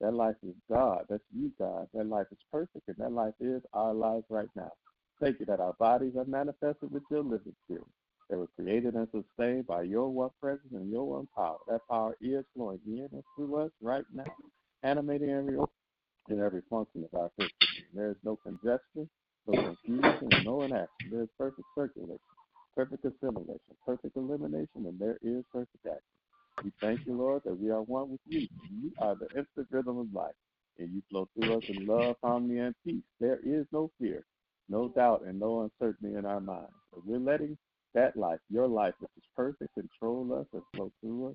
That 0.00 0.12
life 0.12 0.36
is 0.46 0.54
God. 0.70 1.06
That's 1.08 1.22
you, 1.34 1.52
God. 1.58 1.88
That 1.94 2.06
life 2.06 2.26
is 2.30 2.38
perfect, 2.52 2.88
and 2.88 2.96
that 2.98 3.12
life 3.12 3.34
is 3.40 3.62
our 3.72 3.94
life 3.94 4.24
right 4.28 4.48
now. 4.54 4.70
Thank 5.20 5.40
you 5.40 5.46
that 5.46 5.60
our 5.60 5.72
bodies 5.74 6.14
are 6.18 6.26
manifested 6.26 6.90
with 6.92 7.04
your 7.10 7.22
living 7.22 7.54
spirit. 7.64 7.84
They 8.28 8.36
were 8.36 8.48
created 8.56 8.94
and 8.94 9.08
sustained 9.10 9.66
by 9.66 9.82
your 9.82 10.10
one 10.10 10.30
presence 10.40 10.72
and 10.72 10.90
your 10.90 11.04
one 11.08 11.28
power. 11.34 11.58
That 11.68 11.86
power 11.88 12.16
is 12.20 12.44
flowing 12.54 12.80
in 12.86 13.08
and 13.12 13.22
through 13.36 13.56
us 13.56 13.70
right 13.80 14.04
now, 14.12 14.24
animating 14.86 15.30
every 15.30 15.56
in 16.28 16.40
every 16.40 16.62
function 16.70 17.04
of 17.04 17.18
our 17.18 17.30
system. 17.38 17.68
There 17.94 18.10
is 18.10 18.16
no 18.24 18.36
congestion, 18.36 19.08
no 19.46 19.54
confusion, 19.54 20.28
and 20.32 20.44
no 20.44 20.62
inaction. 20.62 21.10
There 21.10 21.22
is 21.22 21.28
perfect 21.38 21.68
circulation, 21.74 22.18
perfect 22.76 23.04
assimilation, 23.04 23.74
perfect 23.84 24.16
elimination, 24.16 24.86
and 24.86 24.98
there 24.98 25.18
is 25.22 25.44
perfect 25.52 25.86
action. 25.86 26.00
We 26.64 26.72
thank 26.80 27.00
you, 27.06 27.16
Lord, 27.16 27.42
that 27.44 27.58
we 27.58 27.70
are 27.70 27.82
one 27.82 28.10
with 28.10 28.20
you. 28.28 28.48
You 28.70 28.92
are 29.00 29.14
the 29.14 29.28
instant 29.38 29.68
rhythm 29.70 29.98
of 29.98 30.12
life, 30.12 30.34
and 30.78 30.90
you 30.90 31.02
flow 31.10 31.28
through 31.34 31.58
us 31.58 31.64
in 31.68 31.86
love, 31.86 32.16
harmony, 32.22 32.60
and 32.60 32.74
peace. 32.84 33.02
There 33.20 33.38
is 33.44 33.66
no 33.72 33.90
fear, 34.00 34.24
no 34.68 34.88
doubt, 34.88 35.22
and 35.26 35.38
no 35.38 35.62
uncertainty 35.62 36.16
in 36.16 36.24
our 36.24 36.40
minds. 36.40 36.72
So 36.92 37.02
we're 37.04 37.18
letting 37.18 37.58
that 37.94 38.16
life, 38.16 38.40
your 38.50 38.68
life, 38.68 38.94
which 39.00 39.10
is 39.16 39.24
perfect, 39.34 39.74
control 39.74 40.32
us 40.40 40.46
and 40.52 40.62
flow 40.74 40.90
through 41.00 41.28
us. 41.28 41.34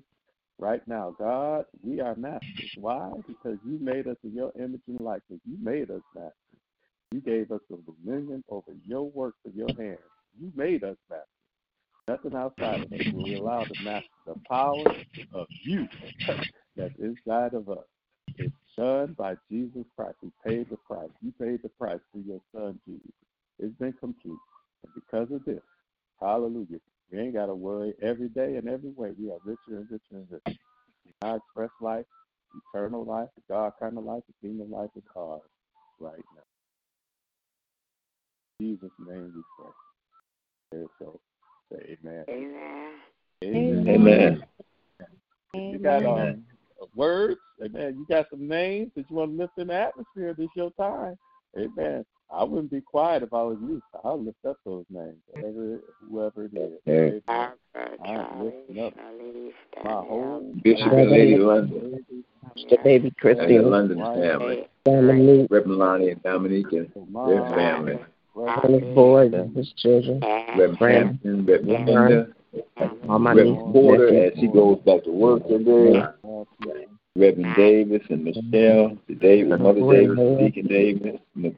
Right 0.62 0.86
now, 0.86 1.12
God, 1.18 1.64
we 1.82 2.00
are 2.00 2.14
masters. 2.14 2.70
Why? 2.76 3.10
Because 3.26 3.58
you 3.66 3.80
made 3.80 4.06
us 4.06 4.16
in 4.22 4.32
your 4.32 4.52
image 4.56 4.82
and 4.86 5.00
likeness. 5.00 5.40
You 5.44 5.56
made 5.60 5.90
us 5.90 6.02
masters. 6.14 6.36
You 7.10 7.20
gave 7.20 7.50
us 7.50 7.58
the 7.68 7.78
dominion 7.78 8.44
over 8.48 8.70
your 8.86 9.10
works 9.10 9.38
of 9.44 9.56
your 9.56 9.74
hands. 9.76 9.98
You 10.40 10.52
made 10.54 10.84
us 10.84 10.96
masters. 11.10 11.26
Nothing 12.06 12.36
outside 12.36 12.84
of 12.84 12.92
us 12.92 13.00
will 13.12 13.40
allow 13.40 13.64
to 13.64 13.82
master 13.82 14.08
the 14.24 14.34
power 14.48 14.84
of 15.34 15.48
you 15.64 15.88
that's 16.76 16.94
inside 17.00 17.54
of 17.54 17.68
us. 17.68 17.84
It's 18.36 18.54
done 18.76 19.16
by 19.18 19.34
Jesus 19.50 19.82
Christ. 19.96 20.14
He 20.20 20.30
paid 20.46 20.70
the 20.70 20.76
price. 20.76 21.10
You 21.22 21.32
paid 21.40 21.64
the 21.64 21.70
price 21.70 21.98
through 22.12 22.22
your 22.24 22.40
son, 22.54 22.78
Jesus. 22.86 23.10
It's 23.58 23.74
been 23.80 23.94
complete. 23.94 24.38
And 24.84 24.94
because 24.94 25.28
of 25.32 25.44
this, 25.44 25.62
hallelujah, 26.20 26.78
we 27.12 27.20
ain't 27.20 27.34
got 27.34 27.46
to 27.46 27.54
worry 27.54 27.92
every 28.00 28.28
day 28.28 28.56
and 28.56 28.68
every 28.68 28.90
way. 28.90 29.10
We 29.18 29.30
are 29.30 29.38
richer 29.44 29.78
and 29.78 29.86
richer 29.90 30.00
and 30.12 30.26
richer. 30.30 30.58
Our 31.20 31.36
express 31.36 31.70
life, 31.80 32.06
eternal 32.74 33.04
life, 33.04 33.28
God 33.48 33.72
kind 33.78 33.98
of 33.98 34.04
life, 34.04 34.22
the 34.26 34.48
kingdom 34.48 34.72
life 34.72 34.90
is 34.96 35.02
ours 35.14 35.42
right 36.00 36.16
now. 36.34 36.42
In 38.60 38.66
Jesus' 38.66 38.90
name 39.06 39.32
we 39.36 39.42
pray. 39.58 40.80
And 40.80 40.88
so, 40.98 41.20
say 41.70 41.98
amen. 42.02 42.24
Amen. 42.30 43.88
Amen. 43.88 43.88
Amen. 43.88 44.42
You 45.54 45.78
got 45.78 46.04
um 46.04 46.44
words, 46.94 47.40
amen. 47.62 47.96
You 47.98 48.06
got 48.08 48.26
some 48.30 48.48
names 48.48 48.90
that 48.96 49.04
you 49.10 49.16
want 49.16 49.32
to 49.32 49.36
lift 49.36 49.58
in 49.58 49.66
the 49.68 49.74
atmosphere. 49.74 50.34
This 50.36 50.48
your 50.56 50.70
time, 50.72 51.16
amen. 51.58 52.06
I 52.34 52.44
wouldn't 52.44 52.70
be 52.70 52.80
quiet 52.80 53.22
if 53.22 53.32
I 53.32 53.42
was 53.42 53.58
you. 53.60 53.82
I'll 54.04 54.22
lift 54.22 54.38
up 54.48 54.56
those 54.64 54.86
names, 54.90 55.16
whatever, 55.28 55.80
whoever 56.08 56.44
it 56.44 56.54
is. 56.54 57.20
Yeah. 57.28 57.50
Amen. 58.04 58.26
I'm 58.26 58.44
lifting 58.44 58.78
up 58.80 58.94
my 59.84 59.90
whole 59.90 60.52
Bishop 60.62 60.92
and 60.92 61.10
Lady 61.10 61.36
London, 61.36 62.04
Mr. 62.56 62.82
Baby 62.84 63.12
and 63.22 63.38
the 63.38 63.58
London 63.62 63.98
family, 63.98 64.68
Dominique, 64.84 65.48
Reverend 65.50 65.78
Lonnie 65.78 66.10
and 66.10 66.22
Dominique 66.22 66.72
and 66.72 66.88
their 66.94 67.50
family, 67.50 67.98
Reverend 68.34 68.94
Boyd 68.94 69.34
and 69.34 69.56
his 69.56 69.72
children. 69.76 70.20
Reverend 70.20 70.78
Friends. 70.78 71.06
Hampton, 71.22 71.46
Reverend 71.46 71.86
Linda, 71.86 72.26
All 73.08 73.18
my 73.18 73.32
Reverend 73.32 73.58
nieces, 73.58 73.72
Porter 73.72 74.24
as 74.24 74.32
she 74.38 74.46
goes 74.48 74.78
back 74.80 75.04
to 75.04 75.10
work 75.10 75.46
today. 75.48 76.86
Reverend 77.14 77.54
Davis 77.56 78.02
and 78.08 78.24
Michelle, 78.24 78.96
the 79.06 79.14
Davis, 79.20 79.60
Mother 79.60 79.80
Davis, 79.80 80.38
Deacon 80.38 80.66
Davis, 80.66 81.20
M- 81.36 81.56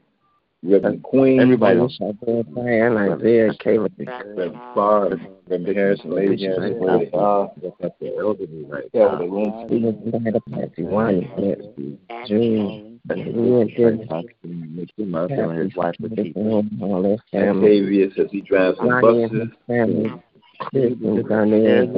Reverend 0.65 1.03
Queen, 1.03 1.39
Everybody 1.39 1.79
else. 1.79 1.97
Out 2.01 2.15
there, 2.25 2.43
Diane, 2.43 2.97
Isaiah, 2.97 3.53
Caleb, 3.59 3.93
Reverend 3.97 4.55
Clark, 4.73 5.19
Reverend 5.47 5.77
Harrison, 5.77 6.11
Lady 6.11 6.43
Harrison, 6.43 6.79
Brother 6.79 7.05
Bob, 7.11 7.51
the 7.61 8.17
elderly 8.19 8.65
right 8.65 8.83
Elder 8.93 9.25
Lynch, 9.25 9.67
Stephen 9.67 10.09
Snyder, 10.09 10.39
Patsy 10.51 10.83
Wine, 10.83 11.29
Nancy, 11.37 11.99
June, 12.27 12.99
Ian 13.15 13.67
Dennis, 13.77 14.25
Mickey 14.43 15.05
Mouse 15.05 15.29
and 15.31 15.57
his 15.57 15.75
wife 15.75 15.95
to 16.01 16.09
keep 16.09 16.35
all 16.35 16.63
their 17.03 17.17
family. 17.31 17.79
Octavius 17.79 18.13
as 18.17 18.27
he 18.31 18.41
drives 18.41 18.77
the 18.77 18.85
Lonnie 18.85 19.23
and 19.23 19.31
buses, 19.31 19.47
his 19.47 19.57
family. 19.67 20.13
Chris 20.59 20.93
and 21.03 21.27
Garnett, 21.27 21.89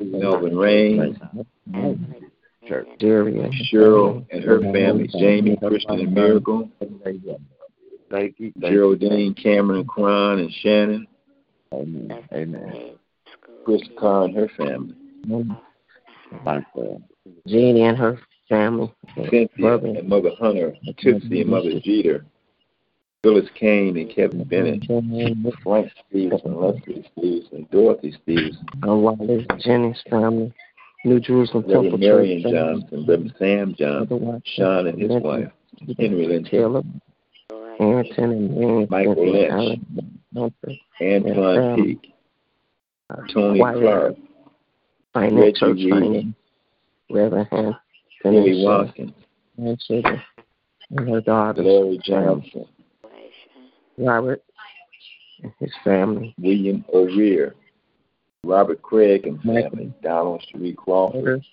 Melvin 0.00 0.56
Rain, 0.56 1.18
church. 2.68 2.86
Darian, 2.98 3.50
Cheryl 3.72 4.24
and 4.30 4.44
her 4.44 4.60
family, 4.60 5.08
Jamie, 5.18 5.56
Christian 5.56 6.00
and 6.00 6.14
Miracle, 6.14 6.70
Thank 8.10 8.38
you. 8.38 8.52
Thank 8.60 8.72
you. 8.72 8.78
Geraldine, 8.78 9.34
Cameron, 9.34 9.84
Cron, 9.86 10.38
and 10.38 10.52
Shannon, 10.62 11.06
Amen. 11.72 12.28
Amen. 12.32 12.90
Chris 13.64 13.82
Carr 13.98 14.24
and 14.24 14.36
her 14.36 14.48
family, 14.56 14.94
mm-hmm. 15.26 16.44
Martha. 16.44 16.66
Uh, 16.78 17.30
Jeannie 17.46 17.82
and 17.82 17.98
her 17.98 18.18
family. 18.48 18.92
Cynthia 19.16 19.48
Brother. 19.58 19.88
and 19.88 20.08
Mother 20.08 20.30
Hunter, 20.38 20.70
mm-hmm. 20.70 20.90
Tipsy 20.98 21.40
and 21.40 21.50
Mother 21.50 21.80
Jeter, 21.82 22.24
Phyllis 23.22 23.48
Kane 23.58 23.96
and 23.96 24.08
Kevin 24.14 24.44
mm-hmm. 24.44 25.38
Bennett, 25.38 25.56
Frank 25.62 25.90
Stevens 26.08 26.40
and 26.44 26.56
Leslie 26.56 27.10
Stevens 27.12 27.48
and 27.52 27.70
Dorothy 27.70 28.16
Stevens, 28.22 28.56
And 28.82 29.02
Wallace, 29.02 29.44
Jenny's 29.58 30.02
family. 30.08 30.52
New 31.04 31.20
Jerusalem 31.20 31.62
Temple 31.62 31.82
Reverend 31.82 32.00
Marion 32.00 32.42
Church. 32.42 32.52
Johnson, 32.52 33.06
Reverend 33.06 33.34
Sam 33.38 33.74
Johnson, 33.78 34.42
Sean 34.56 34.86
and 34.88 35.00
his 35.00 35.10
Linton, 35.10 35.22
wife, 35.22 35.52
Henry 35.98 36.26
Lynch, 36.26 36.50
Taylor, 36.50 36.82
Anton 37.78 38.32
and 38.32 38.90
Michael 38.90 39.32
Lynch. 39.32 39.80
Humphrey, 40.34 40.82
Antoine 41.00 41.76
Peak, 41.76 42.12
Tony 43.32 43.58
Clark, 43.58 44.14
Finance 45.14 45.62
Reggie 45.62 45.88
Church. 45.88 46.00
Finance, 46.00 46.34
Reverend 47.10 47.48
Hanson, 47.50 47.76
Billy 48.22 48.50
and 48.50 48.64
Watkins, 48.64 49.12
grandchildren, 49.56 50.22
and 50.90 51.08
her 51.08 51.20
daughter, 51.20 51.62
Larry 51.62 51.96
um, 51.96 52.02
Johnson, 52.04 52.66
Robert, 53.98 54.42
and 55.42 55.52
his 55.58 55.72
family, 55.84 56.34
William 56.38 56.84
O'Rear, 56.92 57.54
Robert 58.44 58.82
Craig 58.82 59.26
and 59.26 59.40
family, 59.42 59.92
Donald 60.02 60.42
Street 60.42 60.76
Crawford, 60.76 61.44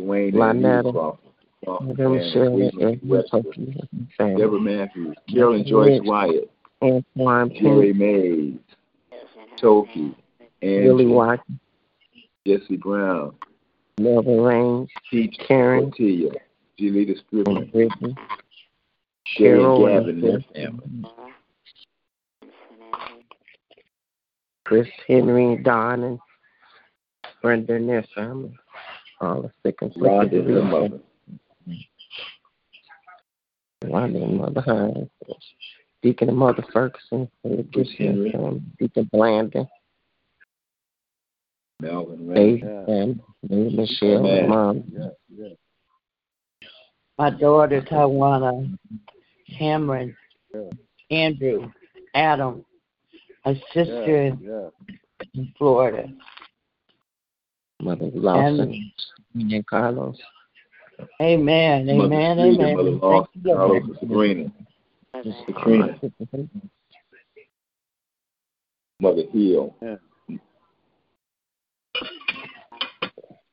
Dwayne 0.00 0.28
and 0.28 0.34
Lynetta, 0.34 0.84
Lee 0.86 0.92
Crawford, 0.92 1.25
Crawford 1.66 1.98
Reverend 1.98 2.32
family, 2.32 2.48
Michelle, 2.48 2.50
William 2.52 2.80
and 2.80 3.10
Webster, 3.10 3.42
Sophie, 3.42 3.84
and 4.20 4.38
Deborah 4.38 4.60
Matthews, 4.60 5.16
Carolyn 5.28 5.66
Joyce 5.66 6.00
Wyatt, 6.04 6.50
Antoine 6.80 7.50
Jerry 7.60 7.92
Mays, 7.92 8.58
Toki, 9.60 10.14
Angie, 10.62 11.06
Watkins, 11.06 11.58
Jesse 12.46 12.76
Brown, 12.76 13.34
Melvin 13.98 14.40
Raines, 14.40 14.88
Peach 15.10 15.36
Karen, 15.46 15.90
Portilla, 15.90 16.36
Julita 16.78 17.16
Scribbner, 17.24 17.62
and 17.62 17.72
Brittany, 17.72 18.14
Sherry 19.26 19.58
Gavin 19.60 20.44
and 20.54 21.06
Chris, 24.64 24.86
Henry, 25.08 25.56
Don, 25.62 26.02
and 26.04 26.18
Brenda 27.42 28.04
family. 28.14 28.56
All 29.20 29.42
the 29.42 29.50
sick 29.64 29.78
and 29.80 29.92
Rhonda 29.94 30.26
afflicted 30.26 30.46
and 30.46 30.48
her 30.48 30.60
bereaved. 30.60 30.70
mother, 30.70 30.88
Rhonda 30.88 31.00
and 33.94 34.38
Mother 34.38 34.60
Hines, 34.60 35.08
Deacon 36.02 36.28
and 36.28 36.38
Mother 36.38 36.64
Ferguson, 36.72 37.28
for 37.42 37.56
the 37.56 37.66
Chris 37.72 37.88
Gibson 37.98 38.70
Deacon 38.78 39.10
Blandon, 39.12 39.68
Melvin 41.80 42.34
Dave 42.34 42.62
Ray, 42.62 42.70
and 42.88 43.20
Michelle, 43.48 44.26
Amen. 44.26 44.48
Mom, 44.48 44.84
Yeah, 44.90 45.08
yeah. 45.34 45.54
My 47.18 47.30
daughter, 47.30 47.80
Tawana, 47.82 48.78
Cameron, 49.58 50.16
Yeah. 50.54 50.70
Andrew, 51.10 51.70
Adam, 52.14 52.64
my 53.44 53.54
sister 53.72 54.36
Yeah, 54.40 54.70
yeah. 54.88 54.96
in 55.34 55.52
Florida. 55.56 56.12
Mother 57.80 58.10
Lawson, 58.14 58.92
and 59.34 59.66
Carlos, 59.66 60.18
Amen, 61.20 61.86
Mother 61.86 62.04
amen, 62.14 62.38
amen. 62.38 62.76
Mother 62.76 62.90
Thank 62.90 63.02
Lawson, 63.02 63.28
you, 63.34 63.42
Lord. 63.44 63.58
Carlos 63.58 63.82
and 63.88 63.98
Sabrina, 64.00 64.52
Katrina, 65.48 65.98
Mother 69.00 69.22
Hill, 69.32 69.74
Yeah. 69.82 69.96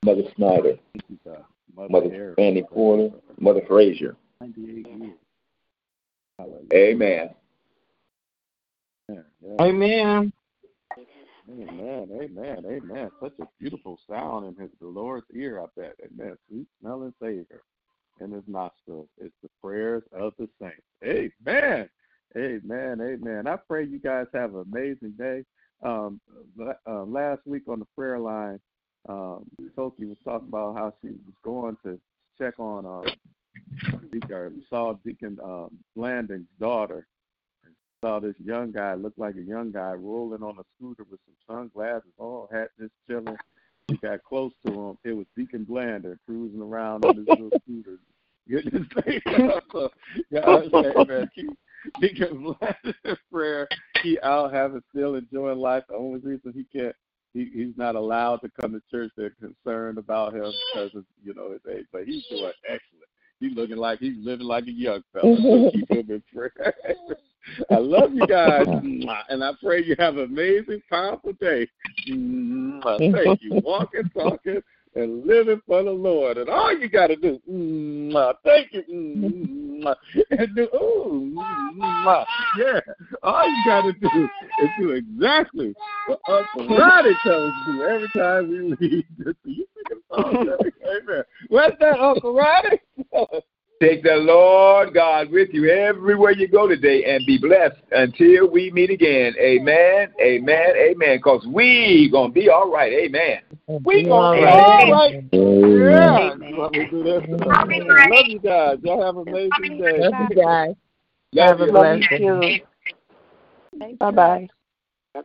Mother 0.03 0.23
Snyder, 0.35 0.77
Thank 0.93 1.05
you, 1.09 1.19
God. 1.25 1.45
Mother, 1.75 1.89
Mother 1.89 2.33
Fanny 2.35 2.63
Porter, 2.63 3.09
Mother 3.39 3.61
Frazier. 3.67 4.15
98 4.41 4.87
years. 4.87 5.13
Hallelujah. 6.37 6.67
Amen. 6.73 7.29
Amen. 9.59 10.33
Amen, 11.49 12.09
amen, 12.21 12.63
amen. 12.65 13.11
Such 13.21 13.33
a 13.41 13.45
beautiful 13.59 13.99
sound 14.09 14.45
in 14.45 14.61
his 14.61 14.71
the 14.79 14.87
Lord's 14.87 15.25
ear, 15.35 15.61
I 15.61 15.65
bet. 15.75 15.95
Amen. 16.05 16.37
Sweet 16.47 16.67
smelling 16.79 17.13
savor 17.21 17.63
in 18.21 18.31
his 18.31 18.43
nostrils. 18.47 19.09
It's 19.19 19.35
the 19.41 19.49
prayers 19.61 20.03
of 20.13 20.33
the 20.39 20.47
saints. 20.61 20.81
Amen. 21.03 21.89
Amen. 22.37 23.01
Amen. 23.01 23.47
I 23.47 23.57
pray 23.57 23.85
you 23.85 23.99
guys 23.99 24.27
have 24.33 24.55
an 24.55 24.65
amazing 24.73 25.15
day. 25.17 25.43
Um, 25.83 26.21
uh, 26.87 27.03
last 27.03 27.41
week 27.45 27.63
on 27.67 27.79
the 27.79 27.87
prayer 27.95 28.19
line, 28.19 28.59
um, 29.09 29.43
Toki 29.75 30.05
was 30.05 30.17
talking 30.23 30.47
about 30.47 30.75
how 30.75 30.93
she 31.01 31.09
was 31.09 31.35
going 31.43 31.75
to 31.83 31.99
check 32.37 32.57
on 32.57 32.85
um, 32.85 33.03
Deacon, 34.11 34.63
saw 34.69 34.93
Deacon 35.05 35.37
um, 35.43 35.71
Blanding's 35.95 36.47
daughter 36.59 37.05
saw 38.03 38.19
this 38.19 38.35
young 38.43 38.71
guy, 38.71 38.93
looked 38.95 39.17
like 39.17 39.35
a 39.35 39.41
young 39.41 39.71
guy, 39.71 39.93
rolling 39.93 40.43
on 40.43 40.57
a 40.59 40.63
scooter 40.75 41.05
with 41.09 41.21
some 41.25 41.55
sunglasses, 41.55 42.11
all 42.17 42.49
hat 42.51 42.69
just 42.77 42.91
chilling. 43.07 43.37
He 43.87 43.95
got 43.97 44.23
close 44.23 44.51
to 44.65 44.73
him. 44.73 44.97
It 45.03 45.13
was 45.13 45.25
Deacon 45.37 45.63
Blander 45.63 46.19
cruising 46.25 46.61
around 46.61 47.05
on 47.05 47.15
his 47.15 47.27
little 47.27 47.49
scooter, 47.63 47.99
face 49.03 49.21
up. 49.27 49.63
So, 49.71 49.89
God, 50.33 50.69
say, 50.71 51.05
man, 51.05 51.29
keep 51.33 51.49
Deacon 52.01 52.43
Blander 52.43 53.17
prayer. 53.31 53.67
He 54.01 54.19
out 54.21 54.53
having, 54.53 54.83
still 54.89 55.15
enjoying 55.15 55.59
life. 55.59 55.83
The 55.87 55.95
only 55.95 56.19
reason 56.19 56.53
he 56.53 56.65
can't, 56.77 56.95
he, 57.33 57.49
he's 57.53 57.77
not 57.77 57.95
allowed 57.95 58.37
to 58.37 58.49
come 58.59 58.73
to 58.73 58.81
church. 58.91 59.11
They're 59.15 59.35
concerned 59.39 59.97
about 59.97 60.33
him 60.33 60.51
because 60.73 60.93
of, 60.95 61.05
you 61.23 61.33
know, 61.33 61.51
his 61.51 61.61
age. 61.73 61.85
But 61.91 62.03
he's 62.03 62.25
doing 62.27 62.51
excellent. 62.65 63.07
He's 63.39 63.55
looking 63.55 63.77
like 63.77 63.99
he's 63.99 64.17
living 64.17 64.47
like 64.47 64.67
a 64.67 64.71
young 64.71 65.03
fella. 65.13 65.35
So 65.37 65.71
keep 65.71 65.89
him 65.89 66.11
in 66.11 66.23
prayer. 66.33 66.75
I 67.69 67.77
love 67.77 68.13
you 68.13 68.25
guys, 68.27 68.65
and 69.29 69.43
I 69.43 69.51
pray 69.61 69.83
you 69.83 69.95
have 69.99 70.17
an 70.17 70.25
amazing, 70.25 70.81
powerful 70.89 71.33
day. 71.33 71.67
Thank 72.05 73.41
you. 73.41 73.61
Walking, 73.63 74.09
talking, 74.15 74.61
and 74.95 75.25
living 75.25 75.61
for 75.65 75.83
the 75.83 75.91
Lord. 75.91 76.37
And 76.37 76.49
all 76.49 76.75
you 76.77 76.89
got 76.89 77.07
to 77.07 77.15
do, 77.15 77.39
thank 78.43 78.73
you, 78.73 78.83
and 80.31 80.55
do, 80.55 80.67
ooh, 80.75 81.33
yeah. 82.57 82.79
All 83.23 83.49
you 83.49 83.63
got 83.65 83.81
to 83.81 83.93
do 83.93 84.29
is 84.61 84.69
do 84.79 84.91
exactly 84.91 85.73
what 86.07 86.19
Uncle 86.27 86.77
Roddy 86.77 87.13
tells 87.23 87.53
do 87.65 87.83
every 87.83 88.09
time 88.15 88.49
we 88.49 88.87
read 88.87 89.05
this. 89.17 89.35
You 89.43 89.65
sing 89.75 89.99
a 90.11 90.15
song, 90.15 90.47
Amen. 90.85 91.23
Where's 91.49 91.73
that, 91.79 91.99
Uncle 91.99 92.33
Roddy? 92.33 92.79
Take 93.83 94.01
the 94.01 94.15
Lord 94.15 94.93
God 94.93 95.29
with 95.29 95.49
you 95.51 95.69
everywhere 95.69 96.31
you 96.31 96.47
go 96.47 96.69
today 96.69 97.03
and 97.03 97.25
be 97.25 97.37
blessed 97.37 97.75
until 97.91 98.49
we 98.49 98.71
meet 98.71 98.89
again. 98.89 99.33
Amen, 99.37 100.07
amen, 100.21 100.69
amen. 100.77 101.17
Because 101.17 101.45
we 101.45 102.07
going 102.09 102.29
to 102.29 102.33
be 102.33 102.47
all 102.47 102.71
right. 102.71 102.93
Amen. 102.93 103.39
We 103.83 104.07
gonna 104.07 104.37
be 104.37 104.45
all 104.45 104.95
right. 104.95 105.21
Yeah. 105.33 106.33
Let 106.57 106.71
me 106.71 106.87
do 106.89 107.03
this. 107.03 107.23
Love 107.29 108.27
you 108.27 108.39
guys. 108.39 108.77
Y'all 108.83 109.03
have 109.03 109.17
an 109.17 109.27
amazing 109.27 109.77
day. 109.77 109.97
Love 109.99 110.13
you 110.29 110.35
guys. 110.35 110.75
Love 111.33 111.47
Have 111.49 111.59
a 111.59 111.65
you. 111.65 111.71
blessed 111.73 112.11
you 112.11 112.39
day. 112.39 112.59
too. 113.79 113.95
Bye 113.99 114.11
bye. 114.11 114.47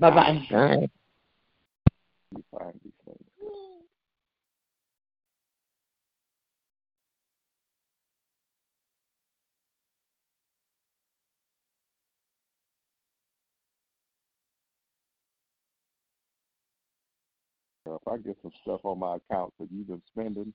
Bye 0.00 0.10
bye. 0.50 0.88
If 17.96 18.08
I 18.08 18.18
get 18.18 18.36
some 18.42 18.52
stuff 18.62 18.80
on 18.84 18.98
my 19.00 19.16
account 19.16 19.54
that 19.60 19.68
you've 19.72 19.88
been 19.88 20.02
spending, 20.08 20.54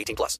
18 0.01 0.15
plus. 0.15 0.39